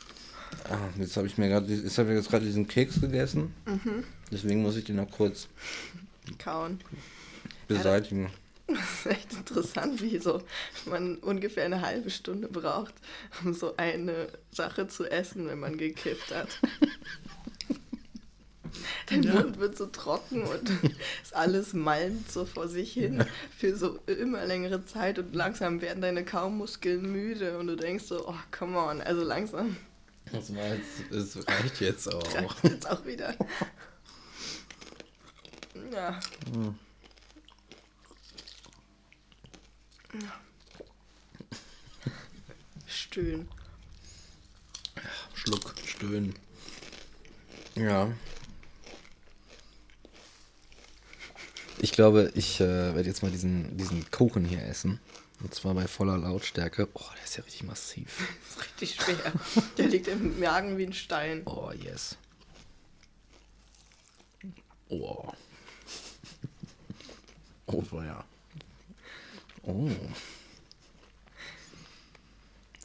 Ah, 0.71 0.89
jetzt 0.99 1.17
habe 1.17 1.27
ich 1.27 1.39
mir 1.39 1.49
gerade, 1.49 1.73
jetzt 1.73 1.97
habe 1.99 2.11
ich 2.11 2.17
jetzt 2.17 2.31
gerade 2.31 2.45
diesen 2.45 2.69
Keks 2.69 3.01
gegessen. 3.01 3.55
Mhm. 3.67 4.05
Deswegen 4.31 4.63
muss 4.63 4.77
ich 4.77 4.85
den 4.85 4.97
noch 4.97 5.11
kurz 5.11 5.49
kauen. 6.39 6.81
Beseitigen. 7.67 8.31
das 8.67 8.79
ist 9.01 9.07
echt 9.07 9.33
interessant, 9.33 10.03
wie 10.03 10.19
so 10.19 10.43
man 10.87 11.17
ungefähr 11.17 11.65
eine 11.65 11.81
halbe 11.81 12.11
Stunde 12.11 12.49
braucht, 12.49 12.95
um 13.43 13.55
so 13.55 13.77
eine 13.77 14.29
Sache 14.51 14.89
zu 14.89 15.11
essen, 15.11 15.49
wenn 15.49 15.61
man 15.61 15.79
gekifft 15.79 16.35
hat. 16.35 16.49
Dein 19.09 19.23
ja. 19.23 19.35
Mund 19.35 19.59
wird 19.59 19.77
so 19.77 19.87
trocken 19.87 20.43
und 20.43 20.71
ist 21.23 21.35
alles 21.35 21.73
malmt 21.73 22.31
so 22.31 22.45
vor 22.45 22.69
sich 22.69 22.93
hin 22.93 23.25
für 23.57 23.75
so 23.75 23.99
immer 24.07 24.45
längere 24.45 24.85
Zeit 24.85 25.19
und 25.19 25.35
langsam 25.35 25.81
werden 25.81 26.03
deine 26.03 26.25
Kaumuskeln 26.25 27.11
müde 27.11 27.59
und 27.59 27.69
du 27.69 27.77
denkst 27.77 28.05
so, 28.05 28.29
oh, 28.29 28.35
come 28.51 28.79
on, 28.79 29.01
also 29.01 29.23
langsam. 29.23 29.77
Das 30.33 30.55
war 30.55 30.75
jetzt, 30.75 31.11
es 31.11 31.49
reicht 31.49 31.81
jetzt 31.81 32.13
auch. 32.13 32.35
Reicht 32.35 32.65
jetzt 32.65 32.91
auch 32.91 33.05
wieder. 33.05 33.35
Ja. 35.93 36.21
Hm. 36.53 36.79
Stöhn. 42.87 43.49
Schluck, 45.35 45.75
stöhnen. 45.85 46.35
Ja. 47.75 48.13
Ich 51.79 51.93
glaube, 51.93 52.33
ich 52.35 52.61
äh, 52.61 52.95
werde 52.95 53.09
jetzt 53.09 53.23
mal 53.23 53.31
diesen, 53.31 53.77
diesen 53.77 54.11
Kuchen 54.11 54.45
hier 54.45 54.63
essen. 54.65 55.01
Und 55.41 55.55
zwar 55.55 55.75
bei 55.75 55.87
voller 55.87 56.19
Lautstärke. 56.19 56.89
Oh, 56.95 57.05
der 57.17 57.25
ist 57.25 57.37
ja 57.37 57.45
richtig 57.45 57.63
massiv. 57.65 58.19
Das 58.57 58.57
ist 58.57 58.65
richtig 58.65 58.95
schwer. 58.97 59.33
Der 59.77 59.89
liegt 59.89 60.09
im 60.09 60.41
Magen 60.41 60.79
wie 60.79 60.87
ein 60.87 60.93
Stein. 60.93 61.43
Oh, 61.47 61.71
yes. 61.73 62.17
Oh. 64.89 65.33
Oh, 67.71 67.85
ja. 68.01 68.25
Oh. 69.63 69.91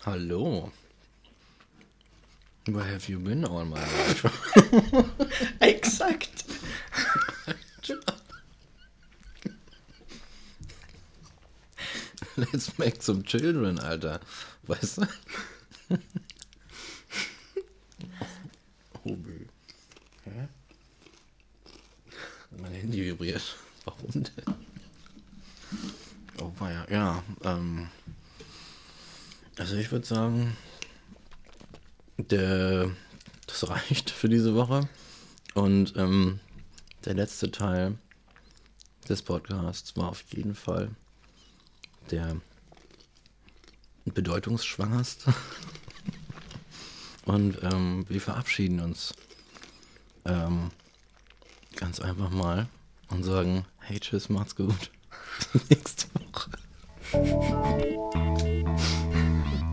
Hallo. 0.05 0.73
Where 2.65 2.83
have 2.83 3.09
you 3.09 3.17
been 3.19 3.45
all 3.45 3.63
my 3.63 3.79
life? 3.79 4.29
Exakt. 5.61 6.43
Let's 12.37 12.77
make 12.79 13.01
some 13.01 13.23
children, 13.23 13.79
Alter. 13.79 14.19
Weißt 14.63 14.97
du? 14.97 15.07
Hobel. 19.05 19.47
Hä? 20.23 20.47
Mein 22.59 22.71
Handy 22.71 23.03
vibriert. 23.05 23.55
Warum 23.85 24.11
denn? 24.11 24.31
Oh, 26.39 26.51
war 26.57 26.71
ja. 26.71 26.85
Ja, 26.89 27.23
ähm. 27.43 27.89
Also 29.57 29.75
ich 29.75 29.91
würde 29.91 30.05
sagen, 30.05 30.57
der, 32.17 32.89
das 33.45 33.69
reicht 33.69 34.09
für 34.09 34.29
diese 34.29 34.55
Woche. 34.55 34.89
Und 35.53 35.95
ähm, 35.97 36.39
der 37.05 37.13
letzte 37.13 37.51
Teil 37.51 37.99
des 39.07 39.21
Podcasts 39.21 39.95
war 39.95 40.09
auf 40.09 40.23
jeden 40.33 40.55
Fall 40.55 40.89
der 42.11 42.35
bedeutungsschwangerste. 44.05 45.33
Und 47.25 47.63
ähm, 47.63 48.05
wir 48.09 48.19
verabschieden 48.19 48.81
uns 48.81 49.13
ähm, 50.25 50.71
ganz 51.75 51.99
einfach 51.99 52.29
mal 52.29 52.67
und 53.09 53.23
sagen, 53.23 53.65
hey, 53.79 53.99
tschüss, 53.99 54.29
macht's 54.29 54.55
gut. 54.55 54.91
Nächste 55.69 56.07
Woche. 56.15 56.51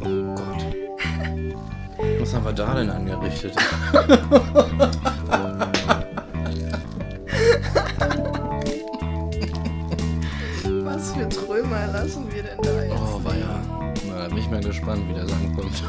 Oh 0.01 0.35
Gott. 0.35 0.65
Was 2.21 2.35
haben 2.35 2.45
wir 2.45 2.53
da 2.53 2.75
denn 2.75 2.91
angerichtet? 2.91 3.55
sitzen 12.11 12.33
wir 12.33 12.43
denn 12.43 12.59
da 12.61 12.83
jetzt? 12.83 12.95
Oh, 12.95 13.25
war 13.25 13.37
ja. 13.37 13.63
Na, 14.09 14.29
bin 14.29 14.39
ich 14.39 14.51
mal 14.51 14.61
gespannt, 14.61 15.03
wie 15.09 15.15
der 15.15 15.25
langkommt. 15.25 15.83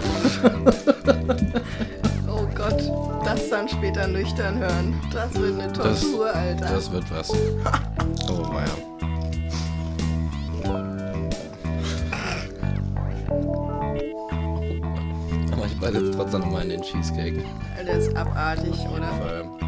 oh 2.27 2.47
Gott, 2.55 2.91
das 3.25 3.49
dann 3.49 3.67
später 3.67 4.07
nüchtern 4.07 4.59
hören. 4.59 5.01
Das 5.11 5.33
wird 5.33 5.59
eine 5.59 5.73
Tortur, 5.73 6.27
das, 6.27 6.35
Alter. 6.35 6.65
Das 6.65 6.91
wird 6.91 7.11
was. 7.11 7.31
Oh, 8.29 8.53
war 8.53 8.61
ja. 8.61 8.73
Aber 15.51 15.65
ich 15.65 15.79
beiße 15.79 15.97
jetzt 15.97 16.15
trotzdem 16.15 16.41
nochmal 16.41 16.63
in 16.63 16.69
den 16.69 16.81
Cheesecake. 16.81 17.43
Alter, 17.77 17.93
ist 17.93 18.15
abartig, 18.15 18.73
oder? 18.87 19.09
Auf 19.09 19.25
jeden 19.25 19.59
Fall. 19.59 19.60